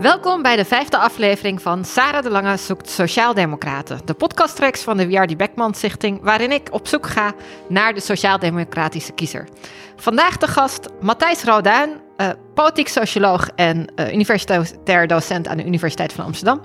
Welkom 0.00 0.42
bij 0.42 0.56
de 0.56 0.64
vijfde 0.64 0.98
aflevering 0.98 1.62
van 1.62 1.84
Sarah 1.84 2.22
de 2.22 2.30
Lange 2.30 2.56
zoekt 2.56 2.90
Sociaaldemocraten, 2.90 4.00
de 4.04 4.14
podcastreeks 4.14 4.82
van 4.82 4.96
de 4.96 5.06
Wiardi 5.06 5.36
Beckman 5.36 5.74
Stichting, 5.74 6.20
waarin 6.22 6.52
ik 6.52 6.68
op 6.70 6.86
zoek 6.88 7.06
ga 7.06 7.34
naar 7.68 7.94
de 7.94 8.00
sociaaldemocratische 8.00 9.12
kiezer. 9.12 9.48
Vandaag 9.96 10.36
de 10.36 10.46
gast 10.46 10.88
Matthijs 11.00 11.44
Roduin, 11.44 11.90
uh, 12.16 12.28
politiek 12.54 12.88
socioloog 12.88 13.48
en 13.54 13.92
uh, 13.96 14.12
universitair 14.12 15.06
docent 15.06 15.48
aan 15.48 15.56
de 15.56 15.64
Universiteit 15.64 16.12
van 16.12 16.24
Amsterdam. 16.24 16.60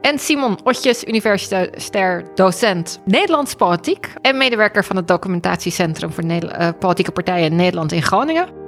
En 0.00 0.18
Simon 0.18 0.58
Otjes, 0.64 1.04
universitair 1.04 2.24
docent 2.34 3.00
Nederlands 3.04 3.54
politiek 3.54 4.12
en 4.22 4.36
medewerker 4.36 4.84
van 4.84 4.96
het 4.96 5.08
documentatiecentrum 5.08 6.12
voor 6.12 6.24
uh, 6.24 6.68
politieke 6.78 7.12
partijen 7.12 7.56
Nederland 7.56 7.92
in 7.92 8.02
Groningen. 8.02 8.65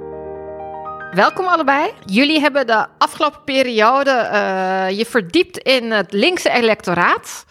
Welkom 1.13 1.47
allebei. 1.47 1.93
Jullie 2.05 2.39
hebben 2.39 2.67
de 2.67 2.85
afgelopen 2.97 3.43
periode 3.43 4.29
uh, 4.33 4.97
je 4.97 5.05
verdiept 5.05 5.57
in 5.57 5.91
het 5.91 6.11
linkse 6.11 6.49
electoraat. 6.49 7.45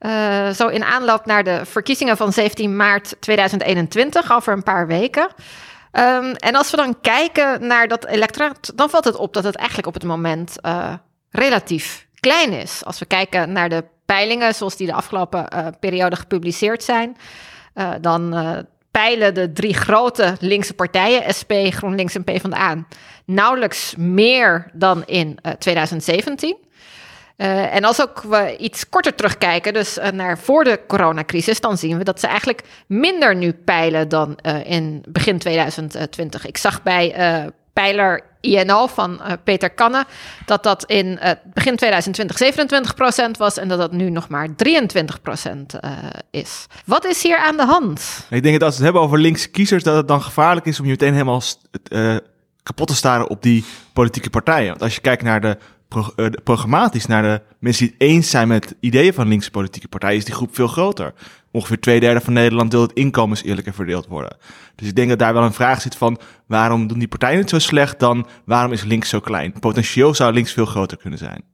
Uh, 0.00 0.48
zo 0.48 0.68
in 0.68 0.84
aanloop 0.84 1.26
naar 1.26 1.44
de 1.44 1.64
verkiezingen 1.64 2.16
van 2.16 2.32
17 2.32 2.76
maart 2.76 3.16
2021, 3.20 4.32
over 4.32 4.52
een 4.52 4.62
paar 4.62 4.86
weken. 4.86 5.28
Um, 5.92 6.32
en 6.32 6.54
als 6.54 6.70
we 6.70 6.76
dan 6.76 7.00
kijken 7.00 7.66
naar 7.66 7.88
dat 7.88 8.06
electoraat, 8.06 8.72
dan 8.74 8.90
valt 8.90 9.04
het 9.04 9.16
op 9.16 9.34
dat 9.34 9.44
het 9.44 9.56
eigenlijk 9.56 9.88
op 9.88 9.94
het 9.94 10.04
moment 10.04 10.56
uh, 10.62 10.92
relatief 11.30 12.06
klein 12.20 12.52
is. 12.52 12.84
Als 12.84 12.98
we 12.98 13.06
kijken 13.06 13.52
naar 13.52 13.68
de 13.68 13.84
peilingen 14.06 14.54
zoals 14.54 14.76
die 14.76 14.86
de 14.86 14.94
afgelopen 14.94 15.48
periode 15.80 16.16
gepubliceerd 16.16 16.82
zijn, 16.82 17.16
dan 18.00 18.34
peilen 18.96 19.34
de 19.34 19.52
drie 19.52 19.74
grote 19.74 20.36
linkse 20.40 20.74
partijen, 20.74 21.34
SP, 21.38 21.52
GroenLinks 21.70 22.14
en 22.14 22.24
PvdA, 22.24 22.84
nauwelijks 23.24 23.94
meer 23.96 24.70
dan 24.72 25.04
in 25.04 25.38
uh, 25.42 25.52
2017. 25.52 26.56
Uh, 27.36 27.74
en 27.74 27.84
als 27.84 28.02
ook 28.02 28.22
we 28.22 28.56
iets 28.56 28.88
korter 28.88 29.14
terugkijken, 29.14 29.72
dus 29.72 29.98
uh, 29.98 30.08
naar 30.08 30.38
voor 30.38 30.64
de 30.64 30.80
coronacrisis, 30.86 31.60
dan 31.60 31.78
zien 31.78 31.98
we 31.98 32.04
dat 32.04 32.20
ze 32.20 32.26
eigenlijk 32.26 32.62
minder 32.86 33.36
nu 33.36 33.52
peilen 33.52 34.08
dan 34.08 34.36
in 34.64 35.04
begin 35.08 35.38
2020. 35.38 36.46
Ik 36.46 36.56
zag 36.56 36.82
bij 36.82 37.14
pijler 37.72 38.22
INO 38.46 38.86
van 38.86 39.20
uh, 39.20 39.32
Peter 39.44 39.70
Kanne, 39.70 40.04
dat 40.46 40.62
dat 40.62 40.84
in 40.84 41.06
uh, 41.06 41.30
begin 41.54 41.76
2020 41.76 43.34
27% 43.34 43.38
was 43.38 43.56
en 43.56 43.68
dat 43.68 43.78
dat 43.78 43.92
nu 43.92 44.10
nog 44.10 44.28
maar 44.28 44.54
23 44.56 45.20
procent 45.20 45.74
uh, 45.74 45.90
is. 46.30 46.66
Wat 46.84 47.04
is 47.04 47.22
hier 47.22 47.38
aan 47.38 47.56
de 47.56 47.64
hand? 47.64 48.26
Ik 48.30 48.42
denk 48.42 48.60
dat 48.60 48.62
als 48.62 48.78
we 48.78 48.84
het 48.84 48.84
hebben 48.84 49.02
over 49.02 49.18
linkse 49.18 49.48
kiezers, 49.48 49.82
dat 49.82 49.96
het 49.96 50.08
dan 50.08 50.22
gevaarlijk 50.22 50.66
is 50.66 50.78
om 50.78 50.84
je 50.84 50.90
meteen 50.90 51.12
helemaal 51.12 51.42
kapot 52.62 52.88
te 52.88 52.94
staren 52.94 53.28
op 53.28 53.42
die 53.42 53.64
politieke 53.92 54.30
partijen. 54.30 54.68
Want 54.68 54.82
als 54.82 54.94
je 54.94 55.00
kijkt 55.00 55.22
naar 55.22 55.40
de 55.40 55.58
pro 55.88 56.04
programmatisch 56.44 57.06
naar 57.06 57.22
de 57.22 57.42
mensen 57.58 57.86
die 57.86 57.94
het 57.98 58.08
eens 58.08 58.30
zijn 58.30 58.48
met 58.48 58.74
ideeën 58.80 59.14
van 59.14 59.28
linkse 59.28 59.50
politieke 59.50 59.88
partijen, 59.88 60.16
is 60.16 60.24
die 60.24 60.34
groep 60.34 60.54
veel 60.54 60.68
groter 60.68 61.12
ongeveer 61.56 61.80
twee 61.80 62.00
derde 62.00 62.20
van 62.20 62.32
Nederland 62.32 62.72
wil 62.72 62.82
het 62.82 62.92
inkomens 62.92 63.42
eerlijker 63.42 63.74
verdeeld 63.74 64.06
worden. 64.06 64.36
Dus 64.74 64.88
ik 64.88 64.94
denk 64.94 65.08
dat 65.08 65.18
daar 65.18 65.34
wel 65.34 65.42
een 65.42 65.52
vraag 65.52 65.80
zit 65.80 65.96
van 65.96 66.18
waarom 66.46 66.86
doen 66.86 66.98
die 66.98 67.08
partijen 67.08 67.38
het 67.38 67.48
zo 67.48 67.58
slecht 67.58 67.98
dan 67.98 68.26
waarom 68.44 68.72
is 68.72 68.84
links 68.84 69.08
zo 69.08 69.20
klein? 69.20 69.52
Potentieel 69.60 70.14
zou 70.14 70.32
links 70.32 70.52
veel 70.52 70.66
groter 70.66 70.96
kunnen 70.96 71.18
zijn. 71.18 71.44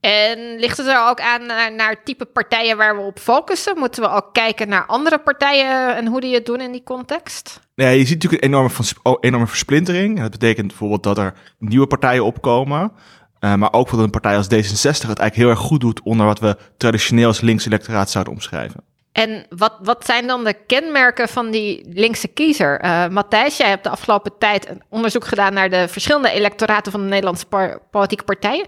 En 0.00 0.58
ligt 0.58 0.76
het 0.76 0.86
er 0.86 1.08
ook 1.08 1.20
aan 1.20 1.46
naar, 1.46 1.74
naar 1.74 2.02
type 2.04 2.24
partijen 2.24 2.76
waar 2.76 2.96
we 2.96 3.02
op 3.02 3.18
focussen? 3.18 3.78
Moeten 3.78 4.02
we 4.02 4.10
ook 4.10 4.32
kijken 4.32 4.68
naar 4.68 4.86
andere 4.86 5.18
partijen 5.18 5.96
en 5.96 6.06
hoe 6.06 6.20
die 6.20 6.34
het 6.34 6.46
doen 6.46 6.60
in 6.60 6.72
die 6.72 6.82
context? 6.82 7.60
Ja, 7.74 7.88
je 7.88 8.04
ziet 8.04 8.22
natuurlijk 8.22 8.42
een 8.42 8.48
enorme, 8.48 8.70
oh, 9.02 9.16
enorme 9.20 9.46
versplintering. 9.46 10.20
Dat 10.20 10.30
betekent 10.30 10.66
bijvoorbeeld 10.66 11.02
dat 11.02 11.18
er 11.18 11.34
nieuwe 11.58 11.86
partijen 11.86 12.24
opkomen. 12.24 12.92
Uh, 13.40 13.54
maar 13.54 13.72
ook 13.72 13.90
dat 13.90 13.98
een 13.98 14.10
partij 14.10 14.36
als 14.36 14.46
D66 14.46 14.82
het 14.82 15.18
eigenlijk 15.18 15.34
heel 15.34 15.48
erg 15.48 15.58
goed 15.58 15.80
doet 15.80 16.02
onder 16.02 16.26
wat 16.26 16.38
we 16.38 16.56
traditioneel 16.76 17.26
als 17.26 17.40
links 17.40 17.66
electoraat 17.66 18.10
zouden 18.10 18.32
omschrijven. 18.32 18.84
En 19.16 19.46
wat, 19.48 19.72
wat 19.82 20.04
zijn 20.04 20.26
dan 20.26 20.44
de 20.44 20.54
kenmerken 20.66 21.28
van 21.28 21.50
die 21.50 21.86
linkse 21.88 22.28
kiezer? 22.28 22.84
Uh, 22.84 23.08
Matthijs, 23.08 23.56
jij 23.56 23.68
hebt 23.68 23.84
de 23.84 23.90
afgelopen 23.90 24.32
tijd 24.38 24.68
een 24.68 24.82
onderzoek 24.88 25.24
gedaan 25.24 25.52
naar 25.52 25.70
de 25.70 25.88
verschillende 25.88 26.30
electoraten 26.30 26.92
van 26.92 27.00
de 27.00 27.08
Nederlandse 27.08 27.46
politieke 27.90 28.24
partijen. 28.24 28.66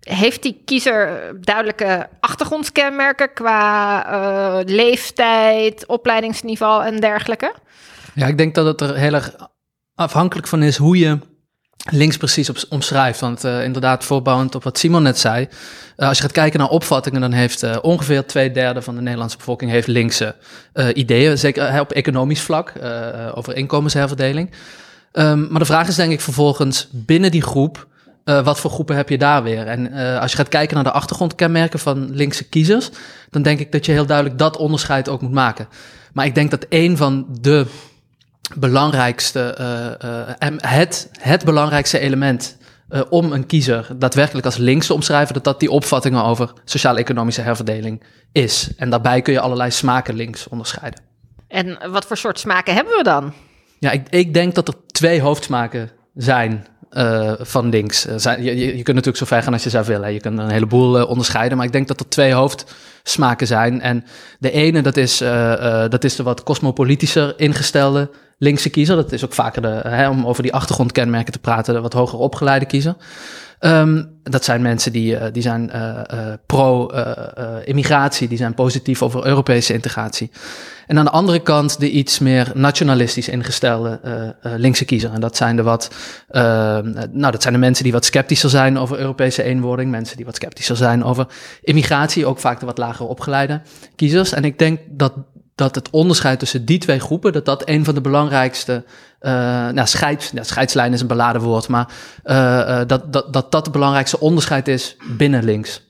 Heeft 0.00 0.42
die 0.42 0.62
kiezer 0.64 1.32
duidelijke 1.40 2.08
achtergrondskenmerken 2.20 3.32
qua 3.32 4.06
uh, 4.12 4.64
leeftijd, 4.64 5.86
opleidingsniveau 5.86 6.84
en 6.84 7.00
dergelijke? 7.00 7.54
Ja, 8.14 8.26
ik 8.26 8.38
denk 8.38 8.54
dat 8.54 8.66
het 8.66 8.80
er 8.80 8.96
heel 8.96 9.14
erg 9.14 9.34
afhankelijk 9.94 10.46
van 10.46 10.62
is 10.62 10.76
hoe 10.76 10.98
je 10.98 11.18
links 11.90 12.16
precies 12.16 12.50
op, 12.50 12.56
omschrijft. 12.68 13.20
Want 13.20 13.44
uh, 13.44 13.64
inderdaad, 13.64 14.04
voorbouwend 14.04 14.54
op 14.54 14.64
wat 14.64 14.78
Simon 14.78 15.02
net 15.02 15.18
zei. 15.18 15.48
Uh, 15.96 16.08
als 16.08 16.16
je 16.16 16.22
gaat 16.22 16.32
kijken 16.32 16.58
naar 16.58 16.68
opvattingen, 16.68 17.20
dan 17.20 17.32
heeft 17.32 17.62
uh, 17.62 17.76
ongeveer 17.82 18.26
twee 18.26 18.50
derde 18.50 18.82
van 18.82 18.94
de 18.94 19.00
Nederlandse 19.00 19.36
bevolking 19.36 19.70
heeft 19.70 19.86
linkse 19.86 20.34
ideeën. 20.94 21.38
Zeker 21.38 21.80
op 21.80 21.92
economisch 21.92 22.40
vlak, 22.40 22.72
over 23.34 23.56
inkomensherverdeling. 23.56 24.50
Um, 25.12 25.46
maar 25.50 25.58
de 25.58 25.64
vraag 25.64 25.88
is 25.88 25.94
denk 25.94 26.12
ik 26.12 26.20
vervolgens 26.20 26.88
binnen 26.90 27.30
die 27.30 27.42
groep. 27.42 27.86
wat 28.24 28.60
voor 28.60 28.70
groepen 28.70 28.96
heb 28.96 29.08
je 29.08 29.18
daar 29.18 29.42
weer? 29.42 29.66
En 29.66 29.92
als 30.20 30.30
je 30.30 30.36
gaat 30.36 30.48
kijken 30.48 30.74
naar 30.74 30.84
de 30.84 30.90
achtergrondkenmerken 30.90 31.78
van 31.78 32.10
linkse 32.10 32.48
kiezers, 32.48 32.90
dan 33.30 33.42
denk 33.42 33.60
ik 33.60 33.72
dat 33.72 33.86
je 33.86 33.92
heel 33.92 34.06
duidelijk 34.06 34.38
dat 34.38 34.56
onderscheid 34.56 35.08
ook 35.08 35.20
moet 35.20 35.32
maken. 35.32 35.68
Maar 36.12 36.26
ik 36.26 36.34
denk 36.34 36.50
dat 36.50 36.66
een 36.68 36.96
van 36.96 37.26
de 37.40 37.66
belangrijkste, 38.54 39.58
uh, 39.60 40.10
uh, 40.10 40.56
het, 40.58 41.08
het 41.12 41.44
belangrijkste 41.44 41.98
element 41.98 42.56
uh, 42.90 43.00
om 43.10 43.32
een 43.32 43.46
kiezer 43.46 43.88
daadwerkelijk 43.96 44.46
als 44.46 44.56
links 44.56 44.86
te 44.86 44.94
omschrijven, 44.94 45.34
dat 45.34 45.44
dat 45.44 45.60
die 45.60 45.70
opvattingen 45.70 46.24
over 46.24 46.52
sociaal-economische 46.64 47.40
herverdeling 47.40 48.02
is. 48.32 48.70
En 48.76 48.90
daarbij 48.90 49.22
kun 49.22 49.32
je 49.32 49.40
allerlei 49.40 49.70
smaken 49.70 50.14
links 50.14 50.48
onderscheiden. 50.48 51.02
En 51.48 51.78
wat 51.90 52.06
voor 52.06 52.16
soort 52.16 52.38
smaken 52.38 52.74
hebben 52.74 52.96
we 52.96 53.02
dan? 53.02 53.32
Ja, 53.78 53.90
ik, 53.90 54.08
ik 54.08 54.34
denk 54.34 54.54
dat 54.54 54.68
er 54.68 54.74
twee 54.86 55.20
hoofdsmaken 55.20 55.90
zijn 56.14 56.66
uh, 56.94 57.32
van 57.38 57.68
links. 57.68 58.06
Uh, 58.06 58.16
je, 58.44 58.56
je, 58.56 58.72
kunt 58.72 58.86
natuurlijk 58.86 59.16
zo 59.16 59.24
ver 59.24 59.42
gaan 59.42 59.52
als 59.52 59.62
je 59.64 59.70
zou 59.70 59.84
willen. 59.86 60.12
Je 60.12 60.20
kunt 60.20 60.38
een 60.38 60.50
heleboel 60.50 60.98
uh, 60.98 61.08
onderscheiden, 61.08 61.56
maar 61.56 61.66
ik 61.66 61.72
denk 61.72 61.88
dat 61.88 62.00
er 62.00 62.08
twee 62.08 62.32
hoofdsmaken 62.32 63.46
zijn. 63.46 63.80
En 63.80 64.04
de 64.38 64.50
ene, 64.50 64.82
dat 64.82 64.96
is, 64.96 65.18
dat 65.88 66.04
is 66.04 66.16
de 66.16 66.22
wat 66.22 66.42
cosmopolitischer 66.42 67.34
ingestelde 67.36 68.10
linkse 68.38 68.70
kiezer. 68.70 68.96
Dat 68.96 69.12
is 69.12 69.24
ook 69.24 69.32
vaker 69.32 69.62
de, 69.62 69.80
hè, 69.88 70.08
om 70.08 70.26
over 70.26 70.42
die 70.42 70.54
achtergrondkenmerken 70.54 71.32
te 71.32 71.38
praten, 71.38 71.74
de 71.74 71.80
wat 71.80 71.92
hoger 71.92 72.18
opgeleide 72.18 72.66
kiezer. 72.66 72.94
Um, 73.60 74.12
dat 74.22 74.44
zijn 74.44 74.62
mensen 74.62 74.92
die, 74.92 75.14
uh, 75.14 75.22
die 75.32 75.42
zijn 75.42 75.70
uh, 75.74 76.00
uh, 76.14 76.32
pro-immigratie, 76.46 78.28
die 78.28 78.38
zijn 78.38 78.54
positief 78.54 79.02
over 79.02 79.26
Europese 79.26 79.72
integratie. 79.72 80.30
En 80.86 80.98
aan 80.98 81.04
de 81.04 81.10
andere 81.10 81.40
kant 81.40 81.80
de 81.80 81.90
iets 81.90 82.18
meer 82.18 82.50
nationalistisch 82.54 83.28
ingestelde 83.28 84.00
linkse 84.42 84.84
kiezer. 84.84 85.12
En 85.12 85.20
dat 85.20 85.36
zijn 85.36 85.56
de 85.56 85.62
wat, 85.62 85.90
ehm, 86.28 86.92
nou, 87.12 87.32
dat 87.32 87.42
zijn 87.42 87.54
de 87.54 87.60
mensen 87.60 87.84
die 87.84 87.92
wat 87.92 88.04
sceptischer 88.04 88.50
zijn 88.50 88.78
over 88.78 88.98
Europese 88.98 89.42
eenwording, 89.42 89.90
mensen 89.90 90.16
die 90.16 90.24
wat 90.24 90.36
sceptischer 90.36 90.76
zijn 90.76 91.04
over 91.04 91.26
immigratie, 91.62 92.26
ook 92.26 92.38
vaak 92.38 92.60
de 92.60 92.66
wat 92.66 92.78
lager 92.78 93.06
opgeleide 93.06 93.60
kiezers. 93.96 94.32
En 94.32 94.44
ik 94.44 94.58
denk 94.58 94.80
dat 94.88 95.12
dat 95.54 95.74
het 95.74 95.90
onderscheid 95.90 96.38
tussen 96.38 96.64
die 96.64 96.78
twee 96.78 97.00
groepen, 97.00 97.32
dat 97.32 97.44
dat 97.44 97.68
een 97.68 97.84
van 97.84 97.94
de 97.94 98.00
belangrijkste, 98.00 98.84
uh, 99.24 99.30
nou, 99.68 99.86
scheids, 99.86 100.30
ja, 100.30 100.42
scheidslijn 100.42 100.92
is 100.92 101.00
een 101.00 101.06
beladen 101.06 101.42
woord, 101.42 101.68
maar 101.68 101.88
uh, 102.24 102.36
uh, 102.36 102.80
dat, 102.86 103.12
dat, 103.12 103.32
dat 103.32 103.52
dat 103.52 103.64
het 103.64 103.72
belangrijkste 103.72 104.20
onderscheid 104.20 104.68
is 104.68 104.96
binnen 105.16 105.44
links. 105.44 105.82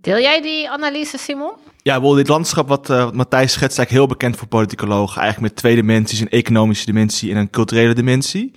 Deel 0.00 0.20
jij 0.20 0.42
die 0.42 0.70
analyse, 0.70 1.18
Simon? 1.18 1.52
Ja, 1.82 2.00
wel 2.00 2.14
dit 2.14 2.28
landschap 2.28 2.68
wat, 2.68 2.86
wat 2.86 3.14
Matthijs 3.14 3.52
schetst, 3.52 3.78
is 3.78 3.78
eigenlijk 3.78 3.90
heel 3.90 4.06
bekend 4.06 4.36
voor 4.36 4.48
politicologen. 4.48 5.20
Eigenlijk 5.20 5.52
met 5.52 5.62
twee 5.62 5.74
dimensies, 5.74 6.20
een 6.20 6.28
economische 6.28 6.86
dimensie 6.86 7.30
en 7.30 7.36
een 7.36 7.50
culturele 7.50 7.94
dimensie. 7.94 8.54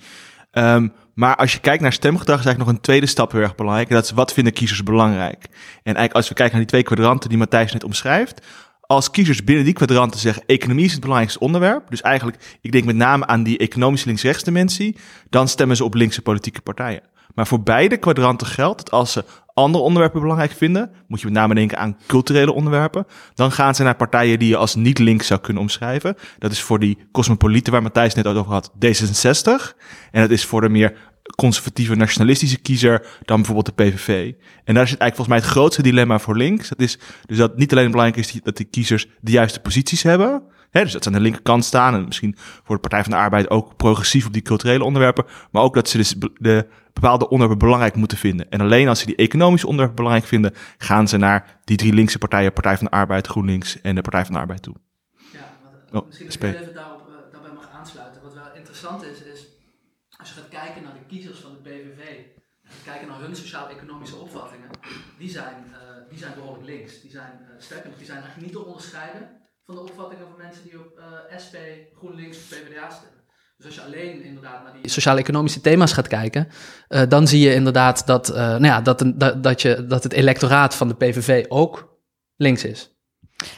Um, 0.52 0.92
maar 1.14 1.36
als 1.36 1.52
je 1.52 1.58
kijkt 1.58 1.82
naar 1.82 1.92
stemgedrag, 1.92 2.38
is 2.38 2.44
eigenlijk 2.44 2.66
nog 2.66 2.76
een 2.76 2.82
tweede 2.82 3.06
stap 3.06 3.32
heel 3.32 3.40
erg 3.40 3.54
belangrijk. 3.54 3.88
En 3.88 3.94
dat 3.94 4.04
is 4.04 4.10
wat 4.10 4.32
vinden 4.32 4.52
kiezers 4.52 4.82
belangrijk. 4.82 5.44
En 5.44 5.94
eigenlijk 5.94 6.14
als 6.14 6.28
we 6.28 6.34
kijken 6.34 6.56
naar 6.56 6.66
die 6.66 6.70
twee 6.70 6.82
kwadranten 6.82 7.28
die 7.28 7.38
Matthijs 7.38 7.72
net 7.72 7.84
omschrijft, 7.84 8.46
als 8.88 9.10
kiezers 9.10 9.44
binnen 9.44 9.64
die 9.64 9.74
kwadranten 9.74 10.20
zeggen: 10.20 10.42
economie 10.46 10.84
is 10.84 10.92
het 10.92 11.00
belangrijkste 11.00 11.40
onderwerp. 11.40 11.90
Dus 11.90 12.00
eigenlijk, 12.02 12.58
ik 12.60 12.72
denk 12.72 12.84
met 12.84 12.96
name 12.96 13.26
aan 13.26 13.42
die 13.42 13.58
economische 13.58 14.06
links-rechts 14.06 14.44
dimensie. 14.44 14.96
Dan 15.30 15.48
stemmen 15.48 15.76
ze 15.76 15.84
op 15.84 15.94
linkse 15.94 16.22
politieke 16.22 16.60
partijen. 16.60 17.02
Maar 17.34 17.46
voor 17.46 17.62
beide 17.62 17.96
kwadranten 17.96 18.46
geldt 18.46 18.78
dat 18.78 18.90
als 18.90 19.12
ze 19.12 19.24
andere 19.54 19.84
onderwerpen 19.84 20.20
belangrijk 20.20 20.52
vinden, 20.52 20.90
moet 21.08 21.20
je 21.20 21.26
met 21.26 21.34
name 21.34 21.54
denken 21.54 21.78
aan 21.78 21.96
culturele 22.06 22.52
onderwerpen, 22.52 23.06
dan 23.34 23.52
gaan 23.52 23.74
ze 23.74 23.82
naar 23.82 23.96
partijen 23.96 24.38
die 24.38 24.48
je 24.48 24.56
als 24.56 24.74
niet 24.74 24.98
links 24.98 25.26
zou 25.26 25.40
kunnen 25.40 25.62
omschrijven. 25.62 26.16
Dat 26.38 26.52
is 26.52 26.62
voor 26.62 26.78
die 26.78 26.98
cosmopolieten 27.12 27.72
waar 27.72 27.82
Matthijs 27.82 28.14
net 28.14 28.26
over 28.26 28.52
had, 28.52 28.72
D66. 28.86 29.76
En 30.10 30.20
dat 30.20 30.30
is 30.30 30.44
voor 30.44 30.60
de 30.60 30.68
meer 30.68 30.96
conservatieve 31.36 31.94
nationalistische 31.94 32.58
kiezer 32.58 33.06
dan 33.22 33.36
bijvoorbeeld 33.36 33.76
de 33.76 33.84
PVV. 33.84 34.32
En 34.64 34.74
daar 34.74 34.88
zit 34.88 34.98
eigenlijk 34.98 35.14
volgens 35.14 35.28
mij 35.28 35.36
het 35.38 35.46
grootste 35.46 35.82
dilemma 35.82 36.18
voor 36.18 36.36
links. 36.36 36.68
Dat 36.68 36.80
is 36.80 36.98
dus 37.26 37.36
dat 37.36 37.56
niet 37.56 37.72
alleen 37.72 37.90
belangrijk 37.90 38.26
is 38.26 38.40
dat 38.42 38.56
de 38.56 38.64
kiezers 38.64 39.06
de 39.20 39.30
juiste 39.30 39.60
posities 39.60 40.02
hebben, 40.02 40.42
Hè, 40.70 40.82
dus 40.82 40.92
dat 40.92 41.02
ze 41.02 41.08
aan 41.08 41.14
de 41.14 41.20
linkerkant 41.20 41.64
staan 41.64 41.94
en 41.94 42.04
misschien 42.04 42.34
voor 42.36 42.74
de 42.74 42.80
Partij 42.80 43.02
van 43.02 43.10
de 43.10 43.16
Arbeid 43.16 43.50
ook 43.50 43.76
progressief 43.76 44.26
op 44.26 44.32
die 44.32 44.42
culturele 44.42 44.84
onderwerpen. 44.84 45.24
Maar 45.50 45.62
ook 45.62 45.74
dat 45.74 45.88
ze 45.88 45.96
dus 45.96 46.14
de 46.34 46.66
bepaalde 46.92 47.28
onderwerpen 47.28 47.66
belangrijk 47.66 47.94
moeten 47.94 48.18
vinden. 48.18 48.50
En 48.50 48.60
alleen 48.60 48.88
als 48.88 49.00
ze 49.00 49.06
die 49.06 49.16
economische 49.16 49.66
onderwerpen 49.66 49.96
belangrijk 50.02 50.30
vinden, 50.30 50.52
gaan 50.78 51.08
ze 51.08 51.16
naar 51.16 51.60
die 51.64 51.76
drie 51.76 51.92
linkse 51.92 52.18
partijen, 52.18 52.52
Partij 52.52 52.76
van 52.76 52.86
de 52.86 52.92
Arbeid, 52.92 53.26
GroenLinks 53.26 53.80
en 53.80 53.94
de 53.94 54.00
Partij 54.00 54.24
van 54.24 54.34
de 54.34 54.40
Arbeid 54.40 54.62
toe. 54.62 54.74
Ja, 55.32 55.38
Oh, 55.92 56.06
misschien 56.06 56.28
dat 56.28 56.42
ik 56.42 56.60
even 56.60 56.74
daarop, 56.74 57.08
eh, 57.08 57.32
daarbij 57.32 57.52
mag 57.52 57.68
aansluiten. 57.72 58.22
Wat 58.22 58.34
wel 58.34 58.54
interessant 58.56 59.02
is, 59.02 59.22
gaat 60.38 60.48
kijken 60.48 60.82
naar 60.82 60.92
de 60.92 61.06
kiezers 61.06 61.38
van 61.38 61.52
de 61.52 61.68
PVV, 61.68 62.02
gaat 62.64 62.84
kijken 62.84 63.08
naar 63.08 63.20
hun 63.20 63.36
sociaal-economische 63.36 64.16
opvattingen, 64.16 64.70
die 65.18 65.30
zijn, 65.30 65.64
eh, 65.72 65.78
die 66.10 66.18
zijn 66.18 66.34
behoorlijk 66.34 66.66
links. 66.66 67.00
Die 67.00 67.10
zijn, 67.10 67.32
eh 67.40 67.54
sterker 67.58 67.90
die 67.96 68.06
zijn 68.06 68.18
eigenlijk 68.18 68.46
niet 68.46 68.56
te 68.56 68.66
onderscheiden 68.66 69.28
van 69.66 69.74
de 69.74 69.80
opvattingen 69.80 70.26
van 70.28 70.36
mensen 70.38 70.62
die 70.62 70.78
op 70.78 70.98
eh, 70.98 71.38
SP, 71.44 71.56
GroenLinks 71.98 72.36
of 72.36 72.48
PvdA 72.48 72.90
stemmen. 72.90 73.16
Dus 73.56 73.66
als 73.66 73.74
je 73.74 73.82
alleen 73.82 74.22
inderdaad 74.22 74.62
naar 74.62 74.72
die 74.72 74.90
sociaal-economische 74.90 75.60
thema's 75.60 75.92
gaat 75.92 76.08
kijken, 76.08 76.48
dan 77.08 77.26
zie 77.26 77.40
je 77.40 77.54
inderdaad 77.54 78.06
dat, 78.06 78.28
nou 78.28 78.64
ja, 78.64 78.80
dat, 78.80 79.12
dat, 79.14 79.42
dat, 79.42 79.62
je, 79.62 79.86
dat 79.86 80.02
het 80.02 80.12
electoraat 80.12 80.74
van 80.74 80.88
de 80.88 80.94
PVV 80.94 81.44
ook 81.48 81.98
links 82.36 82.64
is. 82.64 82.97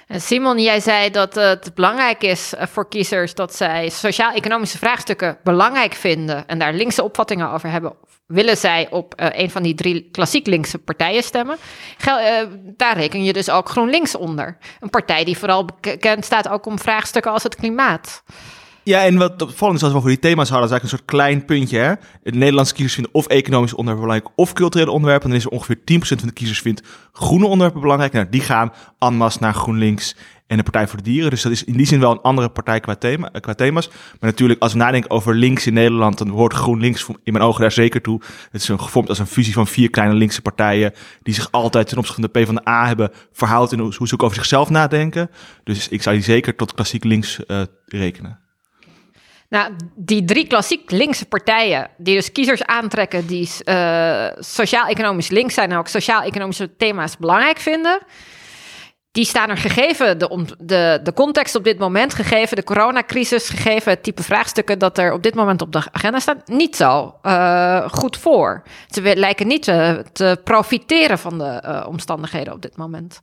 En 0.06 0.20
Simon, 0.20 0.58
jij 0.58 0.80
zei 0.80 1.10
dat 1.10 1.34
het 1.34 1.74
belangrijk 1.74 2.22
is 2.22 2.54
eh, 2.54 2.66
voor 2.66 2.88
kiezers 2.88 3.34
dat 3.34 3.54
zij 3.54 3.88
sociaal-economische 3.88 4.78
vraagstukken 4.78 5.38
belangrijk 5.42 5.94
vinden 5.94 6.46
en 6.46 6.58
daar 6.58 6.72
linkse 6.72 7.02
opvattingen 7.02 7.50
over 7.50 7.70
hebben. 7.70 7.92
Willen 8.26 8.56
zij 8.56 8.88
op 8.90 9.14
eh, 9.14 9.26
een 9.30 9.50
van 9.50 9.62
die 9.62 9.74
drie 9.74 10.08
klassiek 10.10 10.46
linkse 10.46 10.78
partijen 10.78 11.22
stemmen? 11.22 11.56
Eh, 11.98 12.42
daar 12.62 12.96
reken 12.96 13.24
je 13.24 13.32
dus 13.32 13.50
ook 13.50 13.68
GroenLinks 13.68 14.16
onder. 14.16 14.56
Een 14.80 14.90
partij 14.90 15.24
die 15.24 15.38
vooral 15.38 15.64
bekend 15.64 16.24
staat 16.24 16.48
ook 16.48 16.66
om 16.66 16.78
vraagstukken 16.78 17.32
als 17.32 17.42
het 17.42 17.56
klimaat. 17.56 18.22
Ja, 18.84 19.04
en 19.04 19.16
wat 19.16 19.42
opvallend 19.42 19.76
is 19.76 19.82
als 19.82 19.92
we 19.92 19.98
over 19.98 20.10
die 20.10 20.18
thema's 20.18 20.48
hadden, 20.48 20.66
is 20.66 20.72
eigenlijk 20.72 20.82
een 20.82 20.98
soort 20.98 21.22
klein 21.22 21.44
puntje. 21.44 21.78
Hè? 21.78 21.94
De 22.22 22.38
Nederlandse 22.38 22.74
kiezers 22.74 22.94
vinden 22.94 23.14
of 23.14 23.26
economische 23.26 23.76
onderwerpen 23.76 24.08
belangrijk 24.08 24.38
of 24.38 24.52
culturele 24.52 24.90
onderwerpen. 24.90 25.24
En 25.24 25.30
dan 25.30 25.38
is 25.38 25.44
er 25.44 25.52
ongeveer 25.52 25.76
10% 25.76 26.18
van 26.18 26.28
de 26.28 26.32
kiezers 26.32 26.60
vindt 26.60 26.82
groene 27.12 27.44
onderwerpen 27.44 27.80
belangrijk. 27.80 28.12
Nou, 28.12 28.26
die 28.30 28.40
gaan 28.40 28.72
en 28.98 29.14
masse 29.14 29.38
naar 29.40 29.54
GroenLinks 29.54 30.16
en 30.46 30.56
de 30.56 30.62
Partij 30.62 30.88
voor 30.88 30.96
de 30.96 31.04
Dieren. 31.04 31.30
Dus 31.30 31.42
dat 31.42 31.52
is 31.52 31.64
in 31.64 31.76
die 31.76 31.86
zin 31.86 32.00
wel 32.00 32.10
een 32.10 32.20
andere 32.20 32.48
partij 32.48 32.80
qua, 32.80 32.94
thema, 32.94 33.32
eh, 33.32 33.40
qua 33.40 33.54
thema's. 33.54 33.88
Maar 33.88 34.30
natuurlijk, 34.30 34.60
als 34.60 34.72
we 34.72 34.78
nadenken 34.78 35.10
over 35.10 35.34
links 35.34 35.66
in 35.66 35.72
Nederland, 35.74 36.18
dan 36.18 36.28
hoort 36.28 36.52
GroenLinks 36.52 37.06
in 37.24 37.32
mijn 37.32 37.44
ogen 37.44 37.60
daar 37.60 37.72
zeker 37.72 38.02
toe. 38.02 38.20
Het 38.50 38.62
is 38.62 38.68
een, 38.68 38.80
gevormd 38.80 39.08
als 39.08 39.18
een 39.18 39.26
fusie 39.26 39.52
van 39.52 39.66
vier 39.66 39.90
kleine 39.90 40.14
linkse 40.14 40.42
partijen, 40.42 40.92
die 41.22 41.34
zich 41.34 41.48
altijd 41.50 41.88
ten 41.88 41.98
opzichte 41.98 42.20
van 42.22 42.30
de 42.32 42.40
PvdA 42.40 42.86
hebben 42.86 43.10
verhouden 43.32 43.78
in 43.78 43.84
hoe 43.84 43.94
hoe 43.96 44.08
ze 44.08 44.14
ook 44.14 44.22
over 44.22 44.36
zichzelf 44.36 44.70
nadenken. 44.70 45.30
Dus 45.64 45.88
ik 45.88 46.02
zou 46.02 46.16
die 46.16 46.24
zeker 46.24 46.56
tot 46.56 46.74
klassiek 46.74 47.04
links 47.04 47.46
eh, 47.46 47.62
rekenen. 47.86 48.38
Nou, 49.50 49.72
die 49.94 50.24
drie 50.24 50.46
klassiek 50.46 50.90
linkse 50.90 51.26
partijen, 51.26 51.90
die 51.96 52.14
dus 52.14 52.32
kiezers 52.32 52.64
aantrekken 52.64 53.26
die 53.26 53.50
eh, 53.64 54.26
sociaal-economisch 54.38 55.28
links 55.28 55.54
zijn 55.54 55.70
en 55.70 55.78
ook 55.78 55.88
sociaal-economische 55.88 56.76
thema's 56.76 57.16
belangrijk 57.16 57.58
vinden, 57.58 58.00
die 59.12 59.24
staan 59.24 59.48
er 59.48 59.56
gegeven 59.56 60.18
de, 60.18 60.46
de, 60.58 61.00
de 61.02 61.12
context 61.12 61.54
op 61.54 61.64
dit 61.64 61.78
moment, 61.78 62.14
gegeven 62.14 62.56
de 62.56 62.64
coronacrisis, 62.64 63.48
gegeven 63.48 63.92
het 63.92 64.02
type 64.02 64.22
vraagstukken 64.22 64.78
dat 64.78 64.98
er 64.98 65.12
op 65.12 65.22
dit 65.22 65.34
moment 65.34 65.62
op 65.62 65.72
de 65.72 65.82
agenda 65.92 66.18
staat, 66.18 66.48
niet 66.48 66.76
zo 66.76 67.14
eh, 67.22 67.88
goed 67.88 68.16
voor. 68.16 68.62
Ze 68.88 69.16
lijken 69.16 69.46
niet 69.46 69.62
te, 69.62 70.04
te 70.12 70.40
profiteren 70.44 71.18
van 71.18 71.38
de 71.38 71.44
eh, 71.44 71.86
omstandigheden 71.88 72.52
op 72.52 72.62
dit 72.62 72.76
moment. 72.76 73.20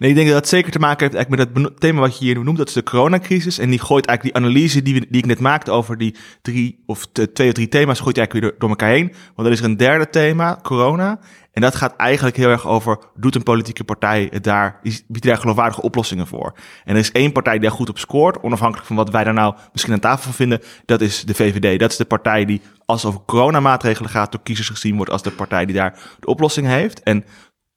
Nee, 0.00 0.10
ik 0.10 0.16
denk 0.16 0.28
dat 0.28 0.36
dat 0.36 0.48
zeker 0.48 0.72
te 0.72 0.78
maken 0.78 1.02
heeft 1.02 1.14
eigenlijk 1.14 1.54
met 1.54 1.64
het 1.64 1.80
thema 1.80 2.00
wat 2.00 2.18
je 2.18 2.24
hier 2.24 2.44
noemt. 2.44 2.58
Dat 2.58 2.68
is 2.68 2.74
de 2.74 2.82
coronacrisis. 2.82 3.58
En 3.58 3.70
die 3.70 3.78
gooit 3.78 4.06
eigenlijk 4.06 4.36
die 4.36 4.44
analyse 4.44 4.82
die, 4.82 4.94
we, 4.94 5.06
die 5.08 5.20
ik 5.20 5.26
net 5.26 5.40
maakte 5.40 5.70
over 5.70 5.98
die 5.98 6.14
drie 6.42 6.82
of 6.86 7.06
twee 7.06 7.48
of 7.48 7.54
drie 7.54 7.68
thema's, 7.68 8.00
gooit 8.00 8.18
eigenlijk 8.18 8.46
weer 8.46 8.58
door, 8.58 8.68
elkaar 8.68 8.88
heen. 8.88 9.06
Want 9.06 9.36
dan 9.36 9.50
is 9.50 9.58
er 9.58 9.64
een 9.64 9.76
derde 9.76 10.10
thema, 10.10 10.58
corona. 10.62 11.18
En 11.52 11.62
dat 11.62 11.74
gaat 11.74 11.96
eigenlijk 11.96 12.36
heel 12.36 12.48
erg 12.48 12.66
over, 12.66 12.98
doet 13.14 13.34
een 13.34 13.42
politieke 13.42 13.84
partij 13.84 14.32
daar, 14.40 14.80
biedt 14.82 15.24
daar 15.24 15.36
geloofwaardige 15.36 15.82
oplossingen 15.82 16.26
voor? 16.26 16.54
En 16.84 16.94
er 16.94 17.00
is 17.00 17.12
één 17.12 17.32
partij 17.32 17.52
die 17.52 17.62
daar 17.62 17.76
goed 17.76 17.88
op 17.88 17.98
scoort, 17.98 18.42
onafhankelijk 18.42 18.86
van 18.86 18.96
wat 18.96 19.10
wij 19.10 19.24
daar 19.24 19.34
nou 19.34 19.54
misschien 19.72 19.92
aan 19.92 20.00
tafel 20.00 20.22
van 20.22 20.32
vinden. 20.32 20.60
Dat 20.84 21.00
is 21.00 21.24
de 21.24 21.34
VVD. 21.34 21.78
Dat 21.80 21.90
is 21.90 21.96
de 21.96 22.04
partij 22.04 22.44
die, 22.44 22.60
als 22.86 23.04
over 23.04 23.20
coronamaatregelen 23.26 24.10
gaat, 24.10 24.32
door 24.32 24.42
kiezers 24.42 24.68
gezien 24.68 24.96
wordt 24.96 25.10
als 25.10 25.22
de 25.22 25.30
partij 25.30 25.66
die 25.66 25.74
daar 25.74 25.98
de 26.20 26.26
oplossing 26.26 26.66
heeft. 26.66 27.02
En 27.02 27.24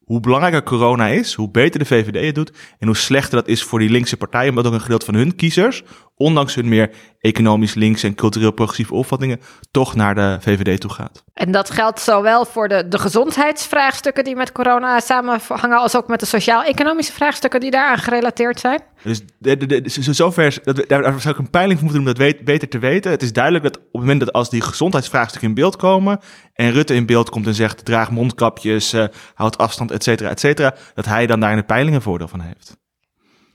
hoe 0.04 0.20
belangrijker 0.20 0.64
corona 0.64 1.08
is, 1.08 1.34
hoe 1.34 1.52
beter 1.52 1.80
de 1.80 1.86
VVD 1.86 2.26
het 2.26 2.36
doet 2.36 2.52
en 2.80 2.88
hoe 2.88 2.96
slechter 2.96 3.36
dat 3.36 3.48
is 3.48 3.64
voor 3.64 3.80
die 3.80 3.90
linkse 3.90 4.18
partijen, 4.18 4.50
omdat 4.50 4.66
ook 4.66 4.74
een 4.74 4.82
gedeelte 4.82 5.06
van 5.06 5.16
hun 5.16 5.36
kiezers, 5.36 5.84
ondanks 6.15 6.56
hun 6.56 6.68
meer 6.68 6.89
economisch 7.19 7.74
links 7.74 8.04
en 8.04 8.15
cultureel 8.15 8.51
progressieve 8.51 8.94
opvattingen, 8.94 9.39
toch 9.71 9.95
naar 9.95 10.15
de 10.15 10.38
VVD 10.39 10.80
toe 10.80 10.92
gaat. 10.92 11.24
En 11.33 11.51
dat 11.51 11.69
geldt 11.69 12.00
zowel 12.00 12.45
voor 12.45 12.68
de, 12.68 12.88
de 12.88 13.00
gezondheidsvraagstukken 13.00 14.24
die 14.24 14.36
met 14.36 14.51
corona 14.51 15.00
samenhangen, 15.00 15.77
als 15.77 15.95
ook 15.95 16.07
met 16.07 16.19
de 16.19 16.25
sociaal-economische 16.25 17.13
vraagstukken 17.13 17.60
die 17.60 17.71
daaraan 17.71 17.98
gerelateerd 17.98 18.60
zijn. 18.60 18.81
Dus 19.04 19.21
de, 19.39 19.57
de, 19.57 19.81
de, 19.81 19.89
zo- 19.89 20.13
zover, 20.13 20.57
dat, 20.63 20.75
daar, 20.88 21.01
daar 21.01 21.21
zou 21.21 21.33
ik 21.33 21.39
een 21.39 21.50
peiling 21.50 21.80
voor 21.80 21.88
moeten 21.88 22.06
doen 22.06 22.13
om 22.13 22.18
dat 22.19 22.33
weet, 22.33 22.45
beter 22.45 22.68
te 22.69 22.80
weten. 22.80 23.12
Het 23.12 23.21
is 23.21 23.33
duidelijk 23.33 23.63
dat 23.63 23.77
op 23.77 23.83
het 23.83 24.01
moment 24.01 24.19
dat 24.19 24.31
als 24.33 24.50
die 24.50 24.62
gezondheidsvraagstukken 24.62 25.50
in 25.50 25.56
beeld 25.56 25.75
komen 25.75 26.19
en 26.54 26.71
Rutte 26.71 26.95
in 26.95 27.06
beeld 27.06 27.30
komt 27.30 27.48
en 27.48 27.54
zegt 27.54 27.86
draag 27.86 28.12
mondkapjes, 28.12 28.94
eh, 28.94 29.06
houd 29.33 29.57
afstand, 29.57 29.92
et 29.92 30.04
cetera, 30.04 30.30
et 30.30 30.39
cetera, 30.39 30.75
dat 30.94 31.06
hij 31.06 31.27
dan 31.27 31.39
daar 31.39 31.51
in 31.51 31.57
de 31.57 31.63
peilingen 31.63 32.01
voordeel 32.01 32.27
van 32.27 32.39
heeft. 32.42 32.81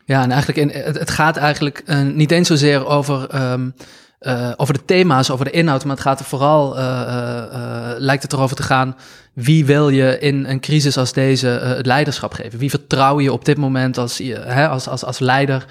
Ja, 0.09 0.23
en 0.23 0.31
eigenlijk 0.31 0.59
in, 0.59 0.83
het, 0.83 0.99
het 0.99 1.11
gaat 1.11 1.37
eigenlijk 1.37 1.83
eh, 1.87 2.03
niet 2.03 2.31
eens 2.31 2.49
zozeer 2.49 2.87
over, 2.87 3.29
ehm, 3.31 3.71
eh, 4.19 4.53
over 4.57 4.75
de 4.75 4.85
thema's, 4.85 5.31
over 5.31 5.45
de 5.45 5.51
inhoud, 5.51 5.85
maar 5.85 5.95
het 5.95 6.05
gaat 6.05 6.19
er 6.19 6.25
vooral, 6.25 6.79
eh, 6.79 7.93
lijkt 7.97 8.23
het 8.23 8.33
erover 8.33 8.57
te 8.57 8.63
gaan, 8.63 8.97
wie 9.33 9.67
wil 9.67 9.89
je 9.89 10.19
in 10.19 10.45
een 10.45 10.61
crisis 10.61 10.97
als 10.97 11.13
deze 11.13 11.47
het 11.47 11.87
leiderschap 11.87 12.33
geven? 12.33 12.59
Wie 12.59 12.71
vertrouw 12.71 13.21
je 13.21 13.33
op 13.33 13.45
dit 13.45 13.57
moment 13.57 13.99
als, 13.99 14.19
hè, 14.33 14.69
als, 14.69 14.89
als, 14.89 15.05
als 15.05 15.19
leider, 15.19 15.65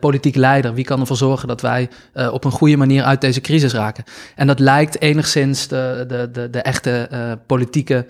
politiek 0.00 0.34
leider? 0.34 0.74
Wie 0.74 0.84
kan 0.84 1.00
ervoor 1.00 1.16
zorgen 1.16 1.48
dat 1.48 1.60
wij 1.60 1.88
op 2.32 2.44
een 2.44 2.50
goede 2.50 2.76
manier 2.76 3.02
uit 3.02 3.20
deze 3.20 3.40
crisis 3.40 3.72
raken? 3.72 4.04
En 4.34 4.46
dat 4.46 4.58
lijkt 4.58 5.00
enigszins 5.00 5.68
de, 5.68 6.04
de, 6.32 6.50
de, 6.50 6.62
echte 6.62 7.08
politieke 7.46 8.06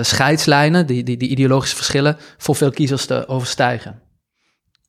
scheidslijnen, 0.00 0.86
die, 0.86 1.02
die, 1.02 1.16
die 1.16 1.28
ideologische 1.28 1.76
verschillen, 1.76 2.16
voor 2.38 2.56
veel 2.56 2.70
kiezers 2.70 3.06
te 3.06 3.28
overstijgen. 3.28 4.03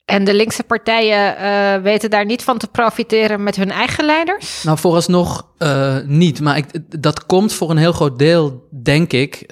En 0.05 0.23
de 0.23 0.33
linkse 0.33 0.63
partijen 0.63 1.37
eh, 1.37 1.81
weten 1.81 2.09
daar 2.09 2.25
niet 2.25 2.43
van 2.43 2.57
te 2.57 2.67
profiteren 2.67 3.43
met 3.43 3.55
hun 3.55 3.71
eigen 3.71 4.05
leiders. 4.05 4.63
Nou, 4.63 4.77
vooralsnog 4.77 5.47
eh 5.57 5.97
niet. 6.05 6.41
Maar 6.41 6.57
ik, 6.57 6.65
dat 7.01 7.25
komt 7.25 7.53
voor 7.53 7.69
een 7.69 7.77
heel 7.77 7.91
groot 7.91 8.19
deel, 8.19 8.67
denk 8.83 9.13
ik, 9.13 9.43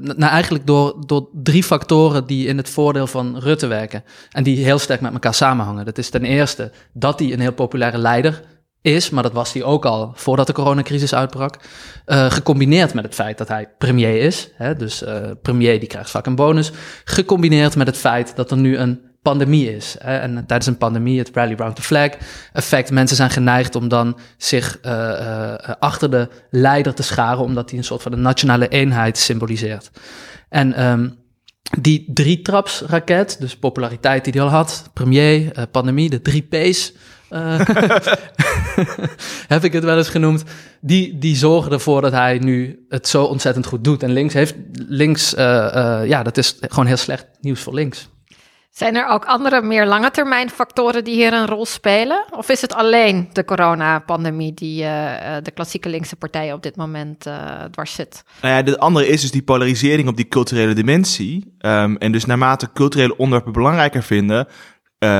nou 0.00 0.22
eigenlijk 0.22 0.66
door, 0.66 0.96
door 1.06 1.28
drie 1.32 1.62
factoren 1.62 2.26
die 2.26 2.46
in 2.46 2.56
het 2.56 2.70
voordeel 2.70 3.06
van 3.06 3.38
Rutte 3.38 3.66
werken. 3.66 4.04
En 4.30 4.42
die 4.42 4.64
heel 4.64 4.78
sterk 4.78 5.00
met 5.00 5.12
elkaar 5.12 5.34
samenhangen. 5.34 5.84
Dat 5.84 5.98
is 5.98 6.10
ten 6.10 6.24
eerste 6.24 6.72
dat 6.92 7.18
hij 7.18 7.32
een 7.32 7.40
heel 7.40 7.52
populaire 7.52 7.98
leider 7.98 8.42
is, 8.80 9.10
maar 9.10 9.22
dat 9.22 9.32
was 9.32 9.52
hij 9.52 9.62
ook 9.62 9.84
al 9.84 10.12
voordat 10.14 10.46
de 10.46 10.52
coronacrisis 10.52 11.14
uitbrak. 11.14 11.56
Gecombineerd 12.06 12.94
met 12.94 13.04
het 13.04 13.14
feit 13.14 13.38
dat 13.38 13.48
hij 13.48 13.68
premier 13.78 14.22
is. 14.22 14.50
Hè, 14.54 14.76
dus 14.76 15.04
premier 15.42 15.78
die 15.78 15.88
krijgt 15.88 16.10
vaak 16.10 16.26
een 16.26 16.36
bonus. 16.36 16.72
Gecombineerd 17.04 17.76
met 17.76 17.86
het 17.86 17.96
feit 17.96 18.36
dat 18.36 18.50
er 18.50 18.56
nu 18.56 18.76
een 18.76 19.10
pandemie 19.22 19.74
is. 19.74 19.96
En 19.98 20.44
tijdens 20.46 20.66
een 20.66 20.76
pandemie, 20.76 21.18
het 21.18 21.30
rally 21.32 21.54
round 21.54 21.76
the 21.76 21.82
flag 21.82 22.10
effect. 22.52 22.90
Mensen 22.90 23.16
zijn 23.16 23.30
geneigd 23.30 23.74
om 23.74 23.88
dan 23.88 24.18
zich 24.36 24.78
eh, 24.80 25.10
eh, 25.10 25.74
achter 25.78 26.10
de 26.10 26.28
leider 26.50 26.94
te 26.94 27.02
scharen, 27.02 27.42
omdat 27.42 27.70
hij 27.70 27.78
een 27.78 27.84
soort 27.84 28.02
van 28.02 28.12
een 28.12 28.22
nationale 28.22 28.68
eenheid 28.68 29.18
symboliseert. 29.18 29.90
En 30.48 30.74
ehm, 30.74 31.08
die 31.78 32.10
drietrapsraket, 32.14 33.36
dus 33.40 33.56
populariteit 33.56 34.24
die 34.24 34.32
hij 34.32 34.42
al 34.42 34.48
had, 34.48 34.90
premier, 34.92 35.52
eh, 35.52 35.62
pandemie, 35.70 36.10
de 36.10 36.22
drie 36.22 36.42
P's, 36.42 36.92
heb 39.48 39.64
ik 39.64 39.72
het 39.72 39.84
wel 39.84 39.96
eens 39.96 40.08
genoemd. 40.08 40.44
Die, 40.80 41.18
die 41.18 41.36
zorgen 41.36 41.72
ervoor 41.72 42.00
dat 42.00 42.12
hij 42.12 42.38
nu 42.38 42.86
het 42.88 43.08
zo 43.08 43.24
ontzettend 43.24 43.66
goed 43.66 43.84
doet. 43.84 44.02
En 44.02 44.12
links 44.12 44.34
heeft, 44.34 44.54
links, 44.72 45.30
ja, 46.06 46.22
dat 46.22 46.36
is 46.36 46.56
gewoon 46.60 46.86
heel 46.86 46.96
slecht 46.96 47.26
nieuws 47.40 47.60
voor 47.60 47.74
links. 47.74 48.08
Zijn 48.72 48.96
er 48.96 49.06
ook 49.06 49.24
andere, 49.24 49.62
meer 49.62 49.86
lange 49.86 50.10
termijn 50.10 50.50
factoren 50.50 51.04
die 51.04 51.14
hier 51.14 51.32
een 51.32 51.46
rol 51.46 51.66
spelen? 51.66 52.24
Of 52.30 52.48
is 52.48 52.60
het 52.60 52.74
alleen 52.74 53.28
de 53.32 53.44
coronapandemie 53.44 54.54
die 54.54 54.82
eh, 54.82 55.36
eh, 55.36 55.44
de 55.44 55.50
klassieke 55.50 55.88
linkse 55.88 56.16
partijen 56.16 56.54
op 56.54 56.62
dit 56.62 56.76
moment 56.76 57.26
eh, 57.26 57.64
dwars 57.70 57.94
zit? 57.94 58.24
Nou 58.40 58.54
ja, 58.54 58.62
de 58.62 58.78
andere 58.78 59.06
is 59.06 59.20
dus 59.20 59.30
die 59.30 59.42
polarisering 59.42 60.08
op 60.08 60.16
die 60.16 60.28
culturele 60.28 60.72
dimensie. 60.72 61.54
Ehm, 61.58 61.94
en 61.94 62.12
dus 62.12 62.24
naarmate 62.24 62.72
culturele 62.72 63.16
onderwerpen 63.16 63.52
belangrijker 63.52 64.02
vinden, 64.02 64.46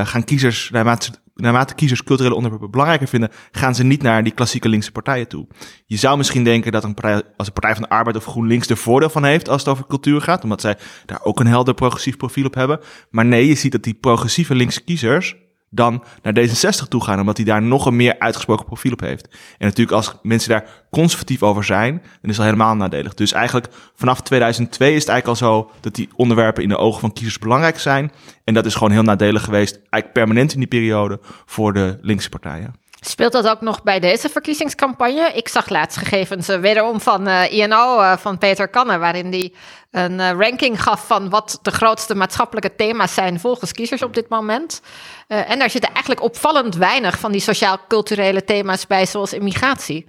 gaan 0.03 0.23
kiezers, 0.23 0.69
naarmate, 0.69 1.11
naarmate 1.35 1.75
kiezers 1.75 2.03
culturele 2.03 2.35
onderwerpen 2.35 2.71
belangrijker 2.71 3.07
vinden, 3.07 3.29
gaan 3.51 3.75
ze 3.75 3.83
niet 3.83 4.01
naar 4.01 4.23
die 4.23 4.33
klassieke 4.33 4.69
linkse 4.69 4.91
partijen 4.91 5.27
toe. 5.27 5.47
Je 5.85 5.97
zou 5.97 6.17
misschien 6.17 6.43
denken 6.43 6.71
dat 6.71 6.83
een 6.83 6.93
partij 6.93 7.21
als 7.37 7.47
de 7.47 7.53
Partij 7.53 7.73
van 7.73 7.83
de 7.83 7.89
Arbeid 7.89 8.15
of 8.15 8.25
GroenLinks 8.25 8.67
er 8.69 8.77
voordeel 8.77 9.09
van 9.09 9.23
heeft 9.23 9.49
als 9.49 9.61
het 9.61 9.71
over 9.71 9.85
cultuur 9.87 10.21
gaat, 10.21 10.43
omdat 10.43 10.61
zij 10.61 10.77
daar 11.05 11.23
ook 11.23 11.39
een 11.39 11.47
helder 11.47 11.73
progressief 11.73 12.17
profiel 12.17 12.45
op 12.45 12.53
hebben. 12.53 12.79
Maar 13.09 13.25
nee, 13.25 13.47
je 13.47 13.55
ziet 13.55 13.71
dat 13.71 13.83
die 13.83 13.93
progressieve 13.93 14.55
linkse 14.55 14.83
kiezers 14.83 15.35
dan 15.73 16.03
naar 16.21 16.33
D66 16.39 16.87
toe 16.87 17.03
gaan, 17.03 17.19
omdat 17.19 17.37
hij 17.37 17.45
daar 17.45 17.61
nog 17.61 17.85
een 17.85 17.95
meer 17.95 18.19
uitgesproken 18.19 18.65
profiel 18.65 18.91
op 18.91 18.99
heeft. 18.99 19.27
En 19.57 19.65
natuurlijk 19.65 19.97
als 19.97 20.15
mensen 20.21 20.49
daar 20.49 20.85
conservatief 20.91 21.43
over 21.43 21.63
zijn, 21.63 22.01
dan 22.21 22.29
is 22.29 22.35
dat 22.35 22.45
helemaal 22.45 22.75
nadelig. 22.75 23.13
Dus 23.13 23.31
eigenlijk 23.31 23.67
vanaf 23.95 24.21
2002 24.21 24.93
is 24.93 24.99
het 24.99 25.09
eigenlijk 25.09 25.41
al 25.41 25.47
zo 25.47 25.71
dat 25.79 25.95
die 25.95 26.09
onderwerpen 26.15 26.63
in 26.63 26.69
de 26.69 26.77
ogen 26.77 26.99
van 26.99 27.13
kiezers 27.13 27.39
belangrijk 27.39 27.79
zijn. 27.79 28.11
En 28.43 28.53
dat 28.53 28.65
is 28.65 28.73
gewoon 28.73 28.91
heel 28.91 29.03
nadelig 29.03 29.43
geweest, 29.43 29.75
eigenlijk 29.75 30.13
permanent 30.13 30.53
in 30.53 30.59
die 30.59 30.67
periode, 30.67 31.19
voor 31.45 31.73
de 31.73 31.97
linkse 32.01 32.29
partijen. 32.29 32.82
Speelt 33.05 33.31
dat 33.31 33.47
ook 33.47 33.61
nog 33.61 33.83
bij 33.83 33.99
deze 33.99 34.29
verkiezingscampagne? 34.29 35.31
Ik 35.33 35.47
zag 35.47 35.69
laatst 35.69 35.97
gegevens 35.97 36.49
uh, 36.49 36.59
wederom 36.59 37.01
van 37.01 37.27
uh, 37.27 37.51
INO, 37.51 37.99
uh, 37.99 38.17
van 38.17 38.37
Peter 38.37 38.67
Kanne, 38.67 38.97
waarin 38.97 39.31
hij 39.31 39.53
een 39.91 40.33
ranking 40.33 40.83
gaf 40.83 41.07
van 41.07 41.29
wat 41.29 41.59
de 41.61 41.71
grootste 41.71 42.15
maatschappelijke 42.15 42.75
thema's 42.75 43.13
zijn 43.13 43.39
volgens 43.39 43.71
kiezers 43.71 44.01
op 44.01 44.13
dit 44.13 44.29
moment. 44.29 44.81
en 45.27 45.59
daar 45.59 45.69
zitten 45.69 45.91
eigenlijk 45.91 46.23
opvallend 46.23 46.75
weinig 46.75 47.19
van 47.19 47.31
die 47.31 47.41
sociaal-culturele 47.41 48.43
thema's 48.43 48.87
bij, 48.87 49.05
zoals 49.05 49.33
immigratie. 49.33 50.07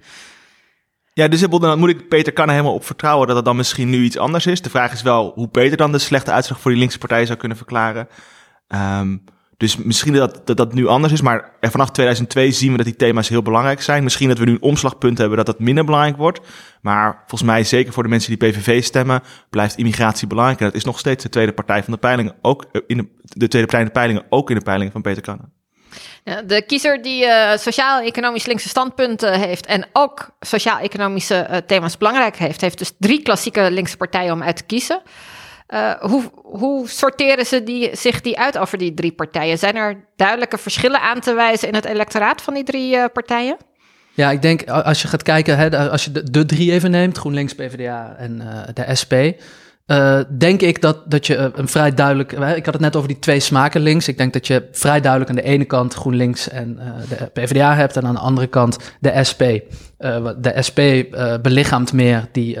Ja, 1.13 1.27
dus 1.27 1.41
dan 1.41 1.79
moet 1.79 1.89
ik 1.89 2.07
Peter 2.07 2.33
Kanne 2.33 2.51
helemaal 2.51 2.73
op 2.73 2.85
vertrouwen 2.85 3.27
dat 3.27 3.35
het 3.35 3.45
dan 3.45 3.55
misschien 3.55 3.89
nu 3.89 4.03
iets 4.03 4.17
anders 4.17 4.45
is. 4.45 4.61
De 4.61 4.69
vraag 4.69 4.91
is 4.91 5.01
wel 5.01 5.31
hoe 5.35 5.47
Peter 5.47 5.77
dan 5.77 5.91
de 5.91 5.99
slechte 5.99 6.31
uitslag 6.31 6.59
voor 6.59 6.71
die 6.71 6.79
linkse 6.79 6.97
partij 6.97 7.25
zou 7.25 7.37
kunnen 7.37 7.57
verklaren. 7.57 8.07
Um, 8.67 9.23
dus 9.57 9.77
misschien 9.77 10.13
dat, 10.13 10.41
dat 10.45 10.73
nu 10.73 10.87
anders 10.87 11.13
is, 11.13 11.21
maar 11.21 11.51
vanaf 11.61 11.91
2002 11.91 12.51
zien 12.51 12.71
we 12.71 12.77
dat 12.77 12.85
die 12.85 12.95
thema's 12.95 13.29
heel 13.29 13.41
belangrijk 13.41 13.81
zijn. 13.81 14.03
Misschien 14.03 14.27
dat 14.27 14.37
we 14.37 14.45
nu 14.45 14.51
een 14.51 14.61
omslagpunt 14.61 15.17
hebben 15.17 15.37
dat 15.37 15.45
dat 15.45 15.59
minder 15.59 15.85
belangrijk 15.85 16.17
wordt. 16.17 16.39
Maar 16.81 17.17
volgens 17.17 17.49
mij, 17.49 17.63
zeker 17.63 17.93
voor 17.93 18.03
de 18.03 18.09
mensen 18.09 18.37
die 18.37 18.49
PVV 18.49 18.83
stemmen, 18.83 19.21
blijft 19.49 19.77
immigratie 19.77 20.27
belangrijk. 20.27 20.59
En 20.59 20.65
dat 20.65 20.75
is 20.75 20.83
nog 20.83 20.99
steeds 20.99 21.23
de 21.23 21.29
tweede 21.29 21.53
partij 21.53 21.83
van 21.83 21.93
de 21.93 21.99
peilingen, 21.99 22.35
ook 22.41 22.65
eh, 22.71 22.81
in 22.87 22.97
de, 22.97 23.07
de 23.21 23.47
tweede 23.47 23.67
partij 23.67 23.79
in 23.79 23.85
de 23.85 23.91
peilingen, 23.91 24.25
ook 24.29 24.49
in 24.49 24.55
de 24.57 24.63
peilingen 24.63 24.91
van 24.91 25.01
Peter 25.01 25.21
Kannen. 25.21 25.53
De 26.45 26.63
kiezer 26.67 27.01
die 27.01 27.25
uh, 27.25 27.57
sociaal-economisch 27.57 28.45
linkse 28.45 28.69
standpunten 28.69 29.39
heeft 29.39 29.65
en 29.65 29.87
ook 29.93 30.29
sociaal-economische 30.39 31.47
uh, 31.51 31.57
thema's 31.57 31.97
belangrijk 31.97 32.35
heeft, 32.35 32.61
heeft 32.61 32.77
dus 32.77 32.91
drie 32.99 33.21
klassieke 33.21 33.71
linkse 33.71 33.97
partijen 33.97 34.33
om 34.33 34.43
uit 34.43 34.55
te 34.55 34.63
kiezen. 34.63 35.01
Uh, 35.75 35.93
hoe, 35.99 36.23
hoe 36.33 36.89
sorteren 36.89 37.45
ze 37.45 37.63
die, 37.63 37.95
zich 37.95 38.21
die 38.21 38.39
uit 38.39 38.57
over 38.57 38.77
die 38.77 38.93
drie 38.93 39.11
partijen? 39.11 39.57
Zijn 39.57 39.75
er 39.75 40.05
duidelijke 40.15 40.57
verschillen 40.57 41.01
aan 41.01 41.19
te 41.19 41.33
wijzen 41.33 41.67
in 41.67 41.75
het 41.75 41.85
electoraat 41.85 42.41
van 42.41 42.53
die 42.53 42.63
drie 42.63 42.95
uh, 42.95 43.05
partijen? 43.13 43.57
Ja, 44.13 44.31
ik 44.31 44.41
denk 44.41 44.69
als 44.69 45.01
je 45.01 45.07
gaat 45.07 45.23
kijken, 45.23 45.57
hè, 45.57 45.89
als 45.89 46.05
je 46.05 46.11
de, 46.11 46.45
drie 46.45 46.71
even 46.71 46.91
neemt, 46.91 47.17
GroenLinks, 47.17 47.55
PvdA 47.55 48.15
en 48.17 48.41
uh, 48.41 48.61
de 48.73 48.95
SP, 49.01 49.13
uh, 49.87 50.19
denk 50.37 50.61
ik 50.61 50.81
dat, 50.81 51.11
dat 51.11 51.27
je 51.27 51.51
een 51.55 51.67
vrij 51.67 51.93
duidelijk. 51.93 52.31
Ik 52.31 52.65
had 52.65 52.73
het 52.73 52.79
net 52.79 52.95
over 52.95 53.07
die 53.07 53.19
twee 53.19 53.39
smaken 53.39 53.81
links. 53.81 54.07
Ik 54.07 54.17
denk 54.17 54.33
dat 54.33 54.47
je 54.47 54.67
vrij 54.71 55.01
duidelijk 55.01 55.29
aan 55.29 55.35
de 55.35 55.51
ene 55.51 55.65
kant 55.65 55.93
GroenLinks 55.93 56.49
en 56.49 56.79
de 57.09 57.29
PvdA 57.33 57.75
hebt. 57.75 57.97
En 57.97 58.05
aan 58.05 58.13
de 58.13 58.19
andere 58.19 58.47
kant 58.47 58.77
de 58.99 59.23
SP. 59.29 59.41
De 60.37 60.53
SP 60.67 60.79
belichaamt 61.41 61.93
meer 61.93 62.27
die, 62.31 62.57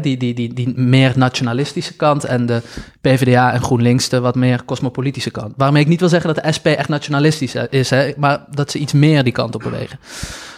die, 0.00 0.16
die, 0.16 0.34
die, 0.34 0.54
die 0.54 0.72
meer 0.78 1.12
nationalistische 1.16 1.96
kant. 1.96 2.24
En 2.24 2.46
de 2.46 2.62
PvdA 3.00 3.52
en 3.52 3.62
GroenLinks 3.62 4.08
de 4.08 4.20
wat 4.20 4.34
meer 4.34 4.64
cosmopolitische 4.64 5.30
kant. 5.30 5.54
Waarmee 5.56 5.82
ik 5.82 5.88
niet 5.88 6.00
wil 6.00 6.08
zeggen 6.08 6.34
dat 6.34 6.44
de 6.44 6.52
SP 6.56 6.66
echt 6.66 6.88
nationalistisch 6.88 7.54
is, 7.54 7.90
hè, 7.90 8.12
maar 8.16 8.44
dat 8.50 8.70
ze 8.70 8.78
iets 8.78 8.92
meer 8.92 9.24
die 9.24 9.32
kant 9.32 9.54
op 9.54 9.62
bewegen. 9.62 9.98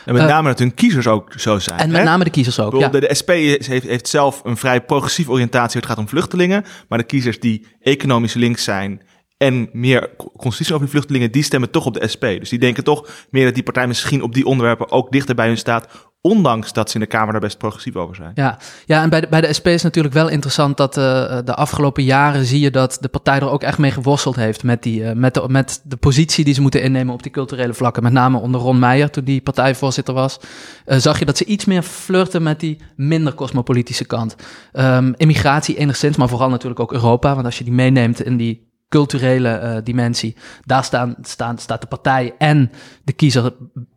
En 0.05 0.15
met 0.15 0.27
name 0.27 0.49
dat 0.49 0.59
hun 0.59 0.75
kiezers 0.75 1.07
ook 1.07 1.33
zo 1.37 1.59
zijn. 1.59 1.79
En 1.79 1.89
met 1.91 1.99
hè? 1.99 2.05
name 2.05 2.25
de 2.25 2.31
kiezers 2.31 2.61
ook. 2.61 2.79
Ja. 2.79 2.89
De, 2.89 3.01
de, 3.01 3.15
SP 3.21 3.29
heeft, 3.29 3.67
heeft 3.67 4.09
zelf 4.09 4.41
een 4.45 4.57
vrij 4.57 4.81
progressieve 4.81 5.31
oriëntatie. 5.31 5.81
Het 5.81 5.89
gaat 5.89 5.99
om 5.99 6.09
vluchtelingen. 6.09 6.65
Maar 6.89 6.99
de 6.99 7.05
kiezers 7.05 7.41
die 7.41 7.67
economisch 7.81 8.35
links 8.35 8.65
zijn 8.65 9.03
en 9.41 9.69
meer 9.73 10.11
constitutie 10.17 10.75
over 10.75 10.87
die 10.87 10.95
vluchtelingen, 10.95 11.33
die 11.33 11.43
stemmen 11.43 11.71
toch 11.71 11.87
op 11.87 11.95
de 11.95 12.09
SP. 12.13 12.25
Dus 12.25 12.49
die 12.49 12.59
denken 12.59 12.85
toch 12.85 13.09
meer 13.31 13.45
dat 13.45 13.55
die 13.55 13.63
partij 13.63 13.87
misschien 13.87 14.23
op 14.23 14.35
die 14.35 14.45
onderwerpen 14.45 14.91
ook 14.91 15.13
dichter 15.13 15.35
bij 15.35 15.47
hun 15.47 15.57
staat. 15.57 16.09
Ondanks 16.21 16.73
dat 16.73 16.89
ze 16.89 16.95
in 16.95 17.01
de 17.01 17.07
Kamer 17.07 17.33
daar 17.33 17.41
best 17.41 17.59
progressief 17.59 17.97
over 17.97 18.17
zijn. 18.17 18.33
Ja, 18.35 18.59
ja 18.87 19.03
en 19.03 19.11
bij 19.11 19.21
de, 19.21 19.27
bij 19.31 19.41
de 19.41 19.53
SP 19.59 19.67
is 19.67 19.83
natuurlijk 19.83 20.15
wel 20.15 20.29
interessant 20.29 20.77
dat 20.77 20.97
uh, 20.97 21.03
de 21.45 21.55
afgelopen 21.55 22.05
jaren 22.05 22.45
zie 22.45 22.61
je 22.61 22.71
dat 22.71 22.99
de 23.01 23.09
partij 23.09 23.37
er 23.37 23.51
ook 23.51 23.63
echt 23.63 23.79
mee 23.79 23.91
geworsteld 23.91 24.37
heeft. 24.37 24.63
Met, 24.63 24.83
die, 24.83 25.01
uh, 25.01 25.13
met, 25.13 25.35
de, 25.35 25.45
met 25.49 25.81
de 25.85 25.97
positie 25.97 26.45
die 26.45 26.55
ze 26.55 26.61
moeten 26.61 26.83
innemen 26.83 27.15
op 27.15 27.23
die 27.23 27.33
culturele 27.33 27.75
vlakken. 27.75 28.03
Met 28.03 28.13
name 28.13 28.39
onder 28.39 28.61
Ron 28.61 28.79
Meijer, 28.79 29.11
toen 29.11 29.25
die 29.25 29.41
partijvoorzitter 29.41 30.15
was. 30.15 30.41
Uh, 30.87 30.97
zag 30.99 31.19
je 31.19 31.25
dat 31.25 31.37
ze 31.37 31.45
iets 31.45 31.65
meer 31.65 31.83
flirten 31.83 32.43
met 32.43 32.61
die 32.61 32.79
minder 32.97 33.35
cosmopolitische 33.35 34.07
kant. 34.07 34.37
Um, 34.73 35.15
immigratie 35.17 35.77
enigszins, 35.77 36.17
maar 36.17 36.29
vooral 36.29 36.49
natuurlijk 36.49 36.81
ook 36.81 36.93
Europa. 36.93 37.35
Want 37.35 37.47
als 37.47 37.59
je 37.59 37.65
die 37.65 37.73
meeneemt 37.73 38.23
in 38.23 38.37
die 38.37 38.69
culturele 38.91 39.61
uh, 39.63 39.77
dimensie. 39.85 40.37
Daar 40.65 40.85
staan, 40.85 41.15
staan, 41.23 41.59
staat 41.59 41.81
de 41.81 41.87
partij 41.87 42.35
en 42.39 42.71
de 43.05 43.13
kiezer 43.13 43.53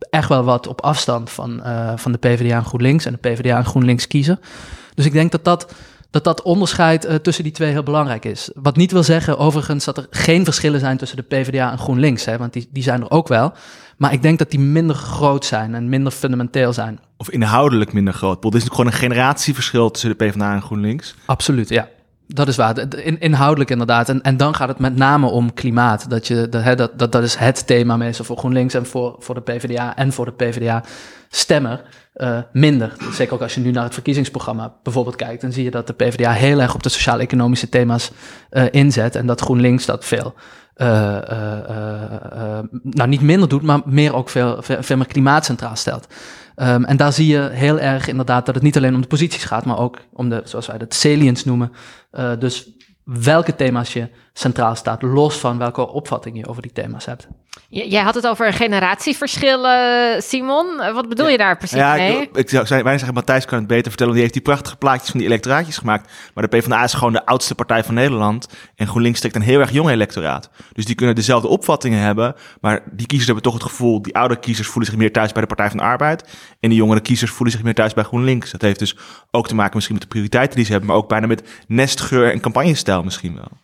echt 0.10 0.30
wel 0.30 0.44
wat 0.44 0.68
op 0.68 0.82
afstand 0.82 1.30
van, 1.30 1.62
uh, 1.66 1.94
van 1.96 2.12
de 2.12 2.18
PvdA 2.18 2.56
en 2.56 2.66
GroenLinks 2.66 3.06
en 3.06 3.12
de 3.12 3.30
PvdA 3.30 3.58
en 3.58 3.66
GroenLinks 3.66 4.08
kiezen. 4.08 4.40
Dus 4.96 5.06
ik 5.06 5.12
denk 5.12 5.32
dat 5.32 5.44
dat, 5.44 5.74
dat, 6.10 6.24
dat 6.24 6.42
onderscheid 6.42 7.06
uh, 7.06 7.16
tussen 7.16 7.44
die 7.44 7.54
twee 7.54 7.72
heel 7.72 7.84
belangrijk 7.84 8.26
is. 8.26 8.50
Wat 8.54 8.76
niet 8.76 8.92
wil 8.92 9.04
zeggen 9.04 9.38
overigens 9.38 9.86
dat 9.86 9.98
er 9.98 10.08
geen 10.10 10.44
verschillen 10.44 10.80
zijn 10.80 10.98
tussen 10.98 11.18
de 11.18 11.24
PvdA 11.24 11.72
en 11.72 11.78
GroenLinks, 11.78 12.26
hè, 12.26 12.38
want 12.38 12.54
die, 12.54 12.70
die 12.72 12.84
zijn 12.84 13.02
er 13.02 13.12
ook 13.12 13.28
wel. 13.28 13.54
Maar 13.98 14.14
ik 14.14 14.22
denk 14.22 14.40
dat 14.40 14.52
die 14.52 14.60
minder 14.60 14.96
groot 14.96 15.46
zijn 15.46 15.76
en 15.76 15.90
minder 15.90 16.12
fundamenteel 16.12 16.74
zijn. 16.74 17.00
Of 17.18 17.30
inhoudelijk 17.30 17.94
minder 17.94 18.14
groot. 18.14 18.44
Het 18.44 18.56
is 18.56 18.64
gewoon 18.64 18.86
een 18.86 18.94
generatieverschil 18.94 19.92
tussen 19.92 20.10
de 20.10 20.26
PvdA 20.26 20.54
en 20.54 20.62
GroenLinks. 20.62 21.16
Absoluut, 21.26 21.70
ja. 21.70 21.88
Dat 22.28 22.48
is 22.48 22.56
waar, 22.56 22.80
In, 22.80 23.20
inhoudelijk 23.20 23.70
inderdaad. 23.70 24.10
En, 24.10 24.22
en 24.22 24.38
dan 24.38 24.56
gaat 24.56 24.68
het 24.68 24.80
met 24.80 24.96
name 24.96 25.28
om 25.28 25.54
klimaat. 25.54 26.10
Dat, 26.10 26.28
je, 26.28 26.50
dat, 26.50 26.92
dat, 26.98 27.12
dat, 27.12 27.24
is 27.24 27.36
het 27.36 27.68
thema 27.68 27.98
meestal 27.98 28.26
voor 28.26 28.38
GroenLinks 28.38 28.74
en 28.74 28.86
voor, 28.86 29.16
voor 29.20 29.36
de 29.36 29.42
PvdA 29.42 29.96
en 29.96 30.14
voor 30.14 30.26
de 30.26 30.32
PvdA-stemmer. 30.32 31.84
Uh, 32.16 32.38
minder. 32.52 32.94
Zeker 33.12 33.34
ook 33.34 33.42
als 33.42 33.56
je 33.56 33.62
nu 33.62 33.72
naar 33.72 33.84
het 33.84 33.94
verkiezingsprogramma 33.94 34.74
bijvoorbeeld 34.84 35.16
kijkt, 35.16 35.42
dan 35.42 35.52
zie 35.52 35.64
je 35.64 35.72
dat 35.72 35.88
de 35.88 35.94
PvdA 35.94 36.32
heel 36.32 36.62
erg 36.62 36.76
op 36.76 36.84
de 36.84 36.90
sociaal-economische 36.90 37.70
thema's 37.70 38.12
uh, 38.52 38.64
inzet 38.72 39.16
en 39.16 39.26
dat 39.26 39.42
GroenLinks 39.42 39.86
dat 39.86 40.06
veel, 40.06 40.34
uh, 40.76 40.88
nou 42.84 43.10
niet 43.10 43.22
minder 43.22 43.50
doet, 43.50 43.62
maar 43.62 43.82
meer 43.86 44.16
ook 44.16 44.30
veel, 44.30 44.58
veel, 44.62 44.98
meer 44.98 45.08
klimaat 45.08 45.46
centraal 45.46 45.76
stelt. 45.76 46.08
Um, 46.56 46.86
en 46.86 46.98
daar 46.98 47.14
zie 47.14 47.28
je 47.28 47.50
heel 47.52 47.80
erg 47.80 48.08
inderdaad 48.08 48.46
dat 48.46 48.56
het 48.56 48.64
niet 48.64 48.78
alleen 48.78 48.96
om 48.96 49.02
de 49.02 49.08
posities 49.08 49.44
gaat, 49.44 49.66
maar 49.66 49.80
ook 49.80 49.98
om 50.12 50.30
de, 50.30 50.42
zoals 50.44 50.68
wij 50.68 50.78
dat, 50.78 50.94
salients 50.94 51.46
noemen. 51.46 51.72
Uh, 52.14 52.40
dus 52.40 52.70
welke 53.04 53.56
thema's 53.56 53.94
je 53.94 54.10
centraal 54.34 54.76
staat, 54.76 55.02
los 55.02 55.38
van 55.38 55.58
welke 55.58 55.88
opvatting 55.88 56.38
je 56.38 56.48
over 56.48 56.62
die 56.62 56.72
thema's 56.72 57.06
hebt. 57.06 57.28
Jij 57.70 58.02
had 58.02 58.16
het 58.16 58.28
over 58.28 58.48
een 58.48 58.54
generatieverschil, 58.54 59.66
uh, 59.66 60.20
Simon. 60.20 60.78
Wat 60.94 61.10
bedoel 61.10 61.26
ja. 61.26 61.32
je 61.32 61.38
daar 61.38 61.58
precies 61.58 61.78
ja, 61.78 61.96
mee? 61.96 62.22
Ik, 62.22 62.36
ik 62.36 62.50
zou 62.50 62.66
bijna 62.68 62.90
zeggen, 62.90 63.14
Matthijs 63.14 63.46
kan 63.46 63.58
het 63.58 63.68
beter 63.68 63.88
vertellen. 63.88 64.14
Die 64.14 64.22
heeft 64.22 64.34
die 64.34 64.42
prachtige 64.42 64.76
plaatjes 64.76 65.10
van 65.10 65.20
die 65.20 65.28
electoraatjes 65.28 65.78
gemaakt. 65.78 66.12
Maar 66.34 66.50
de 66.50 66.58
PvdA 66.58 66.84
is 66.84 66.94
gewoon 66.94 67.14
de 67.14 67.26
oudste 67.26 67.56
partij 67.56 67.84
van 67.84 67.94
Nederland. 67.94 68.48
En 68.76 68.88
GroenLinks 68.88 69.20
trekt 69.20 69.36
een 69.36 69.42
heel 69.42 69.60
erg 69.60 69.72
jong 69.72 69.90
electoraat. 69.90 70.50
Dus 70.74 70.86
die 70.86 70.96
kunnen 70.96 71.16
dezelfde 71.16 71.48
opvattingen 71.48 72.00
hebben. 72.00 72.36
Maar 72.62 72.82
die 72.92 73.08
kiezers 73.08 73.26
hebben 73.26 73.44
toch 73.44 73.54
het 73.54 73.64
gevoel... 73.64 74.02
die 74.02 74.16
oude 74.16 74.40
kiezers 74.40 74.68
voelen 74.68 74.92
zich 74.92 75.00
meer 75.00 75.12
thuis 75.12 75.32
bij 75.32 75.42
de 75.42 75.48
Partij 75.48 75.70
van 75.70 75.78
de 75.78 75.84
Arbeid. 75.84 76.30
En 76.60 76.70
die 76.70 76.78
jongere 76.78 77.02
kiezers 77.02 77.32
voelen 77.32 77.56
zich 77.56 77.64
meer 77.64 77.74
thuis 77.74 77.94
bij 77.94 78.04
GroenLinks. 78.04 78.52
Dat 78.52 78.62
heeft 78.62 78.80
dus 78.80 78.96
ook 79.32 79.48
te 79.48 79.56
maken 79.56 79.76
misschien 79.76 79.96
met 79.96 80.04
de 80.04 80.10
prioriteiten 80.10 80.56
die 80.56 80.66
ze 80.66 80.72
hebben... 80.72 80.90
maar 80.90 80.98
ook 80.98 81.10
bijna 81.10 81.28
met 81.28 81.64
nestgeur 81.68 82.32
en 82.32 82.40
campagnestijl 82.40 83.04
misschien 83.04 83.36
wel. 83.36 83.63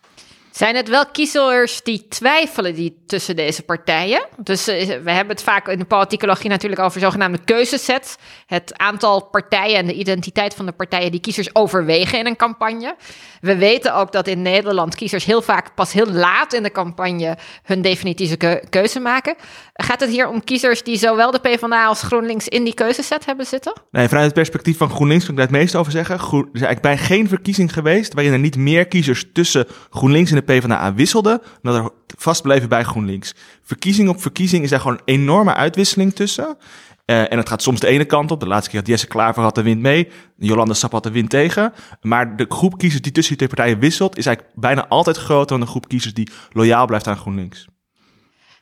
Zijn 0.60 0.76
het 0.76 0.90
wel 0.90 1.06
kiezers 1.06 1.84
die 1.84 2.06
twijfelen 2.10 2.76
die 2.76 2.98
tussen 3.08 3.36
deze 3.36 3.64
partijen? 3.64 4.26
Dus 4.38 4.68
uh, 4.68 4.76
we 4.86 5.12
hebben 5.12 5.36
het 5.36 5.44
vaak 5.44 5.68
in 5.68 5.80
de 5.80 5.86
politicologie 5.86 6.50
natuurlijk 6.50 6.82
over 6.82 7.00
zogenaamde 7.00 7.40
keuzesets. 7.46 8.16
Het 8.46 8.78
aantal 8.78 9.26
partijen 9.26 9.76
en 9.76 9.86
de 9.86 9.94
identiteit 9.94 10.54
van 10.54 10.66
de 10.66 10.72
partijen 10.72 11.12
die 11.12 11.20
kiezers 11.20 11.56
overwegen 11.56 12.20
in 12.20 12.26
een 12.26 12.36
campagne. 12.36 12.96
We 13.42 13.58
weten 13.58 13.96
ook 13.96 14.12
dat 14.12 14.28
in 14.28 14.42
Nederland 14.42 14.96
kiezers 14.96 15.26
heel 15.26 15.42
vaak 15.42 15.76
pas 15.76 15.94
heel 15.94 16.12
laat 16.12 16.54
in 16.54 16.64
de 16.64 16.72
campagne 16.72 17.38
hun 17.64 17.82
definitieve 17.82 18.38
keu 18.38 18.60
keuze 18.70 19.00
maken. 19.00 19.36
Gaat 19.74 20.00
het 20.00 20.10
hier 20.10 20.28
om 20.28 20.44
kiezers 20.44 20.84
die 20.84 20.98
zowel 20.98 21.32
de 21.32 21.40
PvdA 21.40 21.86
als 21.86 22.02
GroenLinks 22.02 22.48
in 22.48 22.64
die 22.64 22.74
keuzeset 22.74 23.26
hebben 23.26 23.46
zitten? 23.46 23.74
Nee, 23.92 24.08
vanuit 24.08 24.26
het 24.26 24.36
perspectief 24.36 24.78
van 24.78 24.90
GroenLinks 24.90 25.26
kan 25.26 25.34
ik 25.34 25.40
daar 25.40 25.50
het 25.50 25.58
meest 25.58 25.76
over 25.76 25.92
zeggen. 25.92 26.16
Er 26.16 26.22
is 26.54 26.62
eigenlijk 26.62 26.82
bij 26.82 26.98
geen 26.98 27.28
verkiezing 27.28 27.74
geweest 27.74 28.14
waarin 28.14 28.34
er 28.34 28.40
niet 28.40 28.58
meer 28.58 28.88
kiezers 28.88 29.26
tussen 29.34 29.68
GroenLinks 29.90 30.30
en 30.30 30.36
de 30.36 30.48
PvdA 30.54 30.94
wisselden, 30.94 31.42
dan 31.62 31.74
dat 31.74 31.84
er 31.84 31.92
vast 32.18 32.42
bleven 32.42 32.70
bij 32.70 32.84
GroenLinks. 32.84 33.36
Verkiezing 33.64 34.10
op 34.10 34.22
verkiezing 34.22 34.64
is 34.64 34.70
daar 34.70 34.80
gewoon 34.80 34.96
een 35.06 35.14
enorme 35.14 35.54
uitwisseling 35.54 36.16
tussen. 36.16 36.58
Uh, 37.06 37.32
en 37.32 37.38
het 37.38 37.50
gaat 37.50 37.62
soms 37.62 37.80
de 37.80 37.88
ene 37.88 38.06
kant 38.06 38.32
op. 38.32 38.40
De 38.40 38.48
laatste 38.48 38.70
keer 38.70 38.80
had 38.80 38.88
Jesse 38.88 39.08
Klaver 39.08 39.44
had 39.44 39.56
de 39.56 39.62
wind 39.62 39.82
mee. 39.82 40.12
Jolanda 40.38 40.74
Sap 40.74 40.92
had 40.92 41.04
de 41.04 41.12
wind 41.12 41.30
tegen. 41.30 41.74
Maar 42.02 42.36
de 42.36 42.46
groep 42.50 42.78
kiezers 42.78 43.02
die 43.02 43.12
tussen 43.12 43.38
die 43.38 43.48
twee 43.48 43.56
partijen 43.56 43.82
wisselt... 43.82 44.18
is 44.18 44.26
eigenlijk 44.26 44.56
bijna 44.56 44.88
altijd 44.88 45.18
groter 45.18 45.48
dan 45.48 45.60
de 45.60 45.66
groep 45.66 45.88
kiezers 45.88 46.14
die 46.14 46.30
loyaal 46.52 46.86
blijft 46.86 47.08
aan 47.08 47.18
GroenLinks. 47.18 47.68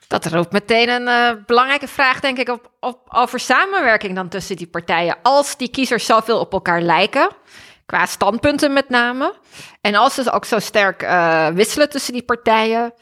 Dat 0.07 0.25
roept 0.25 0.51
meteen 0.51 0.89
een 0.89 1.07
uh, 1.07 1.43
belangrijke 1.45 1.87
vraag, 1.87 2.19
denk 2.19 2.37
ik, 2.37 2.49
op, 2.49 2.71
op, 2.79 2.99
over 3.09 3.39
samenwerking 3.39 4.15
dan 4.15 4.29
tussen 4.29 4.55
die 4.55 4.67
partijen. 4.67 5.17
Als 5.21 5.57
die 5.57 5.69
kiezers 5.69 6.05
zoveel 6.05 6.39
op 6.39 6.53
elkaar 6.53 6.81
lijken, 6.81 7.29
qua 7.87 8.05
standpunten 8.05 8.73
met 8.73 8.89
name. 8.89 9.33
En 9.81 9.95
als 9.95 10.13
ze 10.13 10.31
ook 10.31 10.45
zo 10.45 10.59
sterk 10.59 11.03
uh, 11.03 11.47
wisselen 11.47 11.89
tussen 11.89 12.13
die 12.13 12.23
partijen. 12.23 12.93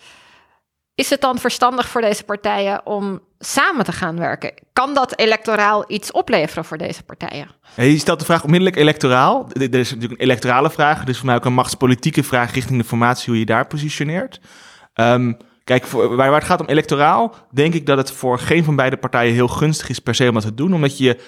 Is 0.93 1.09
het 1.09 1.21
dan 1.21 1.39
verstandig 1.39 1.87
voor 1.87 2.01
deze 2.01 2.23
partijen 2.23 2.85
om 2.85 3.21
samen 3.39 3.85
te 3.85 3.91
gaan 3.91 4.19
werken? 4.19 4.53
Kan 4.73 4.93
dat 4.93 5.19
electoraal 5.19 5.83
iets 5.87 6.11
opleveren 6.11 6.65
voor 6.65 6.77
deze 6.77 7.03
partijen? 7.03 7.47
Je 7.75 7.97
stelt 7.97 8.19
de 8.19 8.25
vraag 8.25 8.43
onmiddellijk 8.43 8.77
electoraal. 8.77 9.47
Er 9.53 9.75
is 9.75 9.89
natuurlijk 9.89 10.21
een 10.21 10.27
electorale 10.27 10.69
vraag, 10.69 11.03
dus 11.03 11.17
voor 11.17 11.25
mij 11.25 11.35
ook 11.35 11.45
een 11.45 11.53
machtspolitieke 11.53 12.23
vraag 12.23 12.53
richting 12.53 12.81
de 12.81 12.87
formatie, 12.87 13.29
hoe 13.29 13.39
je 13.39 13.45
daar 13.45 13.67
positioneert. 13.67 14.39
Um, 14.93 15.37
kijk, 15.63 15.85
waar, 15.85 16.33
het 16.33 16.43
gaat 16.43 16.61
om 16.61 16.67
electoraal, 16.67 17.35
denk 17.51 17.73
ik 17.73 17.85
dat 17.85 17.97
het 17.97 18.11
voor 18.11 18.39
geen 18.39 18.63
van 18.63 18.75
beide 18.75 18.97
partijen 18.97 19.33
heel 19.33 19.47
gunstig 19.47 19.89
is 19.89 19.99
per 19.99 20.15
se 20.15 20.27
om 20.27 20.33
dat 20.33 20.43
te 20.43 20.53
doen, 20.53 20.73
omdat 20.73 20.97
je 20.97 21.19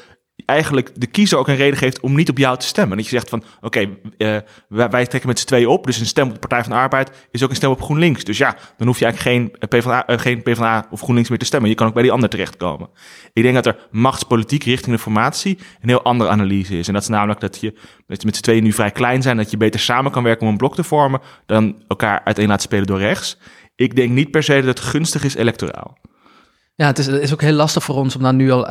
eigenlijk 0.46 0.92
de 0.94 1.08
kiezer 1.08 1.38
ook 1.38 1.48
een 1.48 1.56
reden 1.56 1.78
geeft 1.78 2.00
om 2.00 2.16
niet 2.16 2.30
op 2.30 2.38
jou 2.38 2.58
te 2.58 2.66
stemmen. 2.66 2.98
Dat 2.98 3.06
je 3.06 3.12
zegt 3.12 3.30
van, 3.30 3.44
oké, 3.62 3.90
uh, 4.18 4.38
wij, 4.68 5.06
trekken 5.06 5.28
met 5.28 5.40
z'n 5.40 5.46
tweeën 5.46 5.68
op, 5.68 5.86
dus 5.86 6.00
een 6.00 6.06
stem 6.06 6.28
op 6.28 6.34
de 6.34 6.40
Partij 6.40 6.64
van 6.64 6.72
de 6.72 6.78
Arbeid 6.78 7.28
is 7.32 7.44
ook 7.44 7.50
een 7.50 7.56
stem 7.56 7.70
op 7.70 7.82
GroenLinks. 7.82 8.24
Dus 8.24 8.38
ja, 8.38 8.58
dan 8.78 8.88
hoef 8.88 9.00
je 9.00 9.06
eigenlijk 9.06 9.36
geen 9.36 9.70
PvdA, 9.70 10.10
uh, 10.10 10.18
geen 10.18 10.42
PvdA 10.42 10.88
of 10.90 11.00
GroenLinks 11.00 11.30
meer 11.30 11.40
te 11.40 11.46
stemmen. 11.46 11.70
Je 11.70 11.76
kan 11.76 11.88
ook 11.88 11.94
bij 11.94 12.04
die 12.04 12.12
ander 12.12 12.30
terechtkomen. 12.30 12.90
Ik 13.34 13.44
denk 13.44 13.56
dat 13.56 13.66
er 13.66 13.88
machtspolitiek 13.92 14.64
richting 14.64 14.96
de 14.96 15.02
formatie 15.02 15.58
een 15.82 15.90
heel 15.90 16.04
andere 16.04 16.30
analyse 16.30 16.78
is. 16.78 16.88
En 16.88 16.94
dat 16.94 17.02
is 17.02 17.10
namelijk 17.10 17.40
dat 17.40 17.60
je, 17.60 17.74
dat 18.08 18.22
je 18.22 18.26
met 18.26 18.36
z'n 18.36 18.42
tweeën 18.42 18.64
nu 18.64 18.72
vrij 18.72 18.92
klein 18.92 19.22
zijn, 19.22 19.38
dat 19.38 19.52
je 19.52 19.58
beter 19.58 19.80
samen 19.80 20.12
kan 20.12 20.24
werken 20.24 20.46
om 20.46 20.52
een 20.52 20.58
blok 20.58 20.76
te 20.76 20.84
vormen, 20.84 21.22
dan 21.46 21.84
elkaar 21.88 22.22
uiteen 22.24 22.48
laten 22.48 22.64
spelen 22.64 22.88
door 22.88 23.00
rechts. 23.00 23.38
Ik 23.76 23.96
denk 23.96 24.12
niet 24.12 24.32
per 24.32 24.44
se 24.44 24.54
dat 24.54 24.64
het 24.64 24.80
gunstig 24.80 25.24
is 25.24 25.36
electoraal. 25.36 25.98
Ja, 26.78 26.86
het 26.86 26.98
is, 26.98 27.06
het 27.06 27.22
is 27.22 27.34
ook 27.34 27.42
heel 27.42 27.54
lastig 27.54 27.84
voor 27.84 27.96
ons 27.96 28.16
om 28.16 28.22
daar 28.22 28.34
nu 28.34 28.52
al 28.52 28.68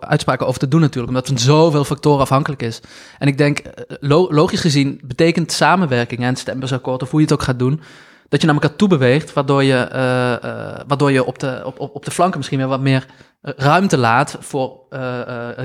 uitspraken 0.00 0.46
over 0.46 0.60
te 0.60 0.68
doen 0.68 0.80
natuurlijk, 0.80 1.08
omdat 1.08 1.28
het 1.28 1.38
van 1.38 1.48
zoveel 1.48 1.84
factoren 1.84 2.20
afhankelijk 2.20 2.62
is. 2.62 2.80
En 3.18 3.28
ik 3.28 3.38
denk, 3.38 3.58
eh, 3.58 3.96
logisch 4.28 4.60
gezien 4.60 5.00
betekent 5.04 5.52
samenwerking 5.52 6.22
en 6.22 6.36
stembursakkoord, 6.36 7.02
of 7.02 7.10
hoe 7.10 7.20
je 7.20 7.26
het 7.26 7.34
ook 7.34 7.42
gaat 7.42 7.58
doen, 7.58 7.80
dat 8.28 8.40
je 8.40 8.46
naar 8.46 8.56
elkaar 8.56 8.76
toe 8.76 8.88
beweegt, 8.88 9.32
waardoor 9.32 9.62
je, 9.62 9.88
uh, 9.92 10.50
uh, 10.50 10.80
waardoor 10.86 11.12
je 11.12 11.24
op, 11.24 11.38
de, 11.38 11.62
op, 11.64 11.80
op, 11.80 11.94
op 11.94 12.04
de 12.04 12.10
flanken 12.10 12.38
misschien 12.38 12.58
weer 12.58 12.68
wat 12.68 12.80
meer 12.80 13.06
ruimte 13.40 13.98
laat 13.98 14.36
voor 14.40 14.80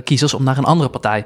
kiezers 0.03 0.34
om 0.34 0.43
naar 0.43 0.58
een 0.58 0.63
andere 0.63 0.89
partij 0.89 1.25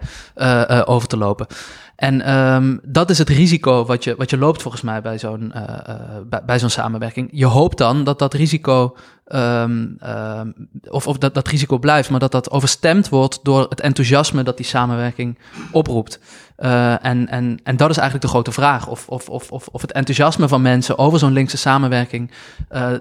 over 0.85 1.07
te 1.07 1.17
lopen. 1.17 1.47
En 1.95 2.33
um, 2.33 2.79
dat 2.83 3.09
is 3.09 3.17
het 3.17 3.29
risico 3.29 3.85
wat 3.85 4.03
je, 4.03 4.15
wat 4.15 4.29
je 4.29 4.37
loopt 4.37 4.61
volgens 4.61 4.83
mij 4.83 5.01
bij 5.01 5.19
zo'n 5.19 5.53
uh, 5.55 5.61
uh, 5.61 5.95
bij, 6.25 6.41
bij 6.45 6.59
zo'n 6.59 6.69
samenwerking. 6.69 7.29
Je 7.31 7.45
hoopt 7.45 7.77
dan 7.77 8.03
dat 8.03 8.19
dat 8.19 8.33
risico, 8.33 8.95
um, 9.33 9.97
um, 10.05 10.69
of, 10.89 11.07
of 11.07 11.17
dat 11.17 11.33
dat 11.33 11.47
risico 11.47 11.77
blijft, 11.77 12.09
maar 12.09 12.19
dat 12.19 12.31
dat 12.31 12.51
overstemd 12.51 13.09
wordt 13.09 13.39
door 13.43 13.65
het 13.69 13.79
enthousiasme 13.79 14.43
dat 14.43 14.57
die 14.57 14.65
samenwerking 14.65 15.37
oproept. 15.71 16.19
Uh, 16.57 17.05
en, 17.05 17.27
en, 17.29 17.59
en 17.63 17.77
dat 17.77 17.89
is 17.89 17.97
eigenlijk 17.97 18.25
de 18.25 18.31
grote 18.31 18.51
vraag. 18.51 18.87
Of, 18.87 19.07
of, 19.07 19.29
of, 19.29 19.51
of, 19.51 19.67
of 19.67 19.81
het 19.81 19.91
enthousiasme 19.91 20.47
van 20.47 20.61
mensen 20.61 20.97
over 20.97 21.19
zo'n 21.19 21.33
linkse 21.33 21.57
samenwerking, 21.57 22.31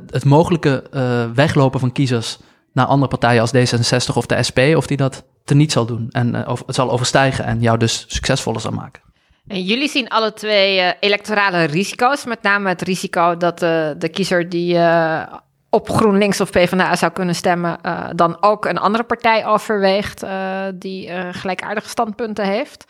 het 0.06 0.24
mogelijke 0.24 0.84
weglopen 1.34 1.80
van 1.80 1.92
kiezers 1.92 2.38
naar 2.72 2.86
andere 2.86 3.08
partijen 3.08 3.40
als 3.40 3.52
D66 3.54 4.14
of 4.14 4.26
de 4.26 4.42
SP, 4.48 4.58
of 4.58 4.86
die 4.86 4.96
dat 4.96 5.24
niet 5.44 5.72
zal 5.72 5.86
doen 5.86 6.08
en 6.10 6.34
uh, 6.34 6.52
het 6.66 6.74
zal 6.74 6.90
overstijgen 6.90 7.44
en 7.44 7.60
jou 7.60 7.78
dus 7.78 8.04
succesvoller 8.08 8.60
zal 8.60 8.70
maken. 8.70 9.02
En 9.46 9.62
jullie 9.62 9.88
zien 9.88 10.08
alle 10.08 10.32
twee 10.32 10.94
electorale 11.00 11.64
risico's, 11.64 12.24
met 12.24 12.42
name 12.42 12.68
het 12.68 12.82
risico 12.82 13.36
dat 13.36 13.62
uh, 13.62 13.90
de 13.98 14.08
kiezer 14.08 14.48
die 14.48 14.74
op 15.74 15.90
GroenLinks 15.90 16.40
of 16.40 16.50
PvdA 16.50 16.96
zou 16.96 17.12
kunnen 17.12 17.34
stemmen, 17.34 17.78
dan 18.14 18.36
ook 18.40 18.64
een 18.64 18.78
andere 18.78 19.04
partij 19.04 19.46
overweegt 19.46 20.24
die 20.74 21.10
gelijkaardige 21.32 21.88
standpunten 21.88 22.44
heeft. 22.44 22.84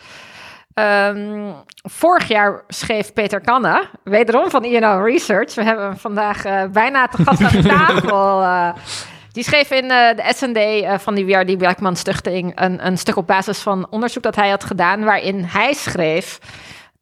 Um, 0.75 1.55
vorig 1.83 2.29
jaar 2.29 2.65
schreef 2.69 3.12
Peter 3.12 3.41
Kanne, 3.41 3.85
wederom 4.05 4.51
van 4.51 4.65
INO 4.65 5.03
Research. 5.05 5.55
We 5.55 5.62
hebben 5.62 5.85
hem 5.85 5.97
vandaag 5.97 6.43
bijna 6.71 7.07
te 7.07 7.23
gast 7.25 7.43
aan 7.43 7.62
de 7.62 7.69
tafel. 7.77 8.43
Die 9.33 9.45
schreef 9.45 9.71
in 9.71 9.85
uh, 9.85 9.91
de 9.91 10.33
SND 10.35 10.57
uh, 10.57 10.99
van 10.99 11.15
die 11.15 11.27
WRD 11.27 11.59
Blackman 11.59 11.97
Stichting 11.97 12.53
een, 12.55 12.87
een 12.87 12.99
stuk 12.99 13.17
op 13.17 13.27
basis 13.27 13.59
van 13.59 13.87
onderzoek 13.91 14.23
dat 14.23 14.37
hij 14.37 14.51
had 14.51 14.65
gedaan, 14.65 15.05
waarin 15.05 15.45
hij 15.45 15.73
schreef 15.73 16.39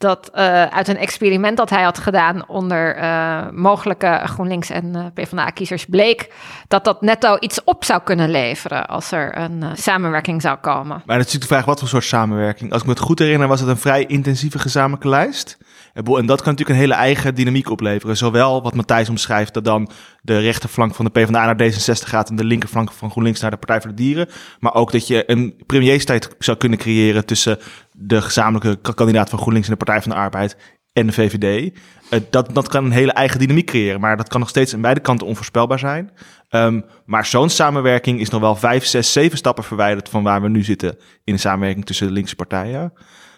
dat 0.00 0.30
uh, 0.35 0.64
uit 0.64 0.88
een 0.88 0.97
experiment 0.97 1.57
dat 1.57 1.71
hij 1.71 1.83
had 1.83 1.99
gedaan 1.99 2.49
onder 2.49 2.97
uh, 2.97 3.50
mogelijke 3.50 4.20
GroenLinks 4.25 4.70
en 4.70 4.85
uh, 4.96 5.05
PvdA-kiezers 5.14 5.85
bleek 5.85 6.33
dat 6.68 6.85
dat 6.85 7.03
netto 7.03 7.37
iets 7.40 7.64
op 7.64 7.85
zou 7.85 8.01
kunnen 8.05 8.31
leveren 8.31 8.87
als 8.87 9.12
er 9.12 9.38
een 9.38 9.64
samenwerking 9.75 10.42
zou 10.42 10.57
komen. 10.57 11.03
Maar 11.07 11.16
dat 11.18 11.27
is 11.27 11.33
natuurlijk 11.33 11.42
de 11.42 11.55
vraag 11.55 11.64
wat 11.64 11.79
voor 11.79 11.88
soort 11.88 12.05
samenwerking. 12.05 12.72
Als 12.72 12.81
ik 12.81 12.87
me 12.87 12.92
het 12.92 13.03
goed 13.03 13.18
herinner 13.18 13.48
was 13.48 13.61
het 13.61 13.68
een 13.68 13.77
vrij 13.77 14.05
intensieve 14.07 14.59
gezamenlijke 14.59 15.09
lijst. 15.09 15.59
En 16.05 16.27
dat 16.27 16.43
kan 16.43 16.53
natuurlijk 16.53 16.69
een 16.69 16.85
hele 16.85 16.95
eigen 16.95 17.35
dynamiek 17.35 17.71
opleveren. 17.71 18.17
Zowel 18.17 18.63
wat 18.63 18.75
Matthijs 18.75 19.09
omschrijft, 19.09 19.55
dat 19.55 19.65
dan 19.65 19.91
de 20.23 20.39
rechterflank 20.39 20.95
van 20.95 21.05
de 21.05 21.11
PvdA 21.11 21.55
naar 21.55 21.73
D66 21.73 22.09
gaat 22.09 22.31
en 22.31 22.37
de 22.37 22.45
linkerflank 22.45 22.93
van 22.93 23.11
GroenLinks 23.11 23.41
naar 23.41 23.51
de 23.51 23.57
Partij 23.57 23.81
voor 23.81 23.91
de 23.91 23.97
Dieren. 23.97 24.29
Maar 24.59 24.75
ook 24.75 24.93
dat 24.93 25.07
je 25.07 25.31
een 25.31 25.55
premierstijd 25.67 26.29
zou 26.39 26.57
kunnen 26.57 26.79
creëren 26.79 27.27
tussen 27.27 27.59
de 27.93 28.23
gezamenlijke 28.23 28.95
kandidaat 28.95 29.31
van 29.31 29.39
GroenLinks 29.39 29.69
en 29.69 29.73
de 29.79 29.85
Partij 29.85 30.03
van 30.03 30.11
de 30.11 30.17
Arbeid 30.17 30.57
en 30.93 31.07
de 31.07 31.13
VVD. 31.13 31.79
Uh, 32.11 32.21
dat, 32.31 32.55
dat 32.55 32.69
kan 32.69 32.85
een 32.85 32.91
hele 32.91 33.13
eigen 33.13 33.39
dynamiek 33.39 33.67
creëren, 33.67 34.01
maar 34.01 34.17
dat 34.17 34.29
kan 34.29 34.41
nog 34.41 34.49
steeds 34.49 34.75
aan 34.75 34.81
beide 34.81 35.01
kanten 35.01 35.27
onvoorspelbaar 35.27 35.79
zijn. 35.79 36.11
Um, 36.51 36.85
maar 37.05 37.27
zo'n 37.27 37.49
samenwerking 37.49 38.21
is 38.21 38.29
nog 38.29 38.41
wel 38.41 38.57
vijf, 38.57 38.85
zes, 38.85 39.13
zeven 39.13 39.39
stappen 39.39 39.65
verwijderd 39.65 40.09
van 40.09 40.23
waar 40.23 40.43
we 40.43 40.49
nu 40.49 40.63
zitten 40.63 40.99
in 41.25 41.35
de 41.35 41.41
samenwerking 41.41 41.87
tussen 41.87 42.07
de 42.07 42.13
linkse 42.13 42.37
partijen. 42.37 42.93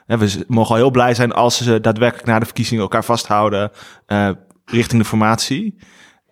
We 0.06 0.44
mogen 0.48 0.70
al 0.70 0.76
heel 0.76 0.90
blij 0.90 1.14
zijn 1.14 1.32
als 1.32 1.56
ze 1.56 1.80
daadwerkelijk 1.80 2.26
na 2.26 2.38
de 2.38 2.44
verkiezingen 2.44 2.82
elkaar 2.82 3.04
vasthouden 3.04 3.70
uh, 4.06 4.30
richting 4.64 5.02
de 5.02 5.08
formatie. 5.08 5.78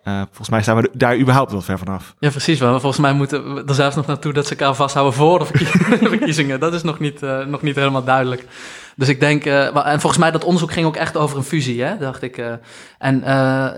Uh, 0.03 0.21
volgens 0.25 0.49
mij 0.49 0.61
staan 0.61 0.75
we 0.75 0.89
daar 0.93 1.17
überhaupt 1.17 1.51
wel 1.51 1.61
ver 1.61 1.77
vanaf. 1.77 2.15
Ja, 2.19 2.29
precies. 2.29 2.59
Maar 2.59 2.79
volgens 2.79 3.01
mij 3.01 3.13
moeten 3.13 3.53
we 3.53 3.63
er 3.65 3.73
zelfs 3.73 3.95
nog 3.95 4.05
naartoe 4.05 4.33
dat 4.33 4.47
ze 4.47 4.55
elkaar 4.55 4.75
vasthouden 4.75 5.13
voor 5.13 5.39
de 5.39 5.45
verkiezingen. 6.09 6.59
dat 6.59 6.73
is 6.73 6.83
nog 6.83 6.99
niet, 6.99 7.21
uh, 7.21 7.45
nog 7.45 7.61
niet 7.61 7.75
helemaal 7.75 8.03
duidelijk. 8.03 8.45
Dus 8.95 9.07
ik 9.07 9.19
denk, 9.19 9.45
en 9.45 9.99
volgens 9.99 10.17
mij 10.17 10.31
dat 10.31 10.43
onderzoek 10.43 10.71
ging 10.71 10.85
ook 10.85 10.95
echt 10.95 11.17
over 11.17 11.37
een 11.37 11.43
fusie, 11.43 11.83
hè, 11.83 11.97
dacht 11.97 12.21
ik. 12.21 12.41
en 12.97 13.23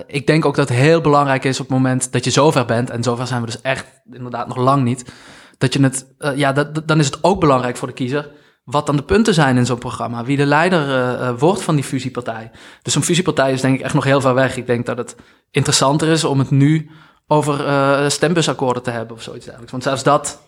ik 0.08 0.27
denk 0.27 0.45
ook 0.45 0.56
dat 0.56 0.69
het 0.69 0.77
heel 0.77 1.01
belangrijk 1.01 1.43
is 1.43 1.60
op 1.60 1.65
het 1.65 1.75
moment 1.75 2.12
dat 2.12 2.23
je 2.23 2.32
zover 2.32 2.65
bent, 2.65 2.89
en 2.89 3.03
zover 3.03 3.27
zijn 3.27 3.39
we 3.39 3.45
dus 3.45 3.62
echt 3.62 3.86
inderdaad 4.12 4.47
nog 4.47 4.58
lang 4.58 4.84
niet, 4.84 5.12
dat 5.58 5.73
je 5.73 5.84
het, 5.84 6.06
ja, 6.36 6.53
dan 6.86 6.99
is 6.99 7.06
het 7.06 7.23
ook 7.23 7.39
belangrijk 7.39 7.77
voor 7.77 7.88
de 7.88 7.93
kiezer 7.93 8.29
wat 8.63 8.86
dan 8.86 8.95
de 8.95 9.04
punten 9.04 9.34
zijn 9.34 9.58
in 9.58 9.65
zo'n 9.65 9.78
programma. 9.78 10.23
Wie 10.23 10.38
de 10.38 10.45
leider 10.45 10.88
uh, 10.88 11.39
wordt 11.39 11.62
van 11.62 11.76
die 11.76 11.84
fusiepartij. 11.84 12.52
Dus 12.82 12.93
zo'n 12.93 13.04
fusiepartij 13.04 13.52
is 13.52 13.62
denk 13.62 13.76
ik 13.76 13.82
echt 13.82 13.93
nog 13.93 14.04
heel 14.04 14.21
ver 14.21 14.34
weg. 14.34 14.58
Ik 14.58 14.65
denk 14.65 14.86
dat 14.86 14.97
het 14.97 15.15
interessanter 15.52 16.08
is 16.08 16.23
om 16.23 16.39
het 16.39 16.49
nu 16.49 16.89
over 17.28 17.67
uh, 17.67 18.10
stembusakkoorden 18.10 18.84
te 18.84 18.91
hebben 18.91 19.15
of 19.15 19.21
zoiets 19.21 19.43
dergelijks. 19.43 19.71
Want 19.71 19.84
zelfs 19.84 20.04
dat, 20.04 20.41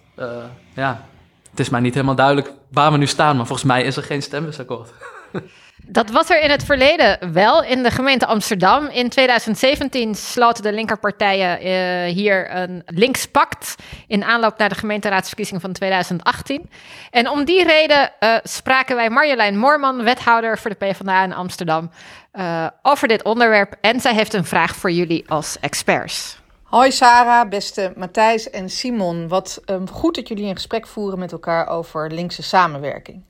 ja, 0.74 1.06
het 1.50 1.60
is 1.60 1.70
mij 1.70 1.80
niet 1.80 1.94
helemaal 1.94 2.16
duidelijk 2.16 2.54
waar 2.72 2.92
we 2.92 2.98
nu 2.98 3.08
staan. 3.08 3.36
Maar 3.36 3.46
volgens 3.46 3.68
mij 3.68 3.84
is 3.84 3.98
er 3.98 4.04
geen 4.04 4.22
stembusakkoord. 4.22 4.94
Dat 5.84 6.10
was 6.10 6.30
er 6.30 6.42
in 6.42 6.50
het 6.50 6.64
verleden 6.64 7.34
wel 7.34 7.64
in 7.64 7.84
de 7.84 7.92
gemeente 7.92 8.26
Amsterdam. 8.26 8.88
In 8.88 9.10
2017 9.10 10.16
sloten 10.16 10.64
de 10.64 10.74
linkerpartijen 10.74 11.66
uh, 11.66 12.14
hier 12.14 12.56
een 12.56 12.84
linkspact 12.86 13.76
in 14.08 14.24
aanloop 14.24 14.58
naar 14.58 14.70
de 14.70 14.76
gemeenteraadsverkiezingen 14.76 15.62
van 15.62 15.72
2018. 15.72 16.70
En 17.12 17.30
om 17.30 17.46
die 17.46 17.64
reden 17.64 18.12
uh, 18.20 18.36
spraken 18.44 18.96
wij 18.96 19.10
Marjolein 19.10 19.58
Moorman, 19.58 20.04
wethouder 20.04 20.58
voor 20.58 20.70
de 20.70 20.86
PvdA 20.86 21.24
in 21.24 21.34
Amsterdam, 21.34 21.90
uh, 22.34 22.68
over 22.82 23.08
dit 23.08 23.24
onderwerp. 23.24 23.76
En 23.82 24.00
zij 24.00 24.14
heeft 24.14 24.34
een 24.34 24.46
vraag 24.46 24.76
voor 24.76 24.92
jullie 24.92 25.30
als 25.30 25.58
experts. 25.60 26.38
Hoi 26.64 26.92
Sarah, 26.92 27.50
beste 27.50 27.94
Matthijs 27.96 28.50
en 28.50 28.70
Simon. 28.70 29.28
Wat 29.28 29.62
um, 29.66 29.90
goed 29.90 30.16
dat 30.16 30.28
jullie 30.28 30.46
een 30.46 30.56
gesprek 30.56 30.88
voeren 30.88 31.20
met 31.20 31.32
elkaar 31.32 31.68
over 31.68 32.12
linkse 32.12 32.44
samenwerking 32.44 33.24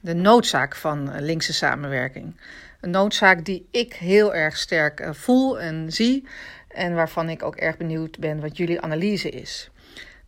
de 0.00 0.14
noodzaak 0.14 0.76
van 0.76 1.12
eh, 1.12 1.20
linkse 1.20 1.52
samenwerking. 1.52 2.40
Een 2.80 2.90
noodzaak 2.90 3.44
die 3.44 3.68
ik 3.70 3.94
heel 3.94 4.34
erg 4.34 4.56
sterk 4.56 5.00
eh, 5.00 5.12
voel 5.12 5.60
en 5.60 5.92
zie 5.92 6.26
en 6.68 6.94
waarvan 6.94 7.28
ik 7.28 7.42
ook 7.42 7.56
erg 7.56 7.76
benieuwd 7.76 8.18
ben 8.18 8.40
wat 8.40 8.56
jullie 8.56 8.80
analyse 8.80 9.30
is. 9.30 9.70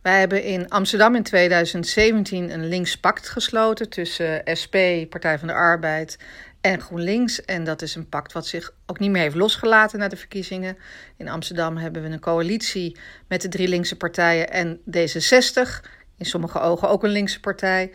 Wij 0.01 0.19
hebben 0.19 0.43
in 0.43 0.69
Amsterdam 0.69 1.15
in 1.15 1.23
2017 1.23 2.49
een 2.49 2.67
links 2.67 2.97
pact 2.97 3.29
gesloten 3.29 3.89
tussen 3.89 4.41
SP, 4.61 4.75
Partij 5.09 5.39
van 5.39 5.47
de 5.47 5.53
Arbeid 5.53 6.17
en 6.61 6.81
GroenLinks. 6.81 7.45
En 7.45 7.63
dat 7.63 7.81
is 7.81 7.95
een 7.95 8.09
pact 8.09 8.33
wat 8.33 8.47
zich 8.47 8.73
ook 8.85 8.99
niet 8.99 9.11
meer 9.11 9.21
heeft 9.21 9.35
losgelaten 9.35 9.99
na 9.99 10.07
de 10.07 10.15
verkiezingen. 10.15 10.77
In 11.17 11.29
Amsterdam 11.29 11.77
hebben 11.77 12.01
we 12.03 12.09
een 12.09 12.19
coalitie 12.19 12.97
met 13.27 13.41
de 13.41 13.47
drie 13.47 13.67
linkse 13.67 13.97
partijen 13.97 14.49
en 14.49 14.77
D66. 14.77 15.89
In 16.17 16.25
sommige 16.25 16.59
ogen 16.59 16.89
ook 16.89 17.03
een 17.03 17.09
linkse 17.09 17.39
partij. 17.39 17.91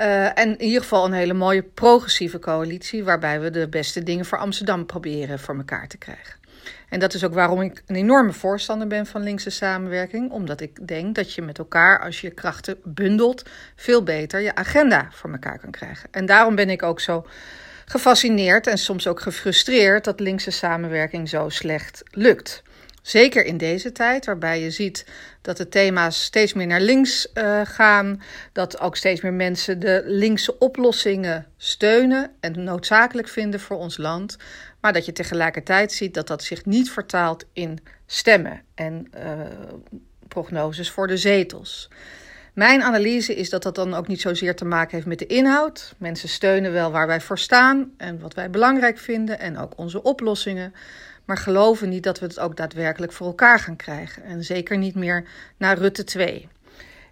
Uh, 0.00 0.38
en 0.38 0.58
in 0.58 0.62
ieder 0.62 0.80
geval 0.80 1.04
een 1.04 1.12
hele 1.12 1.34
mooie 1.34 1.62
progressieve 1.62 2.38
coalitie, 2.38 3.04
waarbij 3.04 3.40
we 3.40 3.50
de 3.50 3.68
beste 3.68 4.02
dingen 4.02 4.24
voor 4.24 4.38
Amsterdam 4.38 4.86
proberen 4.86 5.38
voor 5.38 5.56
elkaar 5.56 5.88
te 5.88 5.98
krijgen. 5.98 6.38
En 6.88 7.00
dat 7.00 7.14
is 7.14 7.24
ook 7.24 7.34
waarom 7.34 7.60
ik 7.60 7.82
een 7.86 7.96
enorme 7.96 8.32
voorstander 8.32 8.86
ben 8.86 9.06
van 9.06 9.22
linkse 9.22 9.50
samenwerking, 9.50 10.30
omdat 10.30 10.60
ik 10.60 10.88
denk 10.88 11.14
dat 11.14 11.34
je 11.34 11.42
met 11.42 11.58
elkaar, 11.58 12.00
als 12.00 12.20
je 12.20 12.26
je 12.26 12.34
krachten 12.34 12.76
bundelt, 12.84 13.42
veel 13.76 14.02
beter 14.02 14.40
je 14.40 14.54
agenda 14.54 15.08
voor 15.10 15.30
elkaar 15.30 15.58
kan 15.58 15.70
krijgen. 15.70 16.08
En 16.10 16.26
daarom 16.26 16.54
ben 16.54 16.70
ik 16.70 16.82
ook 16.82 17.00
zo 17.00 17.26
gefascineerd 17.84 18.66
en 18.66 18.78
soms 18.78 19.06
ook 19.06 19.20
gefrustreerd 19.20 20.04
dat 20.04 20.20
linkse 20.20 20.50
samenwerking 20.50 21.28
zo 21.28 21.48
slecht 21.48 22.02
lukt. 22.10 22.62
Zeker 23.10 23.44
in 23.44 23.56
deze 23.56 23.92
tijd, 23.92 24.26
waarbij 24.26 24.60
je 24.60 24.70
ziet 24.70 25.06
dat 25.42 25.56
de 25.56 25.68
thema's 25.68 26.22
steeds 26.22 26.52
meer 26.52 26.66
naar 26.66 26.80
links 26.80 27.30
uh, 27.34 27.60
gaan. 27.64 28.22
Dat 28.52 28.80
ook 28.80 28.96
steeds 28.96 29.20
meer 29.20 29.32
mensen 29.32 29.80
de 29.80 30.02
linkse 30.06 30.58
oplossingen 30.58 31.46
steunen 31.56 32.30
en 32.40 32.64
noodzakelijk 32.64 33.28
vinden 33.28 33.60
voor 33.60 33.76
ons 33.76 33.96
land. 33.96 34.36
Maar 34.80 34.92
dat 34.92 35.04
je 35.06 35.12
tegelijkertijd 35.12 35.92
ziet 35.92 36.14
dat 36.14 36.26
dat 36.26 36.42
zich 36.42 36.64
niet 36.64 36.90
vertaalt 36.90 37.44
in 37.52 37.78
stemmen 38.06 38.62
en 38.74 39.10
uh, 39.14 39.40
prognoses 40.28 40.90
voor 40.90 41.06
de 41.06 41.16
zetels. 41.16 41.88
Mijn 42.54 42.82
analyse 42.82 43.34
is 43.34 43.50
dat 43.50 43.62
dat 43.62 43.74
dan 43.74 43.94
ook 43.94 44.08
niet 44.08 44.20
zozeer 44.20 44.56
te 44.56 44.64
maken 44.64 44.94
heeft 44.94 45.06
met 45.06 45.18
de 45.18 45.26
inhoud. 45.26 45.94
Mensen 45.98 46.28
steunen 46.28 46.72
wel 46.72 46.90
waar 46.90 47.06
wij 47.06 47.20
voor 47.20 47.38
staan 47.38 47.92
en 47.96 48.20
wat 48.20 48.34
wij 48.34 48.50
belangrijk 48.50 48.98
vinden 48.98 49.38
en 49.38 49.58
ook 49.58 49.72
onze 49.76 50.02
oplossingen. 50.02 50.74
Maar 51.24 51.36
geloven 51.36 51.88
niet 51.88 52.02
dat 52.02 52.18
we 52.18 52.26
het 52.26 52.40
ook 52.40 52.56
daadwerkelijk 52.56 53.12
voor 53.12 53.26
elkaar 53.26 53.58
gaan 53.58 53.76
krijgen. 53.76 54.22
En 54.22 54.44
zeker 54.44 54.78
niet 54.78 54.94
meer 54.94 55.24
naar 55.56 55.78
Rutte 55.78 56.04
2. 56.04 56.48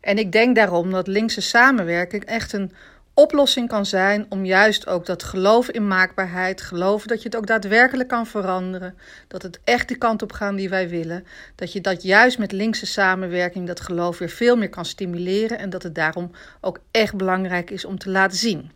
En 0.01 0.19
ik 0.19 0.33
denk 0.33 0.57
daarom 0.57 0.91
dat 0.91 1.07
linkse 1.07 1.41
samenwerking 1.41 2.25
echt 2.25 2.53
een 2.53 2.73
oplossing 3.19 3.69
kan 3.69 3.87
zijn 3.87 4.27
om 4.29 4.45
juist 4.45 4.87
ook 4.87 5.07
dat 5.07 5.23
geloof 5.23 5.69
in 5.69 5.87
maakbaarheid, 5.87 6.61
geloven 6.61 7.09
dat 7.09 7.23
je 7.23 7.29
het 7.29 7.37
ook 7.37 7.47
daadwerkelijk 7.47 8.09
kan 8.09 8.27
veranderen, 8.27 8.99
dat 9.29 9.43
het 9.43 9.61
echt 9.65 9.89
de 9.89 9.97
kant 9.97 10.23
op 10.23 10.33
gaat 10.33 10.57
die 10.57 10.69
wij 10.69 10.89
willen, 10.89 11.27
dat 11.55 11.73
je 11.73 11.81
dat 11.81 12.03
juist 12.03 12.39
met 12.39 12.53
linkse 12.53 12.87
samenwerking 12.87 13.67
dat 13.67 13.81
geloof 13.81 14.19
weer 14.19 14.29
veel 14.29 14.57
meer 14.57 14.69
kan 14.69 14.85
stimuleren 14.85 15.59
en 15.59 15.71
dat 15.71 15.83
het 15.83 15.95
daarom 15.95 16.31
ook 16.61 16.79
echt 16.91 17.17
belangrijk 17.17 17.71
is 17.71 17.85
om 17.85 17.99
te 17.99 18.11
laten 18.11 18.39
zien. 18.39 18.71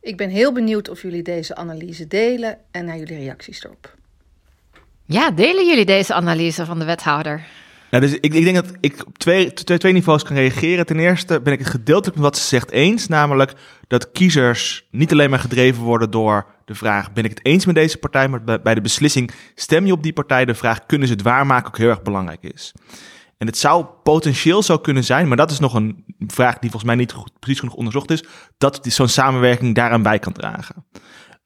Ik 0.00 0.16
ben 0.16 0.28
heel 0.30 0.52
benieuwd 0.52 0.88
of 0.88 1.02
jullie 1.02 1.22
deze 1.22 1.54
analyse 1.54 2.06
delen 2.06 2.58
en 2.70 2.84
naar 2.84 2.98
jullie 2.98 3.18
reacties 3.18 3.64
erop. 3.64 3.97
Ja, 5.10 5.30
delen 5.30 5.66
jullie 5.66 5.84
deze 5.84 6.14
analyse 6.14 6.64
van 6.64 6.78
de 6.78 6.84
wethouder? 6.84 7.46
Ja, 7.90 8.00
dus 8.00 8.12
ik, 8.12 8.34
ik 8.34 8.44
denk 8.44 8.54
dat 8.54 8.72
ik 8.80 9.06
op 9.06 9.18
twee, 9.18 9.52
twee, 9.52 9.92
niveaus 9.92 10.22
kan 10.22 10.36
reageren. 10.36 10.86
Ten 10.86 10.98
eerste 10.98 11.40
ben 11.40 11.52
ik 11.52 11.58
het 11.58 11.68
gedeeltelijk 11.68 12.14
met 12.14 12.24
wat 12.24 12.36
ze 12.36 12.46
zegt 12.46 12.70
eens. 12.70 13.06
Namelijk 13.06 13.52
dat 13.86 14.10
kiezers 14.10 14.86
niet 14.90 15.12
alleen 15.12 15.30
maar 15.30 15.38
gedreven 15.38 15.82
worden 15.82 16.10
door 16.10 16.46
de 16.64 16.74
vraag: 16.74 17.12
ben 17.12 17.24
ik 17.24 17.30
het 17.30 17.44
eens 17.44 17.66
met 17.66 17.74
deze 17.74 17.98
partij? 17.98 18.28
Maar 18.28 18.60
bij 18.62 18.74
de 18.74 18.80
beslissing: 18.80 19.30
stem 19.54 19.86
je 19.86 19.92
op 19.92 20.02
die 20.02 20.12
partij? 20.12 20.44
De 20.44 20.54
vraag: 20.54 20.86
kunnen 20.86 21.08
ze 21.08 21.12
het 21.12 21.22
waarmaken? 21.22 21.66
ook 21.66 21.78
heel 21.78 21.88
erg 21.88 22.02
belangrijk 22.02 22.42
is. 22.42 22.72
En 23.38 23.46
het 23.46 23.58
zou 23.58 23.84
potentieel 24.02 24.62
zo 24.62 24.78
kunnen 24.78 25.04
zijn, 25.04 25.28
maar 25.28 25.36
dat 25.36 25.50
is 25.50 25.58
nog 25.58 25.74
een 25.74 26.04
vraag 26.26 26.52
die 26.52 26.70
volgens 26.70 26.84
mij 26.84 26.94
niet 26.94 27.14
precies 27.38 27.58
genoeg 27.58 27.74
onderzocht 27.74 28.10
is, 28.10 28.24
dat 28.58 28.80
zo'n 28.82 29.08
samenwerking 29.08 29.74
daaraan 29.74 30.02
bij 30.02 30.18
kan 30.18 30.32
dragen. 30.32 30.84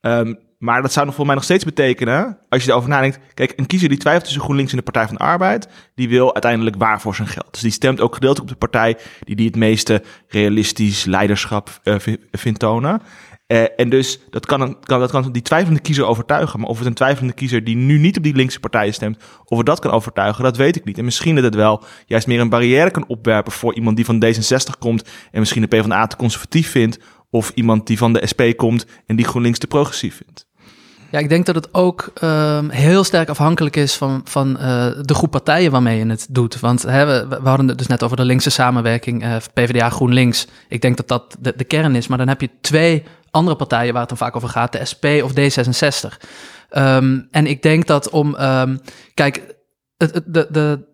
Um, 0.01 0.39
maar 0.63 0.83
dat 0.83 0.93
zou 0.93 1.07
nog 1.07 1.15
voor 1.15 1.27
mij 1.27 1.35
nog 1.35 1.45
steeds 1.45 1.65
betekenen, 1.65 2.39
als 2.49 2.65
je 2.65 2.71
erover 2.71 2.89
nadenkt. 2.89 3.19
Kijk, 3.35 3.53
een 3.57 3.67
kiezer 3.67 3.89
die 3.89 3.99
twijfelt 3.99 4.25
tussen 4.25 4.43
GroenLinks 4.43 4.71
en 4.71 4.77
de 4.77 4.83
Partij 4.83 5.07
van 5.07 5.15
de 5.15 5.23
Arbeid, 5.23 5.69
die 5.95 6.09
wil 6.09 6.33
uiteindelijk 6.33 6.77
waar 6.77 7.01
voor 7.01 7.15
zijn 7.15 7.29
geld. 7.29 7.49
Dus 7.51 7.61
die 7.61 7.71
stemt 7.71 8.01
ook 8.01 8.15
gedeeltelijk 8.15 8.53
op 8.53 8.61
de 8.61 8.67
partij 8.69 8.97
die, 9.21 9.37
die 9.37 9.47
het 9.47 9.57
meeste 9.57 10.03
realistisch 10.29 11.05
leiderschap 11.05 11.81
uh, 11.85 11.95
vindt 12.31 12.59
tonen. 12.59 13.03
Uh, 13.47 13.63
en 13.77 13.89
dus 13.89 14.21
dat 14.31 14.47
kan, 14.47 14.81
kan, 14.81 15.01
dat 15.01 15.11
kan 15.11 15.33
die 15.33 15.43
twijfelende 15.43 15.81
kiezer 15.81 16.05
overtuigen. 16.05 16.61
Maar 16.61 16.69
of 16.69 16.79
het 16.79 16.87
een 16.87 16.95
twijfelende 16.95 17.35
kiezer 17.35 17.65
die 17.65 17.77
nu 17.77 17.99
niet 17.99 18.17
op 18.17 18.23
die 18.23 18.35
linkse 18.35 18.61
partijen 18.61 18.95
stemt, 18.95 19.25
of 19.45 19.57
het 19.57 19.67
dat 19.67 19.81
kan 19.81 19.91
overtuigen, 19.91 20.45
dat 20.45 20.57
weet 20.57 20.77
ik 20.77 20.85
niet. 20.85 20.99
En 20.99 21.05
misschien 21.05 21.35
dat 21.35 21.45
het 21.45 21.55
wel 21.55 21.85
juist 22.07 22.27
meer 22.27 22.41
een 22.41 22.49
barrière 22.49 22.91
kan 22.91 23.07
opwerpen 23.07 23.53
voor 23.53 23.75
iemand 23.75 23.97
die 23.97 24.05
van 24.05 24.25
D66 24.25 24.79
komt 24.79 25.09
en 25.31 25.39
misschien 25.39 25.63
de 25.63 25.69
PvdA 25.69 26.07
te 26.07 26.17
conservatief 26.17 26.71
vindt, 26.71 26.99
of 27.33 27.53
iemand 27.55 27.87
die 27.87 27.99
van 27.99 28.13
de 28.13 28.27
SP 28.31 28.43
komt 28.57 28.87
en 29.07 29.17
die 29.17 29.27
GroenLinks 29.27 29.59
te 29.59 29.67
progressief 29.67 30.17
vindt. 30.17 30.47
Ja, 31.13 31.19
ik 31.19 31.29
denk 31.29 31.47
dat 31.47 31.55
het 31.55 31.75
ook 31.75 32.13
um, 32.23 32.71
heel 32.71 33.05
sterk 33.05 33.29
afhankelijk 33.29 33.77
is 33.77 33.95
van, 33.95 34.21
van 34.25 34.57
uh, 34.61 34.87
de 35.01 35.15
groep 35.15 35.31
partijen 35.31 35.71
waarmee 35.71 35.99
je 35.99 36.07
het 36.07 36.27
doet. 36.31 36.61
Want 36.61 36.83
hè, 36.83 37.29
we, 37.29 37.49
hadden 37.49 37.69
het 37.69 37.79
dus 37.79 37.87
net 37.87 38.03
over 38.03 38.17
de 38.17 38.25
linkse 38.25 38.51
samenwerking, 38.51 39.25
uh, 39.25 39.37
PvdA 39.55 39.91
GroenLinks. 39.91 40.47
Ik 40.69 40.81
denk 40.81 40.97
dat 40.97 41.09
dat 41.09 41.37
de, 41.57 41.65
kern 41.65 41.95
is. 41.95 42.07
Maar 42.07 42.19
dan 42.19 42.29
heb 42.29 42.41
je 42.41 42.51
twee 42.61 43.03
andere 43.31 43.57
partijen 43.57 43.93
waar 43.93 44.01
het 44.01 44.09
dan 44.09 44.19
vaak 44.19 44.37
over 44.37 44.49
gaat, 44.49 44.73
de 44.73 44.85
SP 44.91 45.05
of 45.05 45.33
D66. 45.33 46.05
Um, 46.05 46.19
ehm, 46.71 47.21
en 47.31 47.47
ik 47.47 47.63
denk 47.63 47.87
dat 47.87 48.11
om, 48.11 48.35
um, 48.35 48.81
kijk, 49.15 49.55
het, 49.97 50.23
de, 50.27 50.47
de, 50.51 50.85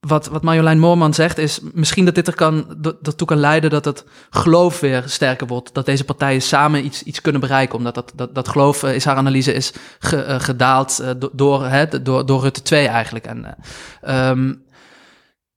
wat, 0.00 0.26
wat 0.26 0.42
Marjolein 0.42 0.78
Moorman 0.78 1.14
zegt 1.14 1.38
is 1.38 1.60
misschien 1.72 2.04
dat 2.04 2.14
dit 2.14 2.26
er 2.26 2.34
kan, 2.34 2.76
dat, 3.00 3.24
kan 3.24 3.36
leiden 3.36 3.70
dat 3.70 3.84
het 3.84 4.04
geloof 4.30 4.80
weer 4.80 5.02
sterker 5.06 5.46
wordt. 5.46 5.74
Dat 5.74 5.86
deze 5.86 6.04
partijen 6.04 6.42
samen 6.42 6.84
iets, 6.84 7.02
iets 7.02 7.20
kunnen 7.20 7.40
bereiken. 7.40 7.78
Omdat 7.78 7.94
dat, 7.94 8.12
dat, 8.14 8.34
dat 8.34 8.48
geloof, 8.48 8.82
uh, 8.82 8.94
is 8.94 9.04
haar 9.04 9.16
analyse, 9.16 9.52
is 9.52 9.72
ge, 9.98 10.26
uh, 10.26 10.40
gedaald 10.40 10.98
uh, 11.00 11.10
door, 11.32 11.66
hè, 11.66 12.02
door, 12.02 12.26
door 12.26 12.40
Rutte 12.40 12.62
2 12.62 12.86
eigenlijk. 12.86 13.26
En, 13.26 13.56
um, 14.08 14.62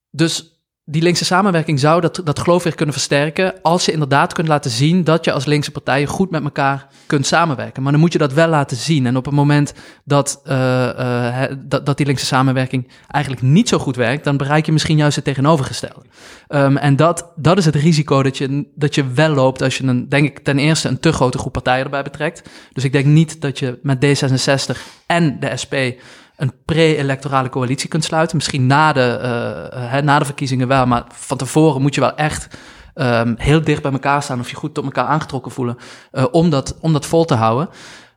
dus 0.10 0.51
die 0.86 1.02
linkse 1.02 1.26
samenwerking 1.26 1.80
zou 1.80 2.02
dat, 2.02 2.22
dat 2.24 2.39
geloof 2.39 2.63
weer 2.63 2.76
kunnen 2.76 2.96
versterken. 2.96 3.62
als 3.62 3.86
je 3.86 3.91
inderdaad 3.91 4.34
kunt 4.34 4.48
laten 4.48 4.72
zien 4.72 5.04
dat 5.04 5.26
je 5.26 5.32
als 5.32 5.46
linkse 5.46 5.72
partijen 5.72 6.08
goed 6.08 6.32
met 6.32 6.44
elkaar 6.44 6.88
kunt 7.06 7.26
samenwerken. 7.26 7.84
Maar 7.84 7.91
dan 7.91 8.02
moet 8.02 8.13
je 8.13 8.17
dat 8.17 8.34
wel 8.34 8.48
laten 8.48 8.78
zien. 8.78 9.06
En 9.06 9.17
op 9.17 9.26
het 9.26 9.34
moment 9.34 9.74
dat, 10.04 10.41
uh, 10.48 10.54
uh, 10.54 11.44
dat, 11.84 11.98
die 11.98 12.06
linkse 12.06 12.26
samenwerking 12.26 12.88
eigenlijk 13.08 13.44
niet 13.44 13.70
zo 13.70 13.78
goed 13.78 13.96
werkt. 13.96 14.24
dan 14.24 14.38
bereik 14.38 14.65
je 14.65 14.72
misschien 14.72 14.98
juist 14.98 15.15
het 15.15 15.26
tegenovergestelde. 15.26 16.06
Um, 16.50 16.78
en 16.78 16.96
dat, 16.96 17.32
dat 17.36 17.58
is 17.58 17.65
het 17.65 17.76
risico 17.76 18.24
dat 18.24 18.38
je, 18.38 18.72
dat 18.76 18.96
je 18.96 19.12
wel 19.12 19.34
loopt. 19.34 19.62
als 19.62 19.78
je 19.78 19.84
een, 19.84 20.10
denk 20.10 20.26
ik, 20.26 20.39
ten 20.39 20.60
eerste 20.60 20.88
een 20.88 21.00
te 21.00 21.12
grote 21.12 21.38
groep 21.38 21.54
partijen 21.54 21.84
erbij 21.84 22.04
betrekt. 22.04 22.50
Dus 22.74 22.84
ik 22.84 22.91
denk 22.91 23.06
niet 23.06 23.41
dat 23.41 23.60
je 23.60 23.80
met 23.82 24.06
D66 24.06 24.78
en 25.06 25.39
de 25.39 25.58
SP 25.62 25.76
een 26.41 26.54
pre-electorale 26.65 27.49
coalitie 27.49 27.89
kunt 27.89 28.04
sluiten. 28.04 28.36
Misschien 28.36 28.67
na 28.67 28.93
de, 28.93 29.19
uh, 29.73 29.97
na 29.97 30.19
de 30.19 30.25
verkiezingen 30.25 30.67
wel, 30.67 30.86
maar 30.86 31.04
van 31.13 31.38
tevoren 31.38 31.82
moet 31.82 31.95
je 31.95 32.01
wel 32.01 32.15
echt 32.15 32.58
um, 32.95 33.36
heel 33.38 33.62
dicht 33.62 33.82
bij 33.82 33.91
elkaar 33.91 34.23
staan 34.23 34.39
of 34.39 34.49
je 34.49 34.56
goed 34.56 34.73
tot 34.73 34.84
elkaar 34.84 35.06
aangetrokken 35.06 35.51
voelen 35.51 35.77
uh, 36.12 36.25
om, 36.32 36.49
dat, 36.49 36.77
om 36.80 36.93
dat 36.93 37.06
vol 37.06 37.25
te 37.25 37.34
houden. 37.34 37.69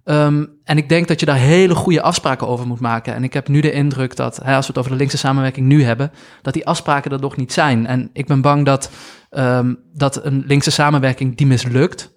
Um, 0.04 0.60
en 0.64 0.76
ik 0.76 0.88
denk 0.88 1.08
dat 1.08 1.20
je 1.20 1.26
daar 1.26 1.36
hele 1.36 1.74
goede 1.74 2.02
afspraken 2.02 2.48
over 2.48 2.66
moet 2.66 2.80
maken. 2.80 3.14
En 3.14 3.24
ik 3.24 3.32
heb 3.32 3.48
nu 3.48 3.60
de 3.60 3.72
indruk 3.72 4.16
dat, 4.16 4.36
hè, 4.42 4.54
als 4.56 4.66
we 4.66 4.72
het 4.72 4.78
over 4.78 4.90
de 4.90 4.96
linkse 4.96 5.18
samenwerking 5.18 5.66
nu 5.66 5.84
hebben, 5.84 6.12
dat 6.42 6.54
die 6.54 6.66
afspraken 6.66 7.10
er 7.10 7.20
nog 7.20 7.36
niet 7.36 7.52
zijn. 7.52 7.86
En 7.86 8.10
ik 8.12 8.26
ben 8.26 8.40
bang 8.40 8.64
dat, 8.64 8.90
um, 9.30 9.78
dat 9.92 10.24
een 10.24 10.44
linkse 10.46 10.70
samenwerking 10.70 11.36
die 11.36 11.46
mislukt, 11.46 12.12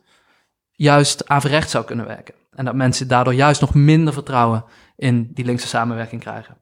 juist 0.72 1.30
averecht 1.30 1.70
zou 1.70 1.86
kunnen 1.86 2.06
werken. 2.06 2.34
En 2.52 2.65
dat 2.65 2.76
mensen 2.76 3.08
daardoor 3.08 3.34
juist 3.34 3.62
nog 3.62 3.74
minder 3.74 4.13
vertrouwen 4.13 4.65
in 4.98 5.30
die 5.34 5.46
linkse 5.46 5.68
samenwerking 5.68 6.22
krijgen. 6.22 6.58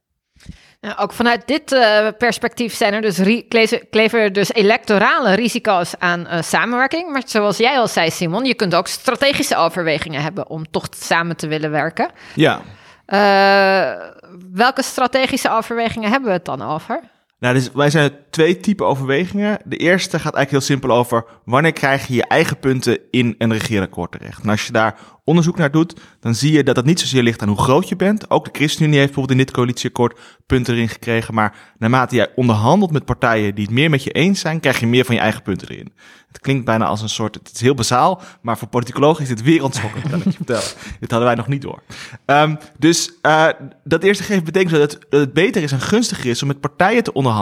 Nou, 0.82 0.98
ook 0.98 1.14
vanuit 1.14 1.48
dit 1.48 1.72
uh, 1.72 2.08
perspectief 2.18 2.74
zijn 2.74 2.94
er 2.94 3.02
dus 3.02 3.46
kleven 3.90 4.20
er 4.20 4.34
dus 4.34 4.54
electorale 4.54 5.34
risico's 5.34 5.94
aan 6.00 6.20
uh, 6.20 6.42
samenwerking. 6.42 7.12
Maar 7.12 7.22
zoals 7.26 7.58
jij 7.58 7.78
al 7.78 7.88
zei, 7.88 8.12
Simon, 8.12 8.46
je 8.46 8.54
kunt 8.54 8.76
ook 8.76 8.88
strategische 8.88 9.56
overwegingen 9.56 10.22
hebben 10.22 10.50
om 10.50 10.72
toch 10.72 10.88
samen 10.90 11.36
te 11.36 11.48
willen 11.48 11.72
werken. 11.72 12.10
Ja. 12.36 12.62
Uh, 13.08 14.10
welke 14.52 14.84
strategische 14.84 15.52
overwegingen 15.52 16.10
hebben 16.10 16.30
we 16.30 16.36
het 16.36 16.46
dan 16.46 16.62
over? 16.62 17.00
Nou, 17.40 17.54
dus 17.54 17.72
wij 17.72 17.90
zijn 17.90 18.12
twee 18.30 18.58
typen 18.58 18.86
overwegingen. 18.86 19.60
De 19.66 19.78
eerste 19.78 20.20
gaat 20.20 20.34
eigenlijk 20.36 20.52
heel 20.52 20.78
simpel 20.78 20.98
over 20.98 21.26
wanneer 21.46 21.74
krijg 21.74 22.08
je 22.08 22.14
je 22.14 22.26
eigen 22.28 22.60
punten 22.60 23.00
in 23.12 23.36
een 23.38 23.52
regeerakkoord 23.52 24.12
terecht. 24.12 24.44
En 24.44 24.50
als 24.50 24.66
je 24.66 24.72
daar 24.72 25.00
onderzoek 25.24 25.58
naar 25.58 25.72
doet, 25.72 26.00
dan 26.20 26.36
zie 26.36 26.52
je 26.52 26.64
dat 26.64 26.76
het 26.76 26.86
niet 26.86 27.00
zozeer 27.00 27.24
ligt 27.24 27.42
aan 27.42 27.48
hoe 27.48 27.62
groot 27.62 27.90
je 27.90 27.96
bent. 27.96 28.30
Ook 28.30 28.46
de 28.46 28.50
ChristenUnie 28.54 28.98
heeft 28.98 29.14
bijvoorbeeld 29.14 29.40
in 29.40 29.46
dit 29.46 29.56
coalitieakkoord 29.56 30.20
punten 30.46 30.74
erin 30.74 30.90
gekregen. 30.90 31.34
Maar 31.34 31.56
naarmate 31.78 32.16
jij 32.16 32.32
onderhandelt 32.36 32.92
met 32.92 33.06
partijen 33.06 33.56
die 33.56 33.66
het 33.66 33.74
meer 33.74 33.90
met 33.90 34.04
je 34.04 34.12
eens 34.12 34.40
zijn, 34.40 34.60
krijg 34.60 34.80
je 34.80 34.88
meer 34.88 35.06
van 35.06 35.16
je 35.16 35.22
eigen 35.22 35.42
punten 35.42 35.70
erin. 35.70 35.94
Het 36.28 36.40
klinkt 36.40 36.66
bijna 36.66 36.86
als 36.86 37.02
een 37.02 37.10
soort, 37.10 37.36
het 37.36 37.52
is 37.54 37.62
heel 37.62 37.74
bazaal, 37.74 38.22
maar 38.42 38.58
voor 38.58 38.68
politicologen 38.68 39.24
is 39.24 39.30
dit 39.30 39.42
wereldschokkend, 39.42 40.10
kan 40.10 40.20
ik 40.20 40.26
je 40.26 40.32
vertellen. 40.32 40.64
dit 41.00 41.12
hadden 41.12 41.28
wij 41.28 41.36
nog 41.36 41.48
niet 41.48 41.62
door. 41.62 41.82
Um, 42.26 42.58
dus 42.80 43.12
uh, 43.22 43.48
dat 43.84 44.04
eerste 44.04 44.24
geeft 44.24 44.44
betekent 44.44 44.72
dat 44.72 44.82
het, 44.82 45.06
dat 45.10 45.20
het 45.20 45.34
beter 45.34 45.64
is 45.64 45.72
en 45.72 45.82
gunstiger 45.82 46.30
is 46.30 46.42
om 46.42 46.48
met 46.48 46.60
partijen 46.60 47.04
te 47.04 47.14
onderhandelen 47.14 47.35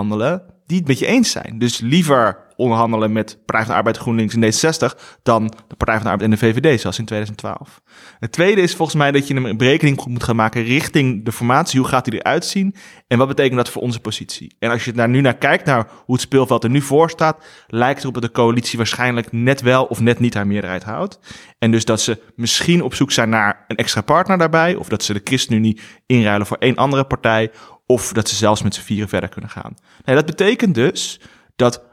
die 0.66 0.78
het 0.78 0.88
met 0.88 1.00
je 1.00 1.06
eens 1.06 1.32
zijn. 1.32 1.60
Dus 1.60 1.80
liever 1.80 2.44
onderhandelen 2.56 3.12
met 3.12 3.38
Partij 3.46 3.62
van 3.62 3.72
de 3.72 3.78
Arbeid, 3.78 3.98
GroenLinks 3.98 4.36
en 4.36 4.42
D66 4.42 5.00
dan 5.24 5.54
de 5.68 5.76
Partij 5.76 5.96
van 5.96 6.04
de 6.04 6.10
Arbeid 6.10 6.22
en 6.22 6.30
de 6.30 6.38
VVD, 6.38 6.82
zoals 6.82 7.00
in 7.00 7.06
2012. 7.06 7.82
Het 8.20 8.32
tweede 8.32 8.62
is 8.62 8.76
volgens 8.76 8.98
mij 8.98 9.12
dat 9.12 9.28
je 9.28 9.36
een 9.36 9.58
berekening 9.58 10.06
moet 10.06 10.24
gaan 10.24 10.36
maken 10.36 10.64
richting 10.64 11.26
de 11.26 11.32
formatie. 11.32 11.80
Hoe 11.80 11.90
gaat 11.90 12.06
die 12.06 12.14
eruit 12.14 12.46
zien? 12.46 12.76
En 13.08 13.18
wat 13.18 13.28
betekent 13.28 13.56
dat 13.56 13.70
voor 13.70 13.82
onze 13.82 14.00
positie? 14.00 14.56
En 14.60 14.70
als 14.70 14.86
je 14.86 14.92
daar 14.92 15.10
nu 15.10 15.22
naar 15.22 15.38
kijkt, 15.38 15.66
naar 15.66 15.88
hoe 16.06 16.16
het 16.16 16.24
speelveld 16.24 16.64
er 16.64 16.70
nu 16.70 16.82
voor 16.82 17.10
staat, 17.10 17.46
lijkt 17.68 18.02
erop 18.02 18.14
dat 18.14 18.24
de 18.24 18.32
coalitie 18.32 18.78
waarschijnlijk 18.78 19.32
net 19.32 19.62
wel 19.62 19.86
of 19.86 20.00
net 20.00 20.20
niet 20.20 20.34
haar 20.34 20.48
meerderheid 20.48 20.84
houdt. 20.84 21.20
En 21.60 21.72
dus 21.72 21.86
dat 21.86 22.02
ze 22.02 22.22
misschien 22.36 22.82
op 22.82 22.94
zoek 22.94 23.12
zijn 23.12 23.30
naar 23.30 23.66
een 23.68 23.76
extra 23.76 24.02
partner 24.02 24.38
daarbij, 24.38 24.76
of 24.76 24.88
dat 24.88 25.04
ze 25.04 25.14
de 25.14 25.22
ChristenUnie 25.24 25.80
inruilen 26.06 26.48
voor 26.48 26.58
één 26.58 26.76
andere 26.76 27.04
partij, 27.06 27.52
of 27.86 28.14
dat 28.14 28.30
ze 28.30 28.36
zelfs 28.36 28.62
met 28.62 28.76
z'n 28.76 28.82
vieren 28.82 29.10
verder 29.10 29.30
kunnen 29.30 29.50
gaan. 29.50 29.74
Dat 30.04 30.26
betekent 30.26 30.76
dus 30.76 31.20
dat 31.56 31.84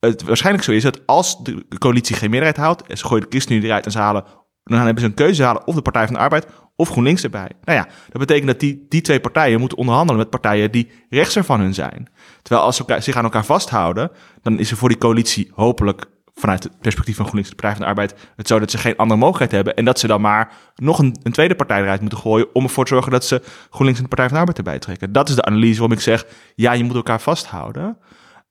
het 0.00 0.22
waarschijnlijk 0.22 0.64
zo 0.64 0.72
is 0.72 0.82
dat 0.82 1.06
als 1.06 1.42
de 1.42 1.64
coalitie 1.78 2.16
geen 2.16 2.30
meerderheid 2.30 2.60
houdt, 2.60 2.82
en 2.82 2.98
ze 2.98 3.06
gooien 3.06 3.22
de 3.22 3.30
ChristenUnie 3.30 3.66
eruit 3.66 3.84
en 3.84 3.92
ze 3.92 3.98
halen, 3.98 4.24
dan 4.64 4.78
hebben 4.78 5.00
ze 5.02 5.08
een 5.08 5.14
keuze 5.14 5.42
halen 5.42 5.66
of 5.66 5.74
de 5.74 5.82
Partij 5.82 6.04
van 6.04 6.14
de 6.14 6.20
Arbeid 6.20 6.46
of 6.76 6.88
GroenLinks 6.88 7.22
erbij. 7.22 7.50
Nou 7.64 7.78
ja, 7.78 7.84
dat 7.84 8.20
betekent 8.20 8.46
dat 8.46 8.60
die, 8.60 8.86
die 8.88 9.00
twee 9.00 9.20
partijen 9.20 9.60
moeten 9.60 9.78
onderhandelen 9.78 10.20
met 10.20 10.30
partijen 10.30 10.72
die 10.72 10.90
rechts 11.08 11.36
van 11.40 11.60
hun 11.60 11.74
zijn. 11.74 12.10
Terwijl 12.42 12.66
als 12.66 12.76
ze 12.76 12.82
elkaar, 12.82 13.02
zich 13.02 13.16
aan 13.16 13.24
elkaar 13.24 13.44
vasthouden, 13.44 14.10
dan 14.42 14.58
is 14.58 14.70
er 14.70 14.76
voor 14.76 14.88
die 14.88 14.98
coalitie 14.98 15.50
hopelijk 15.54 16.06
vanuit 16.38 16.62
het 16.62 16.78
perspectief 16.80 17.16
van 17.16 17.24
GroenLinks 17.24 17.50
de 17.50 17.62
Partij 17.62 17.76
van 17.76 17.84
de 17.84 17.88
Arbeid 17.88 18.14
het 18.36 18.46
zo 18.46 18.58
dat 18.58 18.70
ze 18.70 18.78
geen 18.78 18.96
andere 18.96 19.20
mogelijkheid 19.20 19.52
hebben 19.52 19.76
en 19.76 19.84
dat 19.84 19.98
ze 19.98 20.06
dan 20.06 20.20
maar 20.20 20.52
nog 20.74 20.98
een, 20.98 21.16
een 21.22 21.32
tweede 21.32 21.54
partij 21.54 21.82
eruit 21.82 22.00
moeten 22.00 22.18
gooien 22.18 22.54
om 22.54 22.64
ervoor 22.64 22.84
te 22.84 22.92
zorgen 22.92 23.12
dat 23.12 23.24
ze 23.24 23.42
GroenLinks 23.70 24.00
en 24.00 24.08
de 24.08 24.14
Partij 24.14 24.24
van 24.24 24.34
de 24.34 24.40
Arbeid 24.40 24.58
erbij 24.58 24.78
trekken. 24.78 25.12
Dat 25.12 25.28
is 25.28 25.34
de 25.34 25.44
analyse 25.44 25.78
waarom 25.78 25.96
ik 25.96 26.02
zeg, 26.02 26.26
ja, 26.54 26.72
je 26.72 26.84
moet 26.84 26.94
elkaar 26.94 27.20
vasthouden. 27.20 27.98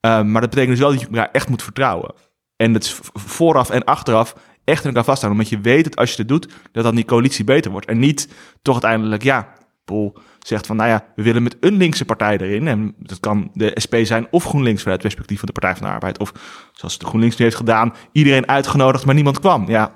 Uh, 0.02 0.22
maar 0.24 0.42
dat 0.42 0.50
betekent 0.50 0.70
dus 0.70 0.80
wel 0.80 0.90
dat 0.90 1.00
je 1.00 1.08
elkaar 1.08 1.30
echt 1.32 1.50
moet 1.50 1.64
vertrouwen. 1.64 2.14
En 2.56 2.76
is 2.76 3.00
vooraf 3.14 3.70
en 3.70 3.84
achteraf 3.84 4.36
echt 4.64 4.82
in 4.82 4.88
elkaar 4.88 5.04
vasthouden. 5.04 5.42
Omdat 5.42 5.58
je 5.58 5.70
weet 5.70 5.84
dat 5.84 5.96
als 5.96 6.12
je 6.12 6.18
het 6.18 6.28
doet, 6.28 6.54
dat 6.72 6.84
dan 6.84 6.96
die 6.96 7.06
coalitie 7.06 7.46
beter 7.46 7.72
wordt. 7.72 7.88
En 7.88 8.00
niet 8.00 8.34
toch 8.62 8.74
uiteindelijk, 8.74 9.24
ja, 9.24 9.48
Pol 9.94 10.18
zegt 10.40 10.66
van, 10.66 10.76
nou 10.76 10.90
ja, 10.90 11.06
we 11.16 11.24
willen 11.24 11.44
met 11.44 11.58
een 11.60 11.78
linkse 11.78 12.06
partij 12.06 12.38
erin. 12.38 12.68
En 12.68 12.96
dat 12.98 13.20
kan 13.20 13.50
de 13.54 13.72
SP 13.84 13.96
zijn 14.02 14.28
of 14.32 14.44
GroenLinks 14.44 14.82
vanuit 14.82 15.04
het 15.04 15.08
perspectief 15.08 15.40
van 15.40 15.48
de 15.48 15.60
Partij 15.60 15.76
van 15.76 15.88
de 15.88 15.94
Arbeid. 15.94 16.20
Of 16.20 16.32
zoals 16.72 16.98
de 16.98 17.06
GroenLinks 17.06 17.38
nu 17.38 17.46
heeft 17.46 17.58
gedaan, 17.58 17.94
iedereen 18.12 18.48
uitgenodigd, 18.48 19.06
maar 19.06 19.16
niemand 19.16 19.40
kwam. 19.40 19.70
Ja, 19.70 19.92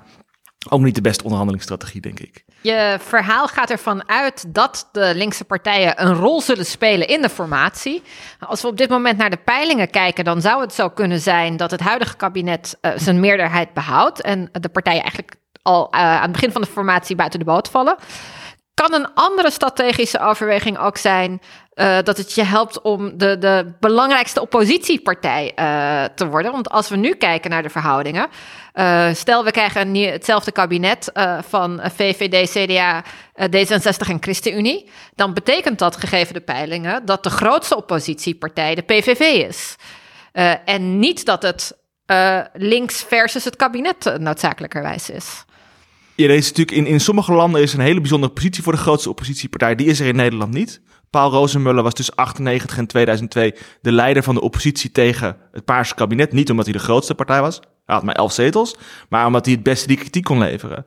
ook 0.68 0.80
niet 0.80 0.94
de 0.94 1.00
beste 1.00 1.22
onderhandelingsstrategie, 1.22 2.00
denk 2.00 2.20
ik. 2.20 2.44
Je 2.60 2.96
verhaal 3.00 3.48
gaat 3.48 3.70
ervan 3.70 4.08
uit 4.08 4.44
dat 4.54 4.88
de 4.92 5.12
linkse 5.14 5.44
partijen 5.44 6.02
een 6.02 6.14
rol 6.14 6.40
zullen 6.40 6.66
spelen 6.66 7.08
in 7.08 7.22
de 7.22 7.28
formatie. 7.28 8.02
Als 8.38 8.62
we 8.62 8.68
op 8.68 8.76
dit 8.76 8.88
moment 8.88 9.18
naar 9.18 9.30
de 9.30 9.40
peilingen 9.44 9.90
kijken, 9.90 10.24
dan 10.24 10.40
zou 10.40 10.60
het 10.60 10.72
zo 10.72 10.88
kunnen 10.88 11.20
zijn 11.20 11.56
dat 11.56 11.70
het 11.70 11.80
huidige 11.80 12.16
kabinet 12.16 12.78
uh, 12.80 12.92
zijn 12.96 13.20
meerderheid 13.20 13.72
behoudt 13.72 14.20
en 14.20 14.48
de 14.52 14.68
partijen 14.68 15.00
eigenlijk 15.00 15.34
al 15.62 15.88
uh, 15.94 16.00
aan 16.00 16.22
het 16.22 16.32
begin 16.32 16.52
van 16.52 16.60
de 16.62 16.68
formatie 16.68 17.16
buiten 17.16 17.38
de 17.38 17.44
boot 17.44 17.68
vallen. 17.68 17.96
Kan 18.74 18.94
een 18.94 19.14
andere 19.14 19.50
strategische 19.50 20.20
overweging 20.20 20.78
ook 20.78 20.96
zijn 20.96 21.40
uh, 21.74 21.98
dat 22.02 22.16
het 22.16 22.32
je 22.32 22.42
helpt 22.42 22.80
om 22.80 23.18
de, 23.18 23.38
de 23.38 23.72
belangrijkste 23.80 24.40
oppositiepartij 24.40 25.52
uh, 25.58 26.04
te 26.14 26.26
worden? 26.26 26.52
Want 26.52 26.70
als 26.70 26.88
we 26.88 26.96
nu 26.96 27.14
kijken 27.14 27.50
naar 27.50 27.62
de 27.62 27.68
verhoudingen, 27.70 28.28
uh, 28.74 29.08
stel 29.12 29.44
we 29.44 29.50
krijgen 29.50 29.80
een 29.80 29.96
hetzelfde 29.96 30.52
kabinet 30.52 31.10
van 31.48 31.80
VVD, 31.94 32.50
CDA, 32.50 33.04
D66 33.40 34.08
en 34.08 34.22
ChristenUnie, 34.22 34.90
dan 35.14 35.34
betekent 35.34 35.78
dat, 35.78 35.96
gegeven 35.96 36.34
de 36.34 36.40
peilingen, 36.40 37.04
dat 37.04 37.22
de 37.22 37.30
grootste 37.30 37.76
oppositiepartij 37.76 38.74
de 38.74 38.82
PVV 38.82 39.20
is. 39.20 39.76
en 40.64 40.98
niet 40.98 41.24
dat 41.24 41.42
het 41.42 41.76
links 42.52 43.02
versus 43.02 43.44
het 43.44 43.56
kabinet 43.56 44.18
noodzakelijkerwijs 44.18 45.10
is. 45.10 45.44
Ja, 46.14 46.26
deze 46.26 46.48
natuurlijk 46.48 46.76
in, 46.76 46.86
in 46.86 47.00
sommige 47.00 47.32
landen 47.32 47.62
is 47.62 47.72
een 47.72 47.80
hele 47.80 48.00
bijzondere 48.00 48.32
positie 48.32 48.62
voor 48.62 48.72
de 48.72 48.78
grootste 48.78 49.08
oppositiepartij. 49.08 49.74
Die 49.74 49.86
is 49.86 50.00
er 50.00 50.06
in 50.06 50.16
Nederland 50.16 50.52
niet. 50.52 50.82
Paul 51.10 51.30
Rozenmuller 51.30 51.82
was 51.82 51.92
tussen 51.92 52.14
98 52.14 52.78
en 52.78 52.86
2002 52.86 53.54
de 53.80 53.92
leider 53.92 54.22
van 54.22 54.34
de 54.34 54.40
oppositie 54.40 54.90
tegen 54.90 55.36
het 55.52 55.64
Paarse 55.64 55.94
kabinet. 55.94 56.32
Niet 56.32 56.50
omdat 56.50 56.64
hij 56.64 56.74
de 56.74 56.80
grootste 56.80 57.14
partij 57.14 57.40
was, 57.40 57.60
hij 57.84 57.94
had 57.94 58.04
maar 58.04 58.14
elf 58.14 58.32
zetels, 58.32 58.76
maar 59.08 59.26
omdat 59.26 59.44
hij 59.44 59.54
het 59.54 59.62
beste 59.62 59.86
die 59.86 59.96
kritiek 59.96 60.24
kon 60.24 60.38
leveren. 60.38 60.86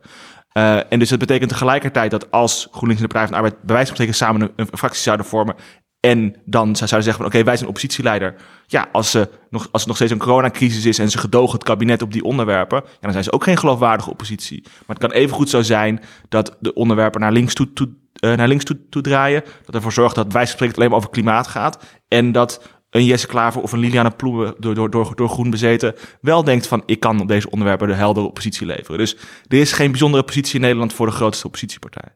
Uh, 0.56 0.92
en 0.92 0.98
dus 0.98 1.08
dat 1.08 1.18
betekent 1.18 1.50
tegelijkertijd 1.50 2.10
dat 2.10 2.30
als 2.30 2.68
GroenLinks 2.70 3.02
en 3.02 3.08
de 3.08 3.14
Partij 3.14 3.22
van 3.22 3.30
de 3.30 3.36
Arbeid 3.36 3.62
bij 3.62 3.74
wijze 3.74 3.86
van 3.86 3.96
spreken 3.96 4.14
samen 4.14 4.52
een 4.56 4.78
fractie 4.78 5.02
zouden 5.02 5.26
vormen 5.26 5.54
en 6.00 6.36
dan 6.44 6.76
zouden 6.76 6.88
ze 6.88 7.02
zeggen 7.02 7.14
van 7.14 7.26
oké, 7.26 7.44
wij 7.44 7.56
zijn 7.56 7.68
oppositieleider. 7.68 8.34
Ja, 8.66 8.88
als, 8.92 9.10
ze 9.10 9.28
nog, 9.50 9.62
als 9.62 9.80
het 9.80 9.86
nog 9.86 9.96
steeds 9.96 10.12
een 10.12 10.18
coronacrisis 10.18 10.84
is 10.84 10.98
en 10.98 11.10
ze 11.10 11.18
gedogen 11.18 11.54
het 11.54 11.64
kabinet 11.64 12.02
op 12.02 12.12
die 12.12 12.24
onderwerpen, 12.24 12.84
dan 13.00 13.12
zijn 13.12 13.24
ze 13.24 13.32
ook 13.32 13.44
geen 13.44 13.56
geloofwaardige 13.56 14.10
oppositie. 14.10 14.62
Maar 14.62 14.96
het 14.96 14.98
kan 14.98 15.10
even 15.10 15.36
goed 15.36 15.50
zo 15.50 15.62
zijn 15.62 16.00
dat 16.28 16.56
de 16.60 16.74
onderwerpen 16.74 17.20
naar 17.20 17.32
links 17.32 17.54
toe, 17.54 17.72
toe, 17.72 17.88
uh, 18.20 18.36
naar 18.36 18.48
links 18.48 18.64
toe, 18.64 18.88
toe 18.88 19.02
draaien. 19.02 19.44
Dat 19.64 19.74
ervoor 19.74 19.92
zorgt 19.92 20.14
dat 20.14 20.32
wij 20.32 20.52
alleen 20.58 20.88
maar 20.88 20.98
over 20.98 21.10
klimaat 21.10 21.46
gaat. 21.46 21.84
En 22.08 22.32
dat 22.32 22.68
een 22.90 23.04
Jesse 23.04 23.26
Klaver 23.26 23.62
of 23.62 23.72
een 23.72 23.78
Liliane 23.78 24.10
Ploemen 24.10 24.54
door, 24.58 24.74
door, 24.74 24.90
door, 24.90 25.16
door 25.16 25.28
groen 25.28 25.50
bezeten 25.50 25.94
wel 26.20 26.44
denkt 26.44 26.66
van 26.66 26.82
ik 26.86 27.00
kan 27.00 27.20
op 27.20 27.28
deze 27.28 27.50
onderwerpen 27.50 27.88
de 27.88 27.94
heldere 27.94 28.26
oppositie 28.26 28.66
leveren. 28.66 28.98
Dus 28.98 29.16
er 29.48 29.58
is 29.58 29.72
geen 29.72 29.90
bijzondere 29.90 30.24
positie 30.24 30.54
in 30.54 30.60
Nederland 30.60 30.92
voor 30.92 31.06
de 31.06 31.12
grootste 31.12 31.46
oppositiepartij. 31.46 32.14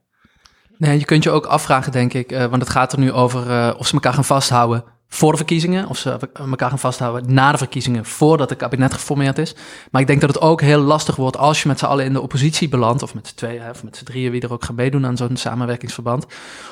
Nee, 0.80 0.98
je 0.98 1.04
kunt 1.04 1.22
je 1.22 1.30
ook 1.30 1.46
afvragen, 1.46 1.92
denk 1.92 2.12
ik, 2.14 2.32
uh, 2.32 2.44
want 2.44 2.62
het 2.62 2.70
gaat 2.70 2.92
er 2.92 2.98
nu 2.98 3.12
over 3.12 3.50
uh, 3.50 3.74
of 3.78 3.86
ze 3.86 3.92
elkaar 3.92 4.12
gaan 4.12 4.24
vasthouden 4.24 4.84
voor 5.08 5.30
de 5.30 5.36
verkiezingen, 5.36 5.88
of 5.88 5.98
ze 5.98 6.18
elkaar 6.32 6.68
gaan 6.68 6.78
vasthouden 6.78 7.34
na 7.34 7.52
de 7.52 7.58
verkiezingen, 7.58 8.04
voordat 8.04 8.50
het 8.50 8.58
kabinet 8.58 8.92
geformeerd 8.92 9.38
is. 9.38 9.54
Maar 9.90 10.00
ik 10.00 10.06
denk 10.06 10.20
dat 10.20 10.34
het 10.34 10.40
ook 10.42 10.60
heel 10.60 10.80
lastig 10.80 11.16
wordt 11.16 11.36
als 11.36 11.62
je 11.62 11.68
met 11.68 11.78
z'n 11.78 11.84
allen 11.84 12.04
in 12.04 12.12
de 12.12 12.20
oppositie 12.20 12.68
belandt, 12.68 13.02
of 13.02 13.14
met 13.14 13.26
z'n 13.26 13.34
tweeën, 13.34 13.70
of 13.70 13.84
met 13.84 13.96
z'n 13.96 14.04
drieën, 14.04 14.30
wie 14.30 14.40
er 14.40 14.52
ook 14.52 14.64
gaat 14.64 14.76
meedoen 14.76 15.06
aan 15.06 15.16
zo'n 15.16 15.36
samenwerkingsverband, 15.36 16.26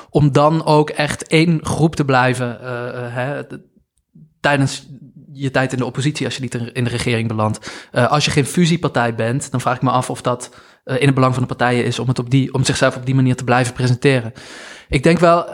om 0.09 0.31
dan 0.31 0.65
ook 0.65 0.89
echt 0.89 1.27
één 1.27 1.65
groep 1.65 1.95
te 1.95 2.05
blijven 2.05 2.59
uh, 2.61 2.67
hè, 3.15 3.41
tijdens 4.39 4.87
je 5.33 5.51
tijd 5.51 5.71
in 5.71 5.77
de 5.77 5.85
oppositie 5.85 6.25
als 6.25 6.35
je 6.35 6.41
niet 6.41 6.55
in 6.55 6.83
de 6.83 6.89
regering 6.89 7.27
belandt. 7.27 7.89
Als 7.91 8.25
je 8.25 8.31
geen 8.31 8.45
fusiepartij 8.45 9.15
bent, 9.15 9.51
dan 9.51 9.61
vraag 9.61 9.75
ik 9.75 9.81
me 9.81 9.89
af 9.89 10.09
of 10.09 10.21
dat 10.21 10.49
in 10.97 11.05
het 11.05 11.15
belang 11.15 11.33
van 11.33 11.41
de 11.41 11.47
partijen 11.47 11.85
is 11.85 11.99
om, 11.99 12.07
het 12.07 12.19
op 12.19 12.29
die, 12.29 12.53
om 12.53 12.63
zichzelf 12.63 12.95
op 12.95 13.05
die 13.05 13.15
manier 13.15 13.35
te 13.35 13.43
blijven 13.43 13.73
presenteren. 13.73 14.33
Ik 14.89 15.03
denk 15.03 15.19
wel, 15.19 15.45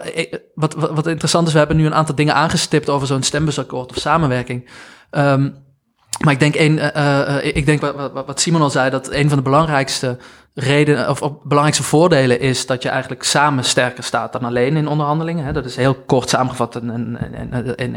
wat, 0.53 0.73
wat, 0.73 1.07
interessant 1.07 1.47
is, 1.47 1.53
we 1.53 1.59
hebben 1.59 1.77
nu 1.77 1.85
een 1.85 1.93
aantal 1.93 2.15
dingen 2.15 2.33
aangestipt 2.33 2.89
over 2.89 3.07
zo'n 3.07 3.23
stembusakkoord 3.23 3.89
of 3.89 3.97
samenwerking. 3.97 4.69
Um, 5.11 5.63
maar 6.23 6.33
ik 6.33 6.39
denk, 6.39 6.55
een, 6.55 6.77
uh, 6.77 7.37
ik 7.43 7.65
denk 7.65 7.81
wat, 7.81 8.11
wat, 8.13 8.41
Simon 8.41 8.61
al 8.61 8.69
zei, 8.69 8.89
dat 8.89 9.11
een 9.11 9.27
van 9.27 9.37
de 9.37 9.43
belangrijkste 9.43 10.17
redenen 10.53 11.09
of, 11.09 11.19
belangrijkste 11.43 11.83
voordelen 11.83 12.39
is 12.39 12.65
dat 12.65 12.83
je 12.83 12.89
eigenlijk 12.89 13.23
samen 13.23 13.63
sterker 13.63 14.03
staat 14.03 14.33
dan 14.33 14.43
alleen 14.43 14.77
in 14.77 14.87
onderhandelingen. 14.87 15.45
Hè. 15.45 15.53
Dat 15.53 15.65
is 15.65 15.75
heel 15.75 15.95
kort 15.95 16.29
samengevat 16.29 16.75
in, 16.75 17.17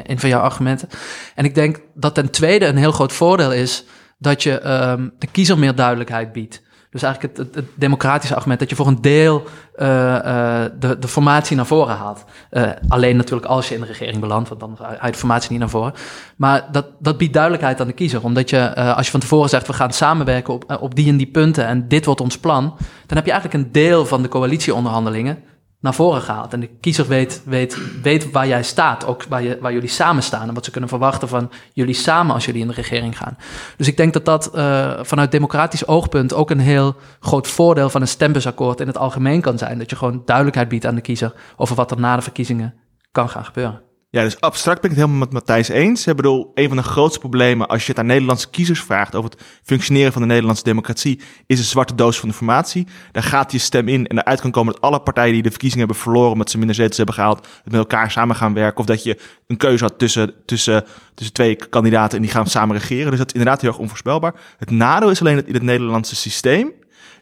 in, 0.06 0.18
van 0.18 0.28
jouw 0.28 0.40
argumenten. 0.40 0.88
En 1.34 1.44
ik 1.44 1.54
denk 1.54 1.80
dat 1.94 2.14
ten 2.14 2.30
tweede 2.30 2.66
een 2.66 2.76
heel 2.76 2.92
groot 2.92 3.12
voordeel 3.12 3.52
is 3.52 3.84
dat 4.18 4.42
je 4.42 4.70
um, 4.70 5.14
de 5.18 5.26
kiezer 5.26 5.58
meer 5.58 5.74
duidelijkheid 5.74 6.32
biedt. 6.32 6.62
Dus 6.90 7.02
eigenlijk 7.02 7.38
het, 7.38 7.54
het, 7.54 7.64
democratische 7.74 8.34
argument 8.34 8.60
dat 8.60 8.70
je 8.70 8.76
voor 8.76 8.86
een 8.86 9.00
deel 9.00 9.44
uh, 9.76 9.86
uh, 9.86 10.64
de, 10.78 10.98
de 10.98 11.08
formatie 11.08 11.56
naar 11.56 11.66
voren 11.66 11.96
haalt. 11.96 12.24
Uh, 12.50 12.70
alleen 12.88 13.16
natuurlijk 13.16 13.46
als 13.46 13.68
je 13.68 13.74
in 13.74 13.80
de 13.80 13.86
regering 13.86 14.18
belandt, 14.20 14.48
want 14.48 14.60
dan 14.60 14.78
je 15.02 15.10
de 15.10 15.18
formatie 15.18 15.50
niet 15.50 15.60
naar 15.60 15.68
voren. 15.68 15.92
Maar 16.36 16.68
dat, 16.72 16.86
dat 16.98 17.18
biedt 17.18 17.32
duidelijkheid 17.32 17.80
aan 17.80 17.86
de 17.86 17.92
kiezer. 17.92 18.24
Omdat 18.24 18.50
je, 18.50 18.74
als 18.74 19.04
je 19.04 19.10
van 19.10 19.20
tevoren 19.20 19.48
zegt, 19.48 19.66
we 19.66 19.72
gaan 19.72 19.92
samenwerken 19.92 20.54
op, 20.54 20.78
op 20.80 20.94
die 20.94 21.08
en 21.08 21.16
die 21.16 21.26
punten 21.26 21.66
en 21.66 21.88
dit 21.88 22.04
wordt 22.04 22.20
ons 22.20 22.38
plan. 22.38 22.62
Dan 23.06 23.16
heb 23.16 23.26
je 23.26 23.32
eigenlijk 23.32 23.64
een 23.64 23.72
deel 23.72 24.06
van 24.06 24.22
de 24.22 24.28
coalitieonderhandelingen 24.28 25.38
naar 25.80 25.94
voren 25.94 26.22
gehaald. 26.22 26.52
En 26.52 26.60
de 26.60 26.70
kiezer 26.80 27.06
weet, 27.06 27.42
weet, 27.44 27.78
weet 28.02 28.30
waar 28.30 28.46
jij 28.46 28.62
staat, 28.62 29.06
ook 29.06 29.24
waar, 29.28 29.42
je, 29.42 29.58
waar 29.60 29.72
jullie 29.72 29.88
samen 29.88 30.22
staan 30.22 30.48
en 30.48 30.54
wat 30.54 30.64
ze 30.64 30.70
kunnen 30.70 30.88
verwachten 30.88 31.28
van 31.28 31.50
jullie 31.72 31.94
samen 31.94 32.34
als 32.34 32.44
jullie 32.44 32.60
in 32.60 32.68
de 32.68 32.74
regering 32.74 33.18
gaan. 33.18 33.36
Dus 33.76 33.86
ik 33.86 33.96
denk 33.96 34.12
dat 34.12 34.24
dat 34.24 34.50
uh, 34.54 34.92
vanuit 35.02 35.30
democratisch 35.30 35.86
oogpunt 35.86 36.34
ook 36.34 36.50
een 36.50 36.60
heel 36.60 36.96
groot 37.20 37.48
voordeel 37.48 37.90
van 37.90 38.00
een 38.00 38.08
stembusakkoord 38.08 38.80
in 38.80 38.86
het 38.86 38.98
algemeen 38.98 39.40
kan 39.40 39.58
zijn. 39.58 39.78
Dat 39.78 39.90
je 39.90 39.96
gewoon 39.96 40.22
duidelijkheid 40.24 40.68
biedt 40.68 40.86
aan 40.86 40.94
de 40.94 41.00
kiezer 41.00 41.32
over 41.56 41.76
wat 41.76 41.90
er 41.90 42.00
na 42.00 42.16
de 42.16 42.22
verkiezingen 42.22 42.74
kan 43.12 43.28
gaan 43.28 43.44
gebeuren. 43.44 43.87
Ja, 44.18 44.24
dus 44.24 44.40
abstract 44.40 44.80
ben 44.80 44.90
ik 44.90 44.96
het 44.96 45.06
helemaal 45.06 45.26
met 45.26 45.34
Matthijs 45.34 45.68
eens. 45.68 46.06
Ik 46.06 46.16
bedoel, 46.16 46.50
een 46.54 46.68
van 46.68 46.76
de 46.76 46.82
grootste 46.82 47.18
problemen 47.18 47.68
als 47.68 47.82
je 47.82 47.90
het 47.90 47.98
aan 47.98 48.06
Nederlandse 48.06 48.50
kiezers 48.50 48.80
vraagt 48.80 49.14
over 49.14 49.30
het 49.30 49.40
functioneren 49.62 50.12
van 50.12 50.22
de 50.22 50.28
Nederlandse 50.28 50.64
democratie, 50.64 51.20
is 51.46 51.58
een 51.58 51.64
zwarte 51.64 51.94
doos 51.94 52.18
van 52.18 52.28
informatie. 52.28 52.86
Daar 53.12 53.22
gaat 53.22 53.52
je 53.52 53.58
stem 53.58 53.88
in 53.88 54.06
en 54.06 54.18
eruit 54.18 54.40
kan 54.40 54.50
komen 54.50 54.72
dat 54.72 54.82
alle 54.82 55.00
partijen 55.00 55.32
die 55.32 55.42
de 55.42 55.50
verkiezingen 55.50 55.86
hebben 55.86 56.02
verloren 56.02 56.32
omdat 56.32 56.50
ze 56.50 56.58
minder 56.58 56.76
zetels 56.76 56.96
hebben 56.96 57.14
gehaald, 57.14 57.46
met 57.64 57.74
elkaar 57.74 58.10
samen 58.10 58.36
gaan 58.36 58.54
werken. 58.54 58.80
Of 58.80 58.86
dat 58.86 59.02
je 59.02 59.18
een 59.46 59.56
keuze 59.56 59.84
had 59.84 59.98
tussen, 59.98 60.34
tussen, 60.44 60.84
tussen 61.14 61.34
twee 61.34 61.56
kandidaten 61.56 62.16
en 62.16 62.22
die 62.22 62.32
gaan 62.32 62.46
samen 62.46 62.76
regeren. 62.76 63.10
Dus 63.10 63.18
dat 63.18 63.28
is 63.28 63.34
inderdaad 63.34 63.60
heel 63.60 63.70
erg 63.70 63.78
onvoorspelbaar. 63.78 64.34
Het 64.58 64.70
nadeel 64.70 65.10
is 65.10 65.20
alleen 65.20 65.36
dat 65.36 65.46
in 65.46 65.54
het 65.54 65.62
Nederlandse 65.62 66.16
systeem 66.16 66.72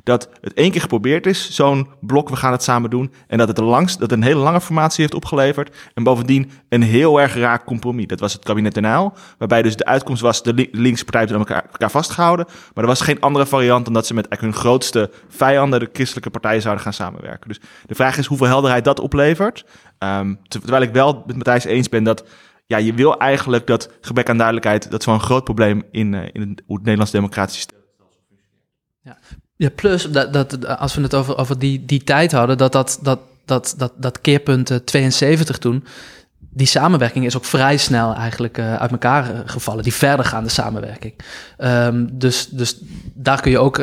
dat 0.07 0.29
het 0.41 0.55
één 0.55 0.71
keer 0.71 0.81
geprobeerd 0.81 1.27
is, 1.27 1.51
zo'n 1.51 1.89
blok, 2.01 2.29
we 2.29 2.37
gaan 2.37 2.53
het 2.53 2.63
samen 2.63 2.91
doen. 2.91 3.13
En 3.27 3.39
dat 3.39 3.49
het, 3.49 3.59
langs, 3.59 3.99
dat 3.99 4.13
een 4.13 4.23
hele 4.23 4.41
lange 4.41 4.61
formatie 4.61 5.01
heeft 5.01 5.15
opgeleverd. 5.15 5.77
En 5.95 6.03
bovendien 6.03 6.51
een 6.69 6.83
heel 6.83 7.21
erg 7.21 7.35
raar 7.35 7.65
compromis. 7.65 8.07
Dat 8.07 8.21
was 8.21 8.33
het 8.33 8.45
kabinet 8.45 8.77
Uyl, 8.77 9.13
waarbij 9.39 9.63
dus 9.63 9.77
de 9.77 9.85
uitkomst 9.85 10.23
was, 10.23 10.43
de 10.43 10.69
linkse 10.73 11.05
partijen 11.05 11.33
aan 11.33 11.39
elkaar, 11.39 11.65
elkaar 11.71 11.91
vastgehouden. 11.91 12.47
Maar 12.47 12.85
er 12.85 12.91
was 12.91 13.01
geen 13.01 13.21
andere 13.21 13.47
variant 13.47 13.85
dan 13.85 13.95
dat 13.95 14.07
ze 14.07 14.15
met 14.15 14.27
hun 14.39 14.53
grootste 14.53 15.11
vijanden, 15.29 15.81
de 15.81 15.89
christelijke 15.93 16.31
partijen, 16.31 16.63
zouden 16.63 16.85
gaan 16.85 16.93
samenwerken. 16.93 17.49
Dus 17.49 17.61
de 17.87 17.95
vraag 17.95 18.19
is 18.19 18.27
hoeveel 18.27 18.47
helderheid 18.47 18.85
dat 18.85 19.01
oplevert. 19.01 19.65
Um, 19.99 20.39
terwijl 20.49 20.83
ik 20.83 20.93
wel 20.93 21.23
met 21.27 21.37
Matthijs 21.37 21.65
eens 21.65 21.89
ben 21.89 22.05
dat 22.05 22.25
ja, 22.67 22.77
je 22.77 22.95
wil 22.95 23.19
eigenlijk 23.19 23.67
dat 23.67 23.91
gebrek 24.01 24.29
aan 24.29 24.37
duidelijkheid, 24.37 24.91
dat 24.91 25.07
een 25.07 25.21
groot 25.21 25.45
probleem 25.45 25.83
in, 25.91 26.13
uh, 26.13 26.23
in 26.33 26.41
het, 26.41 26.63
hoe 26.67 26.77
het 26.77 26.85
Nederlands 26.85 27.13
democratisch 27.13 27.55
systeem 27.55 27.77
ja. 29.07 29.19
Ja, 29.57 29.69
plus 29.71 30.11
dat, 30.11 30.33
dat 30.33 30.67
als 30.67 30.95
we 30.95 31.03
het 31.03 31.15
over, 31.15 31.39
over 31.39 31.59
die, 31.59 31.85
die 31.85 32.05
tijd 32.05 32.33
hadden, 32.33 32.59
dat 32.59 32.73
dat, 32.73 32.99
dat, 33.03 33.19
dat, 33.45 33.75
dat, 33.77 33.93
dat 33.97 34.21
keerpunt 34.21 34.81
72 34.85 35.59
toen, 35.59 35.85
die 36.39 36.67
samenwerking 36.67 37.25
is 37.25 37.37
ook 37.37 37.45
vrij 37.45 37.77
snel 37.77 38.15
eigenlijk 38.15 38.59
uh, 38.59 38.77
uit 38.77 38.91
elkaar 38.91 39.35
uh, 39.35 39.41
gevallen. 39.45 39.83
Die 39.83 39.95
verdergaande 39.95 40.49
samenwerking. 40.49 41.15
Um, 41.59 42.19
dus, 42.19 42.49
dus 42.49 42.79
daar 43.15 43.41
kun 43.41 43.51
je 43.51 43.59
ook, 43.59 43.79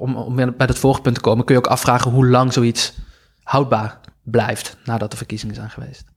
om, 0.00 0.16
om 0.16 0.34
bij 0.34 0.66
dat 0.66 0.78
vorige 0.78 1.00
punt 1.00 1.14
te 1.14 1.20
komen, 1.20 1.44
kun 1.44 1.54
je 1.54 1.60
ook 1.60 1.70
afvragen 1.70 2.10
hoe 2.10 2.26
lang 2.26 2.52
zoiets 2.52 2.92
houdbaar 3.42 3.98
blijft 4.22 4.76
nadat 4.84 5.10
de 5.10 5.16
verkiezingen 5.16 5.54
zijn 5.54 5.70
geweest. 5.70 6.09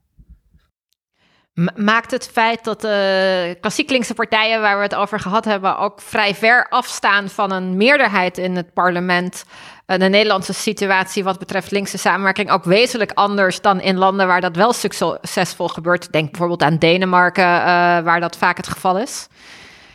Maakt 1.76 2.12
het 2.12 2.30
feit 2.32 2.64
dat 2.64 2.82
de 2.82 3.58
klassiek 3.62 3.90
linkse 3.90 4.14
partijen 4.14 4.62
waar 4.62 4.78
we 4.78 4.84
het 4.84 4.96
over 4.96 5.20
gehad 5.20 5.46
hebben 5.46 5.78
ook 5.78 6.02
vrij 6.02 6.36
ver 6.36 6.68
afstaan 6.70 7.30
van 7.30 7.52
een 7.52 7.78
meerderheid 7.78 8.38
in 8.38 8.56
het 8.56 8.74
parlement, 8.74 9.44
de 9.86 10.10
Nederlandse 10.10 10.54
situatie 10.54 11.24
wat 11.24 11.40
betreft 11.40 11.72
linkse 11.72 11.98
samenwerking 11.98 12.52
ook 12.52 12.64
wezenlijk 12.64 13.12
anders 13.14 13.62
dan 13.62 13.82
in 13.82 13.98
landen 13.98 14.28
waar 14.28 14.42
dat 14.42 14.56
wel 14.56 14.74
succesvol 14.74 15.68
gebeurt? 15.68 16.12
Denk 16.12 16.30
bijvoorbeeld 16.30 16.64
aan 16.64 16.78
Denemarken, 16.78 17.44
uh, 17.44 17.66
waar 18.00 18.20
dat 18.20 18.38
vaak 18.38 18.58
het 18.58 18.68
geval 18.68 18.98
is. 18.98 19.28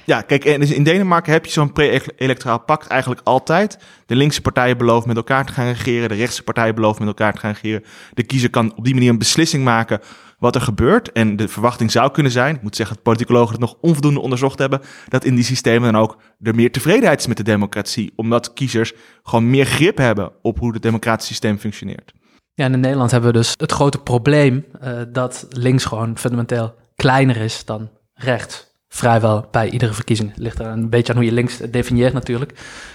Ja, 0.08 0.20
kijk, 0.20 0.44
in 0.44 0.82
Denemarken 0.82 1.32
heb 1.32 1.44
je 1.44 1.52
zo'n 1.52 1.72
pre-electoraal 1.72 2.60
pact 2.60 2.86
eigenlijk 2.86 3.20
altijd. 3.24 3.78
De 4.06 4.16
linkse 4.16 4.40
partijen 4.40 4.78
beloven 4.78 5.08
met 5.08 5.16
elkaar 5.16 5.46
te 5.46 5.52
gaan 5.52 5.66
regeren, 5.66 6.08
de 6.08 6.14
rechtse 6.14 6.42
partijen 6.42 6.74
beloven 6.74 6.98
met 7.04 7.08
elkaar 7.08 7.32
te 7.32 7.38
gaan 7.38 7.52
regeren. 7.52 7.84
De 8.14 8.22
kiezer 8.22 8.50
kan 8.50 8.76
op 8.76 8.84
die 8.84 8.94
manier 8.94 9.10
een 9.10 9.18
beslissing 9.18 9.64
maken 9.64 10.00
wat 10.38 10.54
er 10.54 10.60
gebeurt. 10.60 11.12
En 11.12 11.36
de 11.36 11.48
verwachting 11.48 11.90
zou 11.90 12.10
kunnen 12.10 12.32
zijn, 12.32 12.54
ik 12.54 12.62
moet 12.62 12.76
zeggen 12.76 12.94
dat 12.94 13.04
politicologen 13.04 13.50
het 13.50 13.60
nog 13.60 13.76
onvoldoende 13.80 14.20
onderzocht 14.20 14.58
hebben, 14.58 14.80
dat 15.08 15.24
in 15.24 15.34
die 15.34 15.44
systemen 15.44 15.92
dan 15.92 16.02
ook 16.02 16.16
er 16.42 16.54
meer 16.54 16.72
tevredenheid 16.72 17.20
is 17.20 17.26
met 17.26 17.36
de 17.36 17.42
democratie. 17.42 18.12
Omdat 18.16 18.52
kiezers 18.52 18.92
gewoon 19.22 19.50
meer 19.50 19.66
grip 19.66 19.96
hebben 19.96 20.32
op 20.42 20.58
hoe 20.58 20.72
het 20.72 20.82
democratische 20.82 21.32
systeem 21.32 21.58
functioneert. 21.58 22.12
Ja, 22.54 22.64
en 22.64 22.72
in 22.72 22.80
Nederland 22.80 23.10
hebben 23.10 23.32
we 23.32 23.36
dus 23.36 23.54
het 23.56 23.72
grote 23.72 23.98
probleem 23.98 24.64
uh, 24.84 25.00
dat 25.08 25.46
links 25.50 25.84
gewoon 25.84 26.18
fundamenteel 26.18 26.74
kleiner 26.94 27.36
is 27.36 27.64
dan 27.64 27.90
rechts 28.14 28.67
vrijwel 28.88 29.48
bij 29.50 29.70
iedere 29.70 29.92
verkiezing. 29.92 30.32
Ligt 30.34 30.58
er 30.58 30.66
een 30.66 30.88
beetje 30.88 31.12
aan 31.12 31.18
hoe 31.18 31.28
je 31.28 31.34
links 31.34 31.56
definieert 31.56 32.12
natuurlijk. 32.12 32.52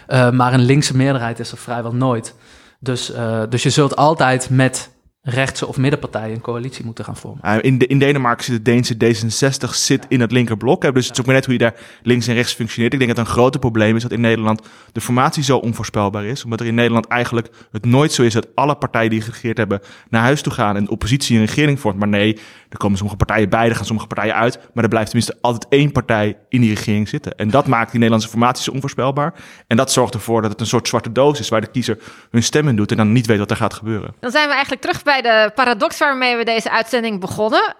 Uh, 0.07 0.31
maar 0.31 0.53
een 0.53 0.65
linkse 0.65 0.97
meerderheid 0.97 1.39
is 1.39 1.51
er 1.51 1.57
vrijwel 1.57 1.93
nooit. 1.95 2.35
Dus, 2.79 3.11
uh, 3.11 3.43
dus 3.49 3.63
je 3.63 3.69
zult 3.69 3.95
altijd 3.95 4.49
met 4.49 4.91
rechtse 5.25 5.67
of 5.67 5.77
middenpartijen 5.77 6.35
een 6.35 6.41
coalitie 6.41 6.85
moeten 6.85 7.05
gaan 7.05 7.17
vormen. 7.17 7.41
Uh, 7.45 7.55
in, 7.61 7.77
de, 7.77 7.87
in 7.87 7.99
Denemarken 7.99 8.45
zit 8.45 8.65
de 8.65 8.71
Deense 8.71 8.95
D66 8.95 9.69
zit 9.69 10.05
in 10.07 10.21
het 10.21 10.31
linkerblok. 10.31 10.81
Dus 10.81 11.05
het 11.05 11.13
is 11.13 11.19
ook 11.19 11.25
maar 11.25 11.35
net 11.35 11.45
hoe 11.45 11.53
je 11.53 11.59
daar 11.59 11.75
links 12.01 12.27
en 12.27 12.33
rechts 12.33 12.53
functioneert. 12.53 12.93
Ik 12.93 12.99
denk 12.99 13.15
dat 13.15 13.25
een 13.25 13.31
groot 13.31 13.59
probleem 13.59 13.95
is 13.95 14.01
dat 14.01 14.11
in 14.11 14.21
Nederland 14.21 14.61
de 14.91 15.01
formatie 15.01 15.43
zo 15.43 15.57
onvoorspelbaar 15.57 16.25
is. 16.25 16.43
Omdat 16.43 16.59
er 16.59 16.65
in 16.65 16.75
Nederland 16.75 17.07
eigenlijk 17.07 17.49
het 17.71 17.85
nooit 17.85 18.11
zo 18.11 18.23
is 18.23 18.33
dat 18.33 18.47
alle 18.55 18.75
partijen 18.75 19.09
die 19.09 19.21
geregeerd 19.21 19.57
hebben 19.57 19.81
naar 20.09 20.21
huis 20.21 20.41
toe 20.41 20.53
gaan 20.53 20.75
en 20.75 20.83
de 20.83 20.91
oppositie 20.91 21.37
een 21.37 21.45
regering 21.45 21.79
vormt. 21.79 21.99
Maar 21.99 22.07
nee, 22.07 22.39
er 22.73 22.79
komen 22.79 22.97
sommige 22.97 23.17
partijen 23.17 23.49
bij, 23.49 23.69
er 23.69 23.75
gaan 23.75 23.85
sommige 23.85 24.07
partijen 24.07 24.35
uit. 24.35 24.59
Maar 24.73 24.83
er 24.83 24.89
blijft 24.89 25.09
tenminste 25.09 25.37
altijd 25.41 25.65
één 25.69 25.91
partij 25.91 26.37
in 26.49 26.61
die 26.61 26.73
regering 26.73 27.07
zitten. 27.07 27.35
En 27.35 27.49
dat 27.49 27.67
maakt 27.67 27.85
die 27.85 27.93
Nederlandse 27.93 28.29
formatie 28.29 28.63
zo 28.63 28.71
onvoorspelbaar. 28.71 29.33
En 29.67 29.77
dat 29.77 29.91
zorgt 29.91 30.13
ervoor 30.13 30.41
dat 30.41 30.51
het 30.51 30.59
een 30.59 30.67
soort 30.67 30.87
zwarte 30.87 31.11
doos 31.11 31.39
is 31.39 31.49
waar 31.49 31.61
de 31.61 31.71
kiezer 31.71 31.97
hun 32.31 32.43
stem 32.43 32.67
in 32.67 32.75
doet 32.75 32.91
en 32.91 32.97
dan 32.97 33.11
niet 33.11 33.25
weet 33.25 33.37
wat 33.37 33.51
er 33.51 33.57
gaat 33.57 33.73
gebeuren. 33.73 34.15
Dan 34.19 34.31
zijn 34.31 34.47
we 34.47 34.53
eigenlijk 34.53 34.81
terug 34.81 35.03
bij 35.03 35.21
de 35.21 35.51
paradox 35.55 35.97
waarmee 35.97 36.35
we 36.35 36.43
deze 36.43 36.71
uitzending 36.71 37.19
begonnen. 37.19 37.61
Uh, 37.61 37.77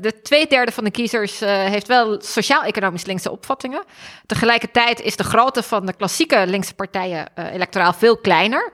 de 0.00 0.14
twee 0.22 0.46
derde 0.46 0.72
van 0.72 0.84
de 0.84 0.90
kiezers 0.90 1.42
uh, 1.42 1.48
heeft 1.48 1.86
wel 1.86 2.20
sociaal-economisch 2.20 3.04
linkse 3.04 3.30
opvattingen. 3.30 3.84
Tegelijkertijd 4.26 5.00
is 5.00 5.16
de 5.16 5.24
grootte 5.24 5.62
van 5.62 5.86
de 5.86 5.92
klassieke 5.92 6.46
linkse 6.46 6.74
partijen 6.74 7.26
uh, 7.38 7.54
electoraal 7.54 7.92
veel 7.92 8.16
kleiner. 8.16 8.72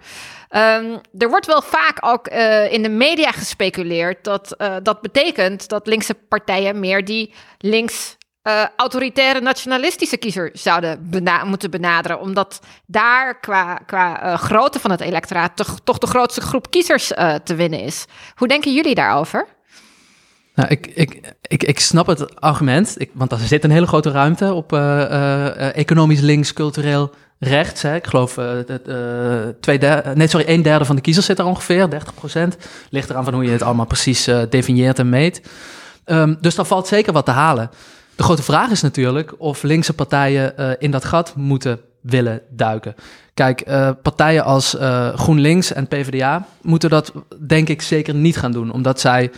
Um, 0.56 1.00
er 1.18 1.28
wordt 1.28 1.46
wel 1.46 1.62
vaak 1.62 1.98
ook 2.00 2.30
uh, 2.30 2.72
in 2.72 2.82
de 2.82 2.88
media 2.88 3.30
gespeculeerd 3.30 4.24
dat 4.24 4.54
uh, 4.58 4.76
dat 4.82 5.00
betekent 5.00 5.68
dat 5.68 5.86
linkse 5.86 6.14
partijen 6.14 6.80
meer 6.80 7.04
die 7.04 7.34
links 7.58 8.16
uh, 8.42 8.64
autoritaire 8.76 9.40
nationalistische 9.40 10.16
kiezer 10.16 10.50
zouden 10.52 11.10
moeten 11.44 11.70
benaderen. 11.70 12.20
Omdat 12.20 12.60
daar 12.86 13.40
qua, 13.40 13.74
qua 13.74 14.36
grootte 14.36 14.80
van 14.80 14.90
het 14.90 15.00
electoraat 15.00 15.56
toch, 15.56 15.78
toch 15.84 15.98
de 15.98 16.06
grootste 16.06 16.40
groep 16.40 16.70
kiezers 16.70 17.06
te 17.44 17.54
winnen 17.54 17.80
is. 17.80 18.04
Hoe 18.34 18.48
denken 18.48 18.74
jullie 18.74 18.94
daarover? 18.94 19.46
Nou, 20.54 20.68
ik, 20.68 20.86
ik, 20.86 21.34
ik, 21.42 21.62
ik 21.62 21.80
snap 21.80 22.06
het 22.06 22.40
argument, 22.40 22.94
ik, 22.98 23.10
want 23.14 23.32
er 23.32 23.38
zit 23.38 23.64
een 23.64 23.70
hele 23.70 23.86
grote 23.86 24.10
ruimte 24.10 24.52
op 24.52 24.72
economisch 25.74 26.20
links, 26.20 26.52
cultureel 26.52 27.14
rechts. 27.38 27.82
Hè. 27.82 27.94
Ik 27.94 28.06
geloof 28.06 28.36
uh, 28.36 28.46
twee 29.60 29.78
derde, 29.78 30.12
nee, 30.14 30.26
sorry, 30.26 30.48
een 30.48 30.62
derde 30.62 30.84
van 30.84 30.96
de 30.96 31.02
kiezers 31.02 31.26
zit 31.26 31.38
er 31.38 31.44
ongeveer, 31.44 31.90
30 31.90 32.14
procent. 32.14 32.56
Ligt 32.90 33.10
eraan 33.10 33.24
van 33.24 33.34
hoe 33.34 33.44
je 33.44 33.50
het 33.50 33.62
allemaal 33.62 33.86
precies 33.86 34.28
uh, 34.28 34.42
definieert 34.50 34.98
en 34.98 35.08
meet. 35.08 35.42
Um, 36.06 36.38
dus 36.40 36.54
daar 36.54 36.66
valt 36.66 36.86
zeker 36.86 37.12
wat 37.12 37.24
te 37.24 37.30
halen. 37.30 37.70
De 38.16 38.22
grote 38.22 38.42
vraag 38.42 38.70
is 38.70 38.82
natuurlijk 38.82 39.34
of 39.38 39.62
linkse 39.62 39.92
partijen 39.92 40.78
in 40.78 40.90
dat 40.90 41.04
gat 41.04 41.32
moeten 41.36 41.80
willen 42.00 42.40
duiken. 42.50 42.94
Kijk, 43.34 43.64
partijen 44.02 44.44
als 44.44 44.76
GroenLinks 45.14 45.72
en 45.72 45.86
PvdA 45.88 46.46
moeten 46.62 46.90
dat 46.90 47.12
denk 47.46 47.68
ik 47.68 47.82
zeker 47.82 48.14
niet 48.14 48.36
gaan 48.36 48.52
doen, 48.52 48.72
omdat 48.72 49.00
zij 49.00 49.30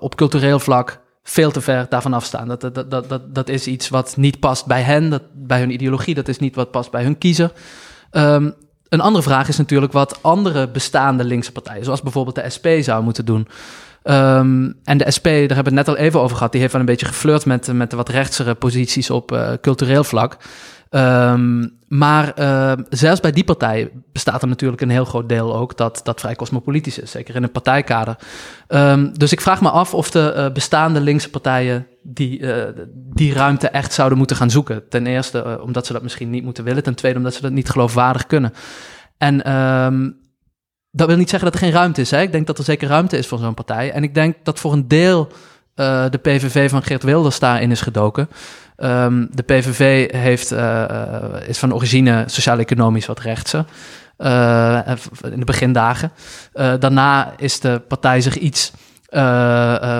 op 0.00 0.16
cultureel 0.16 0.58
vlak 0.58 1.01
veel 1.22 1.50
te 1.50 1.60
ver 1.60 1.86
daarvan 1.88 2.12
afstaan. 2.12 2.48
Dat, 2.48 2.60
dat, 2.60 2.90
dat, 2.90 3.08
dat, 3.08 3.34
dat 3.34 3.48
is 3.48 3.66
iets 3.66 3.88
wat 3.88 4.16
niet 4.16 4.40
past 4.40 4.66
bij 4.66 4.82
hen, 4.82 5.10
dat, 5.10 5.22
bij 5.32 5.58
hun 5.58 5.72
ideologie. 5.72 6.14
Dat 6.14 6.28
is 6.28 6.38
niet 6.38 6.54
wat 6.54 6.70
past 6.70 6.90
bij 6.90 7.02
hun 7.02 7.18
kiezer. 7.18 7.52
Um, 8.12 8.54
een 8.88 9.00
andere 9.00 9.24
vraag 9.24 9.48
is 9.48 9.56
natuurlijk 9.56 9.92
wat 9.92 10.18
andere 10.22 10.68
bestaande 10.68 11.24
linkse 11.24 11.52
partijen, 11.52 11.84
zoals 11.84 12.02
bijvoorbeeld 12.02 12.36
de 12.36 12.50
SP, 12.54 12.66
zou 12.80 13.02
moeten 13.02 13.24
doen. 13.24 13.48
Um, 14.04 14.78
en 14.84 14.98
de 14.98 15.10
SP, 15.16 15.24
daar 15.24 15.32
hebben 15.34 15.72
we 15.72 15.78
het 15.78 15.86
net 15.86 15.88
al 15.88 15.96
even 15.96 16.20
over 16.20 16.36
gehad, 16.36 16.52
die 16.52 16.60
heeft 16.60 16.72
wel 16.72 16.80
een 16.80 16.86
beetje 16.86 17.06
geflirt 17.06 17.46
met, 17.46 17.72
met 17.72 17.90
de 17.90 17.96
wat 17.96 18.08
rechtsere 18.08 18.54
posities 18.54 19.10
op 19.10 19.32
uh, 19.32 19.52
cultureel 19.60 20.04
vlak. 20.04 20.36
Um, 20.94 21.80
maar 21.88 22.32
uh, 22.38 22.72
zelfs 22.88 23.20
bij 23.20 23.32
die 23.32 23.44
partij 23.44 23.90
bestaat 24.12 24.42
er 24.42 24.48
natuurlijk 24.48 24.82
een 24.82 24.90
heel 24.90 25.04
groot 25.04 25.28
deel 25.28 25.56
ook 25.56 25.76
dat, 25.76 26.00
dat 26.04 26.20
vrij 26.20 26.34
cosmopolitisch 26.34 26.98
is, 26.98 27.10
zeker 27.10 27.34
in 27.34 27.42
een 27.42 27.50
partijkader. 27.50 28.16
Um, 28.68 29.18
dus 29.18 29.32
ik 29.32 29.40
vraag 29.40 29.60
me 29.60 29.70
af 29.70 29.94
of 29.94 30.10
de 30.10 30.32
uh, 30.36 30.52
bestaande 30.52 31.00
linkse 31.00 31.30
partijen 31.30 31.86
die, 32.02 32.38
uh, 32.38 32.64
die 32.94 33.34
ruimte 33.34 33.68
echt 33.68 33.92
zouden 33.92 34.18
moeten 34.18 34.36
gaan 34.36 34.50
zoeken. 34.50 34.88
Ten 34.88 35.06
eerste 35.06 35.60
omdat 35.62 35.86
ze 35.86 35.92
dat 35.92 36.02
misschien 36.02 36.30
niet 36.30 36.44
moeten 36.44 36.64
willen, 36.64 36.82
ten 36.82 36.94
tweede 36.94 37.18
omdat 37.18 37.34
ze 37.34 37.40
dat 37.40 37.52
niet 37.52 37.70
geloofwaardig 37.70 38.26
kunnen. 38.26 38.52
En 39.18 39.36
dat 40.90 41.06
wil 41.08 41.16
niet 41.16 41.30
zeggen 41.30 41.50
dat 41.50 41.60
er 41.60 41.66
geen 41.66 41.76
ruimte 41.76 42.00
is. 42.00 42.10
Hè? 42.10 42.20
Ik 42.20 42.32
denk 42.32 42.46
dat 42.46 42.58
er 42.58 42.64
zeker 42.64 42.88
ruimte 42.88 43.18
is 43.18 43.26
voor 43.26 43.38
zo'n 43.38 43.54
partij. 43.54 43.92
En 43.92 44.02
ik 44.02 44.14
denk 44.14 44.36
dat 44.42 44.60
voor 44.60 44.72
een 44.72 44.88
deel 44.88 45.28
de 45.74 46.18
PVV 46.22 46.70
van 46.70 46.82
Geert 46.82 47.02
Wilders 47.02 47.38
daarin 47.38 47.70
is 47.70 47.80
gedoken. 47.80 48.28
Um, 48.76 49.28
de 49.30 49.42
PVV 49.42 50.12
heeft, 50.12 50.52
uh, 50.52 50.84
is 51.46 51.58
van 51.58 51.74
origine 51.74 52.24
sociaal-economisch 52.26 53.06
wat 53.06 53.20
rechtse. 53.20 53.64
Uh, 54.18 54.78
in 55.30 55.38
de 55.38 55.44
begindagen. 55.44 56.12
Daarna 56.52 57.32
is 57.36 57.60
de 57.60 57.82
partij 57.88 58.20
zich 58.20 58.36
iets 58.36 58.72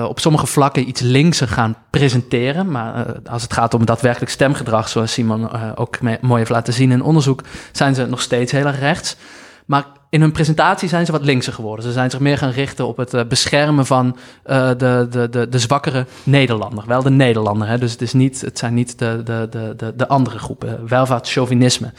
op 0.07 0.19
sommige 0.19 0.45
vlakken 0.45 0.87
iets 0.87 1.01
linkser 1.01 1.47
gaan 1.47 1.75
presenteren. 1.89 2.71
Maar 2.71 3.05
als 3.29 3.41
het 3.41 3.53
gaat 3.53 3.73
om 3.73 3.85
daadwerkelijk 3.85 4.31
stemgedrag, 4.31 4.89
zoals 4.89 5.13
Simon 5.13 5.75
ook 5.75 5.99
mooi 6.01 6.37
heeft 6.37 6.49
laten 6.49 6.73
zien 6.73 6.91
in 6.91 7.01
onderzoek, 7.01 7.41
zijn 7.71 7.95
ze 7.95 8.05
nog 8.05 8.21
steeds 8.21 8.51
heel 8.51 8.65
erg 8.65 8.79
rechts. 8.79 9.15
Maar 9.65 9.85
in 10.13 10.21
hun 10.21 10.31
presentatie 10.31 10.89
zijn 10.89 11.05
ze 11.05 11.11
wat 11.11 11.23
linkser 11.23 11.53
geworden. 11.53 11.85
Ze 11.85 11.91
zijn 11.91 12.09
zich 12.09 12.19
meer 12.19 12.37
gaan 12.37 12.49
richten 12.49 12.87
op 12.87 12.97
het 12.97 13.13
uh, 13.13 13.21
beschermen 13.27 13.85
van 13.85 14.17
uh, 14.45 14.67
de, 14.67 15.07
de, 15.09 15.29
de, 15.29 15.49
de 15.49 15.59
zwakkere 15.59 16.05
Nederlander. 16.23 16.83
Wel 16.87 17.03
de 17.03 17.09
Nederlander, 17.09 17.67
hè? 17.67 17.77
dus 17.77 17.91
het, 17.91 18.01
is 18.01 18.13
niet, 18.13 18.41
het 18.41 18.57
zijn 18.57 18.73
niet 18.73 18.99
de, 18.99 19.21
de, 19.23 19.47
de, 19.49 19.73
de, 19.77 19.93
de 19.95 20.07
andere 20.07 20.39
groepen. 20.39 20.87
Welvaartschauvinisme. 20.87 21.91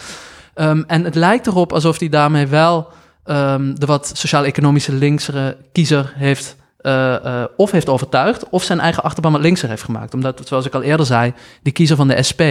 Um, 0.55 0.85
en 0.87 1.05
het 1.05 1.15
lijkt 1.15 1.47
erop 1.47 1.73
alsof 1.73 1.99
hij 1.99 2.09
daarmee 2.09 2.47
wel 2.47 2.89
um, 3.25 3.79
de 3.79 3.87
wat 3.87 4.11
sociaal-economische 4.15 4.93
linksere 4.93 5.57
kiezer 5.73 6.13
heeft... 6.17 6.57
Uh, 6.83 7.45
of 7.57 7.71
heeft 7.71 7.89
overtuigd, 7.89 8.49
of 8.49 8.63
zijn 8.63 8.81
eigen 8.81 9.03
achterban 9.03 9.33
wat 9.33 9.41
linkser 9.41 9.69
heeft 9.69 9.83
gemaakt. 9.83 10.15
Omdat, 10.15 10.41
zoals 10.45 10.67
ik 10.67 10.75
al 10.75 10.83
eerder 10.83 11.07
zei, 11.07 11.33
die 11.63 11.73
kiezer 11.73 11.97
van 11.97 12.09
de 12.09 12.23
SP 12.29 12.43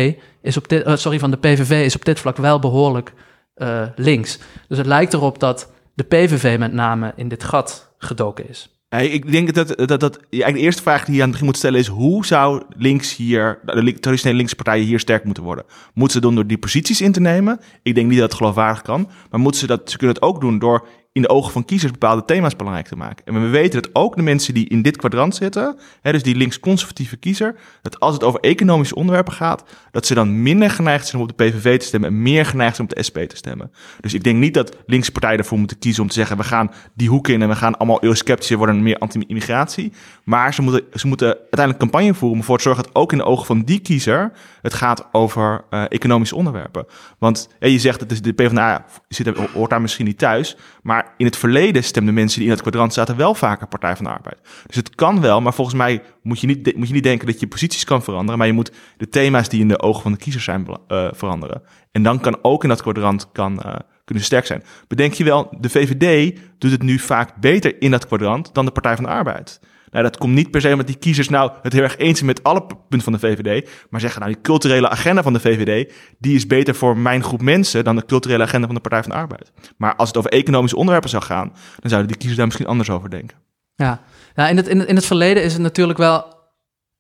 is 0.42 0.58
op 0.58 0.68
dit, 0.70 1.00
sorry, 1.00 1.20
van 1.20 1.32
de 1.32 1.38
PVV 1.38 1.86
is 1.86 1.96
op 1.96 2.06
dit 2.06 2.20
vlak 2.20 2.38
wel 2.38 2.60
behoorlijk 2.60 3.14
uh, 3.56 3.88
links. 3.96 4.40
Dus 4.68 4.78
het 4.78 4.88
lijkt 4.88 5.14
erop 5.14 5.40
dat 5.40 5.72
de 5.94 6.04
PVV 6.04 6.60
met 6.60 6.74
name 6.74 7.14
in 7.16 7.28
dit 7.28 7.44
gat 7.44 7.94
gedoken 7.98 8.50
is. 8.50 8.74
Hey, 8.90 9.08
ik 9.08 9.32
denk 9.32 9.54
dat, 9.54 9.68
dat, 9.68 10.00
dat 10.00 10.20
eigenlijk 10.30 10.54
de 10.54 10.60
eerste 10.60 10.82
vraag 10.82 11.06
die 11.06 11.16
je 11.16 11.22
aan 11.22 11.28
het 11.28 11.32
begin 11.32 11.46
moet 11.46 11.58
stellen 11.58 11.80
is: 11.80 11.88
hoe 11.88 12.26
zou 12.26 12.64
links 12.70 13.16
hier, 13.16 13.60
de 13.64 14.00
traditionele 14.00 14.38
linkse 14.38 14.56
partijen 14.56 14.86
hier 14.86 15.00
sterk 15.00 15.24
moeten 15.24 15.44
worden? 15.44 15.66
Moeten 15.94 16.16
ze 16.16 16.22
doen 16.22 16.36
door 16.36 16.48
die 16.48 16.58
posities 16.58 17.02
in 17.02 17.12
te 17.12 17.20
nemen? 17.20 17.60
Ik 17.84 17.96
denk 17.96 18.08
niet 18.10 18.20
dat 18.20 18.30
het 18.30 18.38
geloofwaardig 18.38 18.82
kan. 18.82 19.10
Maar 19.30 19.40
moeten 19.40 19.60
ze 19.60 19.68
dat, 19.68 19.92
ze 19.92 19.98
kunnen 19.98 20.16
het 20.16 20.26
ook 20.26 20.42
doen 20.42 20.60
door 20.60 20.88
in 21.14 21.22
de 21.22 21.30
ogen 21.30 21.52
van 21.52 21.66
kiezers 21.66 21.92
bepaalde 21.92 22.26
thema's 22.26 22.56
belangrijk 22.56 22.88
te 22.88 22.96
maken. 22.96 23.26
En 23.26 23.42
we 23.42 23.48
weten 23.48 23.82
dat 23.82 23.92
ook 23.94 24.16
de 24.16 24.22
mensen 24.22 24.54
die 24.54 24.70
in 24.70 24.82
dit 24.82 24.98
kwadrant 24.98 25.36
zitten, 25.36 25.78
hè, 26.02 26.12
dus 26.12 26.24
die 26.24 26.36
links-conservatieve 26.36 27.18
kiezer, 27.18 27.56
dat 27.82 28.00
als 28.00 28.14
het 28.14 28.24
over 28.24 28.40
economische 28.40 28.96
onderwerpen 28.96 29.34
gaat, 29.34 29.64
dat 29.92 30.06
ze 30.06 30.14
dan 30.14 30.42
minder 30.42 30.70
geneigd 30.70 31.08
zijn 31.08 31.22
om 31.22 31.30
op 31.30 31.38
de 31.38 31.44
PVV 31.44 31.80
te 31.80 31.86
stemmen 31.86 32.10
en 32.10 32.22
meer 32.22 32.46
geneigd 32.46 32.76
zijn 32.76 32.88
om 32.88 32.94
op 32.94 32.98
de 32.98 33.04
SP 33.10 33.18
te 33.18 33.36
stemmen. 33.36 33.72
Dus 34.00 34.14
ik 34.14 34.24
denk 34.24 34.38
niet 34.38 34.54
dat 34.54 34.76
linkse 34.86 35.12
partijen 35.12 35.38
ervoor 35.38 35.58
moeten 35.58 35.80
kiezen 35.80 36.02
om 36.02 36.08
te 36.08 36.14
zeggen, 36.14 36.38
we 36.38 36.44
gaan 36.44 36.72
die 36.94 37.10
hoek 37.10 37.28
in 37.28 37.42
en 37.42 37.50
we 37.50 37.56
gaan 37.56 37.78
allemaal 37.78 38.04
eurosceptischer 38.04 38.58
worden 38.58 38.76
en 38.76 38.84
meer 38.84 38.98
anti-immigratie. 38.98 39.94
Maar 40.24 40.54
ze 40.54 40.62
moeten, 40.62 40.84
ze 40.94 41.08
moeten 41.08 41.28
uiteindelijk 41.28 41.80
campagne 41.80 42.14
voeren 42.14 42.32
om 42.32 42.38
ervoor 42.38 42.58
te 42.58 42.64
zorgen 42.64 42.84
dat 42.84 42.96
ook 42.96 43.12
in 43.12 43.18
de 43.18 43.24
ogen 43.24 43.46
van 43.46 43.62
die 43.62 43.80
kiezer 43.80 44.32
het 44.62 44.74
gaat 44.74 45.08
over 45.12 45.64
uh, 45.70 45.84
economische 45.90 46.36
onderwerpen. 46.36 46.86
Want 47.20 47.50
je 47.60 47.80
zegt 47.80 48.00
dat 48.00 48.24
de 48.24 48.34
PvdA 48.34 48.86
zit, 49.08 49.38
hoort 49.54 49.70
daar 49.70 49.82
misschien 49.82 50.06
niet 50.06 50.18
thuis, 50.18 50.58
maar 50.82 51.03
in 51.18 51.26
het 51.26 51.38
verleden 51.38 51.84
stemden 51.84 52.14
mensen 52.14 52.38
die 52.40 52.48
in 52.48 52.54
het 52.54 52.62
kwadrant 52.62 52.94
zaten 52.94 53.18
wel 53.18 53.36
vaker 53.36 53.68
Partij 53.68 53.96
van 53.96 54.06
de 54.06 54.12
Arbeid. 54.12 54.38
Dus 54.66 54.76
het 54.76 54.96
kan 54.96 55.22
wel, 55.22 55.42
maar 55.42 55.54
volgens 55.54 55.78
mij 55.78 56.02
moet 56.22 56.40
je 56.40 56.48
niet, 56.48 56.76
moet 56.76 56.88
je 56.88 56.94
niet 56.94 57.04
denken 57.04 57.28
dat 57.28 57.40
je 57.40 57.48
posities 57.48 57.84
kan 57.84 58.04
veranderen. 58.04 58.38
Maar 58.38 58.48
je 58.48 58.54
moet 58.54 58.72
de 58.98 59.10
thema's 59.10 59.50
die 59.50 59.62
in 59.62 59.68
de 59.68 59.82
ogen 59.82 60.02
van 60.02 60.12
de 60.12 60.18
kiezers 60.18 60.44
zijn 60.44 60.68
uh, 60.88 61.08
veranderen. 61.12 61.62
En 61.92 62.04
dan 62.04 62.20
kan 62.20 62.38
ook 62.42 62.64
in 62.64 62.70
dat 62.70 62.82
kwadrant 62.82 63.32
kan, 63.32 63.62
uh, 63.66 63.76
kunnen 64.06 64.24
sterk 64.24 64.46
zijn. 64.46 64.64
Bedenk 64.88 65.14
je 65.14 65.24
wel, 65.24 65.56
de 65.60 65.70
VVD 65.70 66.40
doet 66.58 66.72
het 66.72 66.84
nu 66.84 67.00
vaak 67.00 67.36
beter 67.36 67.82
in 67.82 67.92
dat 67.92 68.08
kwadrant 68.08 68.54
dan 68.54 68.66
de 68.66 68.72
Partij 68.72 68.96
van 68.96 69.04
de 69.04 69.10
Arbeid. 69.10 69.60
Nou, 69.94 70.06
dat 70.06 70.18
komt 70.18 70.34
niet 70.34 70.52
per 70.52 70.62
se 70.62 70.72
omdat 70.72 70.88
die 70.88 70.98
kiezers 70.98 71.30
nou 71.30 71.52
het 71.62 71.74
heel 71.74 71.82
erg 71.82 71.98
eens 71.98 72.16
zijn 72.16 72.30
met 72.30 72.44
alle 72.44 72.66
punten 72.66 73.02
van 73.02 73.14
de 73.14 73.20
VVD. 73.20 73.70
Maar 73.90 74.00
zeggen 74.00 74.22
nou, 74.22 74.34
die 74.34 74.42
culturele 74.42 74.90
agenda 74.90 75.24
van 75.24 75.34
de 75.34 75.40
VVD, 75.40 75.94
die 76.20 76.36
is 76.36 76.48
beter 76.48 76.76
voor 76.76 76.98
mijn 76.98 77.24
groep 77.24 77.42
mensen 77.42 77.84
dan 77.84 77.96
de 77.96 78.06
culturele 78.06 78.44
agenda 78.44 78.66
van 78.66 78.76
de 78.76 78.82
Partij 78.82 79.02
van 79.02 79.12
de 79.12 79.18
Arbeid. 79.18 79.52
Maar 79.78 79.96
als 79.96 80.08
het 80.08 80.18
over 80.18 80.32
economische 80.32 80.78
onderwerpen 80.78 81.10
zou 81.10 81.24
gaan, 81.24 81.48
dan 81.80 81.90
zouden 81.90 82.08
die 82.08 82.18
kiezers 82.18 82.38
daar 82.38 82.46
misschien 82.46 82.68
anders 82.68 82.90
over 82.90 83.10
denken. 83.10 83.38
Ja, 83.76 84.02
ja 84.36 84.48
in, 84.48 84.58
het, 84.58 84.68
in, 84.68 84.80
het, 84.80 84.88
in 84.88 84.96
het 84.96 85.06
verleden 85.06 85.44
is 85.44 85.54
het 85.54 85.62
natuurlijk 85.62 86.00
wel. 86.00 86.32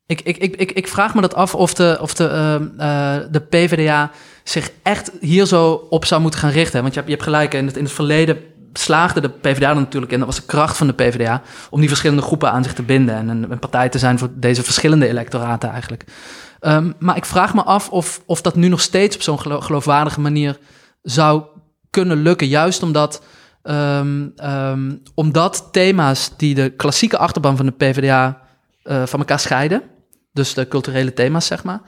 Ik, 0.05 0.21
ik, 0.21 0.37
ik, 0.37 0.55
ik, 0.55 0.71
ik 0.71 0.87
vraag 0.87 1.15
me 1.15 1.21
dat 1.21 1.35
af 1.35 1.55
of 1.55 1.73
de, 1.73 1.97
of 2.01 2.13
de, 2.13 2.23
uh, 2.23 2.85
uh, 2.87 3.31
de 3.31 3.39
PvdA 3.39 4.11
zich 4.43 4.71
echt 4.83 5.11
hier 5.19 5.45
zo 5.45 5.87
op 5.89 6.05
zou 6.05 6.21
moeten 6.21 6.39
gaan 6.39 6.49
richten. 6.49 6.81
Want 6.81 6.93
je 6.93 6.99
hebt, 6.99 7.11
je 7.11 7.17
hebt 7.17 7.27
gelijk, 7.27 7.53
in 7.53 7.65
het, 7.65 7.77
in 7.77 7.83
het 7.83 7.93
verleden 7.93 8.37
slaagde 8.73 9.21
de 9.21 9.29
PvdA 9.29 9.73
natuurlijk, 9.73 10.11
en 10.11 10.17
dat 10.17 10.27
was 10.27 10.35
de 10.35 10.45
kracht 10.45 10.77
van 10.77 10.87
de 10.87 10.93
PvdA, 10.93 11.41
om 11.69 11.79
die 11.79 11.89
verschillende 11.89 12.21
groepen 12.21 12.51
aan 12.51 12.63
zich 12.63 12.73
te 12.73 12.83
binden 12.83 13.15
en 13.15 13.27
een, 13.27 13.51
een 13.51 13.59
partij 13.59 13.89
te 13.89 13.99
zijn 13.99 14.19
voor 14.19 14.29
deze 14.33 14.63
verschillende 14.63 15.07
electoraten 15.07 15.69
eigenlijk. 15.69 16.05
Um, 16.61 16.93
maar 16.99 17.17
ik 17.17 17.25
vraag 17.25 17.53
me 17.53 17.63
af 17.63 17.89
of, 17.89 18.21
of 18.25 18.41
dat 18.41 18.55
nu 18.55 18.67
nog 18.67 18.81
steeds 18.81 19.15
op 19.15 19.21
zo'n 19.21 19.63
geloofwaardige 19.63 20.19
manier 20.19 20.57
zou 21.01 21.43
kunnen 21.89 22.21
lukken, 22.21 22.47
juist 22.47 22.83
omdat, 22.83 23.23
um, 23.63 24.33
um, 24.43 25.01
omdat 25.13 25.67
thema's 25.71 26.31
die 26.37 26.55
de 26.55 26.69
klassieke 26.69 27.17
achterban 27.17 27.57
van 27.57 27.65
de 27.65 27.71
PvdA 27.71 28.41
uh, 28.83 29.03
van 29.05 29.19
elkaar 29.19 29.39
scheiden, 29.39 29.81
dus 30.33 30.53
de 30.53 30.67
culturele 30.67 31.13
thema's 31.13 31.45
zeg 31.45 31.63
maar, 31.63 31.81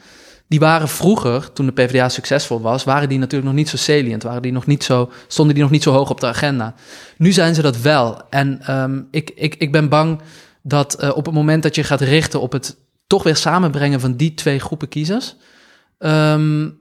die 0.48 0.60
waren 0.60 0.88
vroeger, 0.88 1.54
toen 1.54 1.66
de 1.66 1.72
PvdA 1.72 2.10
succesvol 2.10 2.62
was, 2.62 2.84
waren 2.84 3.10
die 3.10 3.20
natuurlijk 3.20 3.46
nog 3.46 3.58
niet 3.58 3.70
zo 3.70 3.78
salient, 3.78 4.24
waren 4.24 4.42
die 4.42 4.52
nog 4.52 4.66
niet 4.66 4.84
zo, 4.84 5.12
stonden 5.28 5.54
die 5.54 5.64
nog 5.64 5.72
niet 5.72 5.84
zo 5.84 5.92
hoog 5.92 6.10
op 6.10 6.20
de 6.20 6.28
agenda. 6.28 6.74
Nu 7.18 7.32
zijn 7.32 7.56
ze 7.56 7.62
dat 7.62 7.82
wel. 7.82 8.22
En 8.30 8.78
um, 8.82 9.08
ik, 9.12 9.32
ik, 9.36 9.56
ik 9.56 9.72
ben 9.72 9.90
bang 9.90 10.22
dat 10.62 11.04
uh, 11.04 11.10
op 11.16 11.26
het 11.26 11.34
moment 11.34 11.64
dat 11.64 11.76
je 11.76 11.84
gaat 11.84 12.02
richten 12.02 12.42
op 12.42 12.52
het 12.52 12.78
toch 13.08 13.24
weer 13.24 13.36
samenbrengen 13.36 14.00
van 14.00 14.16
die 14.16 14.34
twee 14.34 14.60
groepen 14.60 14.88
kiezers, 14.88 15.36
um, 16.00 16.80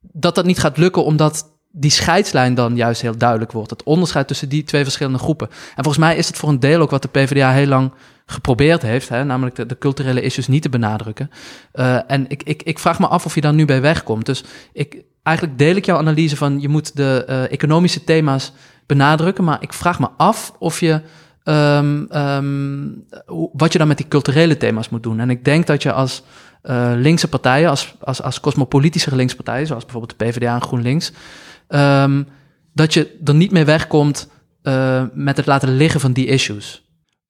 dat 0.00 0.34
dat 0.34 0.44
niet 0.44 0.58
gaat 0.58 0.76
lukken 0.76 1.04
omdat 1.04 1.52
die 1.70 1.90
scheidslijn 1.90 2.54
dan 2.54 2.76
juist 2.76 3.00
heel 3.00 3.18
duidelijk 3.18 3.52
wordt. 3.52 3.70
Het 3.70 3.82
onderscheid 3.82 4.28
tussen 4.28 4.48
die 4.48 4.64
twee 4.64 4.82
verschillende 4.82 5.18
groepen. 5.18 5.48
En 5.48 5.84
volgens 5.84 6.04
mij 6.04 6.16
is 6.16 6.26
het 6.26 6.36
voor 6.36 6.48
een 6.48 6.60
deel 6.60 6.80
ook 6.80 6.90
wat 6.90 7.02
de 7.02 7.08
PvdA 7.08 7.52
heel 7.52 7.66
lang 7.66 7.92
geprobeerd 8.26 8.82
heeft, 8.82 9.08
hè, 9.08 9.24
namelijk 9.24 9.68
de, 9.68 9.78
culturele 9.78 10.20
issues 10.20 10.48
niet 10.48 10.62
te 10.62 10.68
benadrukken. 10.68 11.30
Uh, 11.74 12.10
en 12.10 12.24
ik, 12.28 12.42
ik, 12.42 12.62
ik 12.62 12.78
vraag 12.78 12.98
me 12.98 13.06
af 13.06 13.24
of 13.24 13.34
je 13.34 13.40
daar 13.40 13.54
nu 13.54 13.64
bij 13.64 13.80
wegkomt. 13.80 14.26
Dus 14.26 14.44
ik, 14.72 15.02
eigenlijk 15.22 15.58
deel 15.58 15.76
ik 15.76 15.84
jouw 15.84 15.98
analyse 15.98 16.36
van 16.36 16.60
je 16.60 16.68
moet 16.68 16.96
de 16.96 17.26
uh, 17.28 17.52
economische 17.52 18.04
thema's 18.04 18.52
benadrukken, 18.86 19.44
maar 19.44 19.62
ik 19.62 19.72
vraag 19.72 19.98
me 19.98 20.08
af 20.16 20.52
of 20.58 20.80
je 20.80 21.00
um, 21.44 22.08
um, 22.16 23.04
wat 23.52 23.72
je 23.72 23.78
dan 23.78 23.88
met 23.88 23.96
die 23.96 24.08
culturele 24.08 24.56
thema's 24.56 24.88
moet 24.88 25.02
doen. 25.02 25.20
En 25.20 25.30
ik 25.30 25.44
denk 25.44 25.66
dat 25.66 25.82
je 25.82 25.92
als 25.92 26.22
uh, 26.62 26.92
linkse 26.96 27.28
partijen, 27.28 27.68
als, 27.68 27.94
als, 28.00 28.22
als 28.22 28.40
cosmopolitische 28.40 29.16
linkse 29.16 29.36
partijen, 29.36 29.66
zoals 29.66 29.84
bijvoorbeeld 29.84 30.18
de 30.18 30.24
PvdA 30.24 30.54
en 30.54 30.62
GroenLinks, 30.62 31.12
um, 31.68 32.26
dat 32.72 32.94
je 32.94 33.16
er 33.24 33.34
niet 33.34 33.50
mee 33.50 33.64
wegkomt 33.64 34.32
met 35.12 35.36
het 35.36 35.46
laten 35.46 35.76
liggen 35.76 36.00
van 36.00 36.12
die 36.12 36.26
issues. 36.26 36.83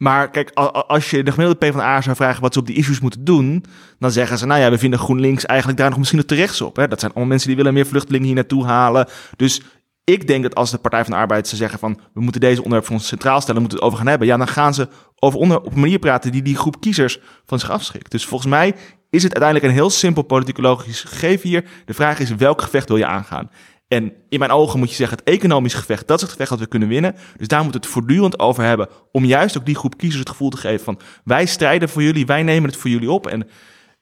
Maar 0.04 0.30
kijk, 0.30 0.50
als 0.86 1.10
je 1.10 1.22
de 1.22 1.32
gemiddelde 1.32 1.66
PvdA 1.66 2.00
zou 2.00 2.16
vragen 2.16 2.42
wat 2.42 2.52
ze 2.52 2.58
op 2.58 2.66
die 2.66 2.76
issues 2.76 3.00
moeten 3.00 3.24
doen, 3.24 3.64
dan 3.98 4.10
zeggen 4.10 4.38
ze, 4.38 4.46
nou 4.46 4.60
ja, 4.60 4.70
we 4.70 4.78
vinden 4.78 4.98
GroenLinks 4.98 5.46
eigenlijk 5.46 5.78
daar 5.78 5.88
nog 5.88 5.98
misschien 5.98 6.18
nog 6.18 6.28
terecht 6.28 6.60
op. 6.60 6.76
Hè? 6.76 6.88
Dat 6.88 7.00
zijn 7.00 7.10
allemaal 7.10 7.30
mensen 7.30 7.48
die 7.48 7.56
willen 7.56 7.74
meer 7.74 7.86
vluchtelingen 7.86 8.26
hier 8.26 8.34
naartoe 8.34 8.64
halen. 8.64 9.08
Dus 9.36 9.62
ik 10.04 10.26
denk 10.26 10.42
dat 10.42 10.54
als 10.54 10.70
de 10.70 10.78
Partij 10.78 11.04
van 11.04 11.12
de 11.12 11.18
Arbeid 11.18 11.48
ze 11.48 11.56
zeggen 11.56 11.78
van, 11.78 12.00
we 12.14 12.20
moeten 12.20 12.40
deze 12.40 12.58
onderwerp 12.58 12.84
voor 12.84 12.94
ons 12.96 13.06
centraal 13.06 13.40
stellen, 13.40 13.54
we 13.54 13.60
moeten 13.60 13.78
het 13.78 13.86
over 13.86 13.98
gaan 13.98 14.08
hebben, 14.08 14.26
ja, 14.26 14.36
dan 14.36 14.48
gaan 14.48 14.74
ze 14.74 14.88
over 15.18 15.38
onder 15.38 15.60
op 15.60 15.74
een 15.74 15.80
manier 15.80 15.98
praten 15.98 16.32
die 16.32 16.42
die 16.42 16.56
groep 16.56 16.80
kiezers 16.80 17.20
van 17.46 17.58
zich 17.58 17.70
afschrikt. 17.70 18.10
Dus 18.10 18.26
volgens 18.26 18.50
mij 18.50 18.74
is 19.10 19.22
het 19.22 19.34
uiteindelijk 19.34 19.64
een 19.64 19.78
heel 19.80 19.90
simpel 19.90 20.22
politicologisch 20.22 21.00
gegeven 21.00 21.48
hier. 21.48 21.64
De 21.84 21.94
vraag 21.94 22.18
is, 22.18 22.34
welk 22.34 22.62
gevecht 22.62 22.88
wil 22.88 22.96
je 22.96 23.06
aangaan? 23.06 23.50
En 23.94 24.12
in 24.28 24.38
mijn 24.38 24.50
ogen 24.50 24.78
moet 24.78 24.90
je 24.90 24.94
zeggen, 24.94 25.18
het 25.18 25.26
economisch 25.28 25.74
gevecht, 25.74 26.06
dat 26.08 26.16
is 26.16 26.22
het 26.22 26.30
gevecht 26.30 26.50
dat 26.50 26.58
we 26.58 26.66
kunnen 26.66 26.88
winnen. 26.88 27.14
Dus 27.36 27.48
daar 27.48 27.62
moeten 27.62 27.80
we 27.80 27.86
het 27.86 27.96
voortdurend 27.96 28.38
over 28.38 28.64
hebben. 28.64 28.88
Om 29.12 29.24
juist 29.24 29.58
ook 29.58 29.66
die 29.66 29.74
groep 29.74 29.96
kiezers 29.96 30.20
het 30.20 30.28
gevoel 30.28 30.50
te 30.50 30.56
geven 30.56 30.84
van, 30.84 31.00
wij 31.24 31.46
strijden 31.46 31.88
voor 31.88 32.02
jullie, 32.02 32.26
wij 32.26 32.42
nemen 32.42 32.70
het 32.70 32.78
voor 32.78 32.90
jullie 32.90 33.10
op. 33.10 33.26
En, 33.26 33.48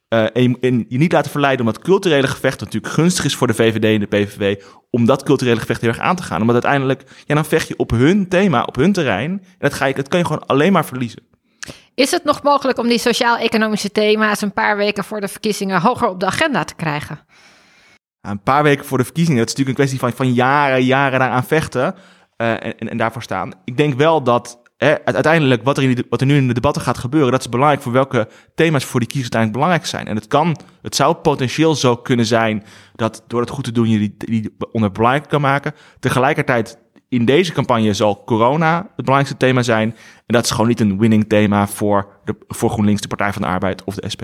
uh, 0.08 0.26
en, 0.32 0.56
je, 0.60 0.84
je, 0.88 0.98
niet 0.98 1.12
laten 1.12 1.30
verleiden 1.30 1.66
om 1.66 1.72
dat 1.72 1.82
culturele 1.82 2.26
gevecht, 2.26 2.60
natuurlijk 2.60 2.92
gunstig 2.92 3.24
is 3.24 3.34
voor 3.34 3.46
de 3.46 3.54
VVD 3.54 3.84
en 3.84 4.00
de 4.00 4.06
PVV, 4.06 4.62
om 4.90 5.06
dat 5.06 5.22
culturele 5.22 5.60
gevecht 5.60 5.80
heel 5.80 5.90
erg 5.90 5.98
aan 5.98 6.16
te 6.16 6.22
gaan. 6.22 6.40
Omdat 6.40 6.54
uiteindelijk, 6.54 7.02
ja, 7.26 7.34
dan 7.34 7.44
vecht 7.44 7.68
je 7.68 7.76
op 7.76 7.90
hun 7.90 8.28
thema, 8.28 8.62
op 8.62 8.76
hun 8.76 8.92
terrein. 8.92 9.30
En 9.30 9.42
dat, 9.58 9.74
ga 9.74 9.84
je, 9.84 9.94
dat 9.94 10.08
kan 10.08 10.18
je 10.18 10.24
gewoon 10.24 10.46
alleen 10.46 10.72
maar 10.72 10.84
verliezen. 10.84 11.22
Is 11.94 12.10
het 12.10 12.24
nog 12.24 12.42
mogelijk 12.42 12.78
om 12.78 12.88
die 12.88 12.98
sociaal-economische 12.98 13.90
thema's 13.90 14.40
een 14.40 14.52
paar 14.52 14.76
weken 14.76 15.04
voor 15.04 15.20
de 15.20 15.28
verkiezingen 15.28 15.80
hoger 15.80 16.08
op 16.08 16.20
de 16.20 16.26
agenda 16.26 16.64
te 16.64 16.74
krijgen? 16.74 17.20
Een 18.22 18.42
paar 18.42 18.62
weken 18.62 18.84
voor 18.84 18.98
de 18.98 19.04
verkiezingen. 19.04 19.38
Dat 19.38 19.48
is 19.48 19.54
natuurlijk 19.54 19.78
een 19.78 19.86
kwestie 19.86 20.08
van, 20.08 20.26
van 20.26 20.34
jaren, 20.34 20.84
jaren 20.84 21.18
daaraan 21.18 21.44
vechten 21.44 21.94
uh, 22.36 22.50
en, 22.50 22.78
en, 22.78 22.96
daarvoor 22.96 23.22
staan. 23.22 23.52
Ik 23.64 23.76
denk 23.76 23.94
wel 23.94 24.22
dat 24.22 24.62
hè, 24.76 25.04
uiteindelijk 25.04 25.62
wat 25.62 25.78
er, 25.78 26.04
wat 26.08 26.20
er 26.20 26.26
nu 26.26 26.36
in 26.36 26.48
de 26.48 26.54
debatten 26.54 26.82
gaat 26.82 26.98
gebeuren, 26.98 27.30
dat 27.30 27.40
is 27.40 27.48
belangrijk 27.48 27.82
voor 27.82 27.92
welke 27.92 28.28
thema's 28.54 28.84
voor 28.84 29.00
die 29.00 29.08
kiezers 29.08 29.32
uiteindelijk 29.32 29.52
belangrijk 29.52 29.86
zijn. 29.86 30.06
En 30.06 30.16
het 30.16 30.26
kan, 30.26 30.56
het 30.82 30.96
zou 30.96 31.14
potentieel 31.14 31.74
zo 31.74 31.96
kunnen 31.96 32.26
zijn 32.26 32.64
dat 32.94 33.24
door 33.26 33.40
het 33.40 33.50
goed 33.50 33.64
te 33.64 33.72
doen 33.72 33.88
je 33.88 33.98
die, 33.98 34.14
die 34.16 34.56
onder 34.72 35.20
kan 35.28 35.40
maken. 35.40 35.74
Tegelijkertijd 35.98 36.78
in 37.08 37.24
deze 37.24 37.52
campagne 37.52 37.94
zal 37.94 38.24
corona 38.24 38.76
het 38.76 39.04
belangrijkste 39.04 39.36
thema 39.36 39.62
zijn. 39.62 39.90
En 40.26 40.34
dat 40.34 40.44
is 40.44 40.50
gewoon 40.50 40.68
niet 40.68 40.80
een 40.80 40.98
winning 40.98 41.28
thema 41.28 41.66
voor, 41.66 42.20
de, 42.24 42.36
voor 42.48 42.70
GroenLinks, 42.70 43.00
de 43.00 43.08
Partij 43.08 43.32
van 43.32 43.42
de 43.42 43.48
Arbeid 43.48 43.84
of 43.84 43.94
de 43.94 44.08
SP. 44.14 44.22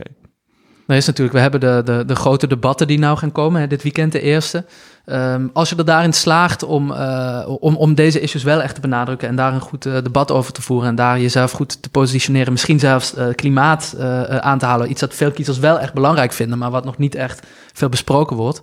Nee, 0.89 0.99
is 0.99 1.07
natuurlijk, 1.07 1.36
we 1.36 1.43
hebben 1.43 1.61
de, 1.61 1.82
de, 1.84 2.05
de 2.05 2.14
grote 2.14 2.47
debatten 2.47 2.86
die 2.86 2.99
nou 2.99 3.18
gaan 3.18 3.32
komen, 3.32 3.61
hè, 3.61 3.66
dit 3.66 3.82
weekend 3.82 4.12
de 4.12 4.20
eerste. 4.20 4.64
Um, 5.07 5.51
als 5.53 5.68
je 5.70 5.76
er 5.76 5.84
daarin 5.84 6.12
slaagt 6.12 6.62
om, 6.62 6.91
uh, 6.91 7.45
om, 7.61 7.76
om 7.76 7.95
deze 7.95 8.20
issues 8.20 8.43
wel 8.43 8.62
echt 8.62 8.74
te 8.74 8.80
benadrukken 8.80 9.28
en 9.28 9.36
daar 9.36 9.53
een 9.53 9.61
goed 9.61 9.86
uh, 9.86 9.95
debat 10.03 10.30
over 10.30 10.53
te 10.53 10.62
voeren 10.62 10.89
en 10.89 10.95
daar 10.95 11.20
jezelf 11.20 11.51
goed 11.51 11.82
te 11.82 11.89
positioneren, 11.89 12.53
misschien 12.53 12.78
zelfs 12.78 13.14
uh, 13.14 13.26
klimaat 13.34 13.95
aan 14.41 14.59
te 14.59 14.66
halen, 14.66 14.91
iets 14.91 15.01
dat 15.01 15.14
veel 15.14 15.30
kiezers 15.30 15.59
wel 15.59 15.78
echt 15.78 15.95
belangrijk 15.95 16.32
vinden, 16.32 16.59
maar 16.59 16.70
wat 16.70 16.84
nog 16.84 16.99
niet 16.99 17.14
echt 17.14 17.47
veel 17.72 17.89
besproken 17.89 18.36
wordt. 18.36 18.61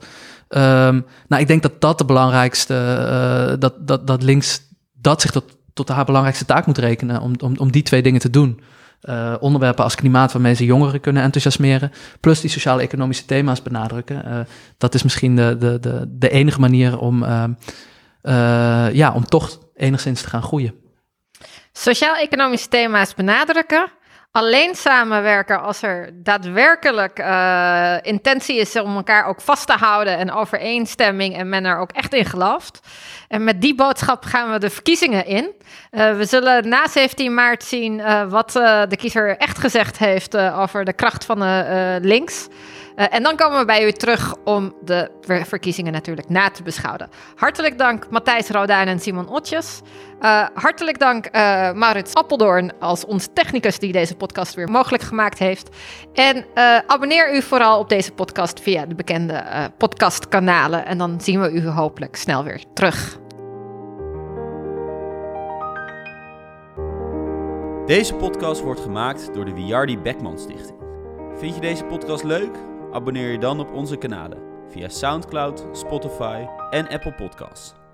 Um, 0.50 1.06
nou, 1.28 1.42
ik 1.42 1.48
denk 1.48 1.62
dat 1.62 1.82
dat 1.82 1.98
de 1.98 2.06
belangrijkste, 2.06 3.56
dat, 3.60 3.74
dat, 3.88 4.08
dat 4.08 4.24
links 4.24 4.62
dat 5.02 5.22
zich 5.22 5.32
tot, 5.32 5.44
tot 5.74 5.90
haar 5.90 6.06
belangrijkste 6.06 6.46
taak 6.46 6.66
moet 6.66 6.78
rekenen 6.78 7.22
om, 7.22 7.34
om, 7.44 7.54
om 7.58 7.72
die 7.72 7.84
twee 7.84 8.02
dingen 8.02 8.22
te 8.22 8.30
doen. 8.30 8.62
Uh, 9.02 9.36
onderwerpen 9.40 9.84
als 9.84 9.96
klimaat 9.96 10.32
waarmee 10.32 10.54
ze 10.54 10.66
jongeren 10.66 11.00
kunnen 11.02 11.24
enthousiasmeren, 11.24 11.92
plus 12.20 12.42
die 12.42 12.50
sociaal-economische 12.50 13.26
thema's 13.26 13.62
benadrukken. 13.62 14.24
Uh, 14.28 14.40
dat 14.78 14.94
is 14.94 15.04
misschien 15.04 15.36
de, 15.36 15.58
de, 15.58 15.80
de, 15.80 16.06
de 16.08 16.30
enige 16.30 16.60
manier 16.60 17.00
om, 17.00 17.24
uh, 17.24 17.44
ja, 18.92 19.14
om 19.14 19.26
toch 19.26 19.60
enigszins 19.76 20.22
te 20.22 20.30
gaan 20.30 20.44
groeien. 20.44 20.74
Sociaal-economische 21.72 22.68
thema's 22.68 23.14
benadrukken, 23.14 23.92
alleen 24.36 24.76
samenwerken 24.76 25.62
als 25.62 25.82
er 25.82 26.10
daadwerkelijk 26.14 27.20
uh, 27.20 27.96
intentie 28.02 28.60
is 28.60 28.76
om 28.76 28.96
elkaar 28.96 29.26
ook 29.26 29.42
vast 29.42 29.68
te 29.68 29.74
houden 29.74 30.18
en 30.18 30.32
overeenstemming 30.32 31.36
en 31.36 31.50
men 31.50 31.66
er 31.66 31.78
ook 31.78 31.92
echt 31.92 32.14
in 32.14 32.26
gelooft. 32.26 32.80
En 33.28 33.44
met 33.44 33.62
die 33.62 33.76
boodschap 33.76 34.24
gaan 34.24 34.52
we 34.52 34.60
de 34.60 34.70
verkiezingen 34.70 35.26
in. 35.26 35.52
Uh, 35.92 36.18
we 36.18 36.26
zullen 36.26 36.70
na 36.70 36.88
17 36.88 37.34
maart 37.34 37.64
zien 37.64 38.00
uh, 38.00 38.30
wat 38.30 38.52
de 38.90 38.96
kiezer 38.98 39.38
echt 39.38 39.58
gezegd 39.58 39.98
heeft 39.98 40.38
over 40.38 40.86
de 40.86 40.94
kracht 40.94 41.26
van 41.26 41.40
links. 42.02 42.48
Uh, 42.96 43.06
en 43.10 43.24
dan 43.24 43.36
komen 43.36 43.60
we 43.60 43.66
bij 43.66 43.86
u 43.88 43.92
terug 43.92 44.36
om 44.44 44.74
de 44.82 45.12
verkiezingen 45.22 45.92
natuurlijk 45.92 46.30
na 46.30 46.50
te 46.50 46.64
beschouwen. 46.64 47.10
Hartelijk 47.36 47.78
dank 47.78 48.10
Matthijs 48.10 48.50
Roduin 48.50 48.88
en 48.88 49.00
Simon 49.00 49.30
Otjes. 49.30 49.82
Uh, 50.22 50.48
hartelijk 50.54 51.00
dank 51.00 51.26
uh, 51.26 51.72
Maurits 51.72 52.14
Appeldoorn 52.14 52.80
als 52.80 53.06
ons 53.06 53.28
technicus 53.34 53.80
die 53.80 53.92
deze 53.92 54.16
podcast 54.16 54.54
weer 54.54 54.70
mogelijk 54.70 55.04
gemaakt 55.04 55.40
heeft. 55.40 55.70
En 56.14 56.46
abonneer 56.88 57.36
u 57.36 57.42
vooral 57.42 57.80
op 57.80 57.90
deze 57.90 58.12
podcast 58.12 58.60
via 58.60 58.86
de 58.86 58.96
bekende 58.96 59.44
podcastkanalen. 59.78 60.86
En 60.86 60.98
dan 60.98 61.22
zien 61.22 61.42
we 61.42 61.52
u 61.52 61.68
hopelijk 61.68 62.16
snel 62.16 62.44
weer 62.44 62.64
terug. 62.74 63.18
Deze 67.86 68.16
podcast 68.16 68.62
wordt 68.62 68.82
gemaakt 68.82 69.34
door 69.34 69.46
de 69.46 69.54
Wiardi 69.54 69.98
Beckman 69.98 70.40
Stichting. 70.40 70.80
Vind 71.36 71.56
je 71.56 71.62
deze 71.62 71.84
podcast 71.84 72.24
leuk? 72.24 72.74
Abonneer 72.96 73.32
je 73.32 73.40
dan 73.40 73.60
op 73.60 73.74
onze 73.74 73.98
kanalen 73.98 74.38
via 74.70 74.90
SoundCloud, 74.90 75.66
Spotify 75.72 76.46
en 76.70 76.88
Apple 76.88 77.14
Podcasts. 77.14 77.85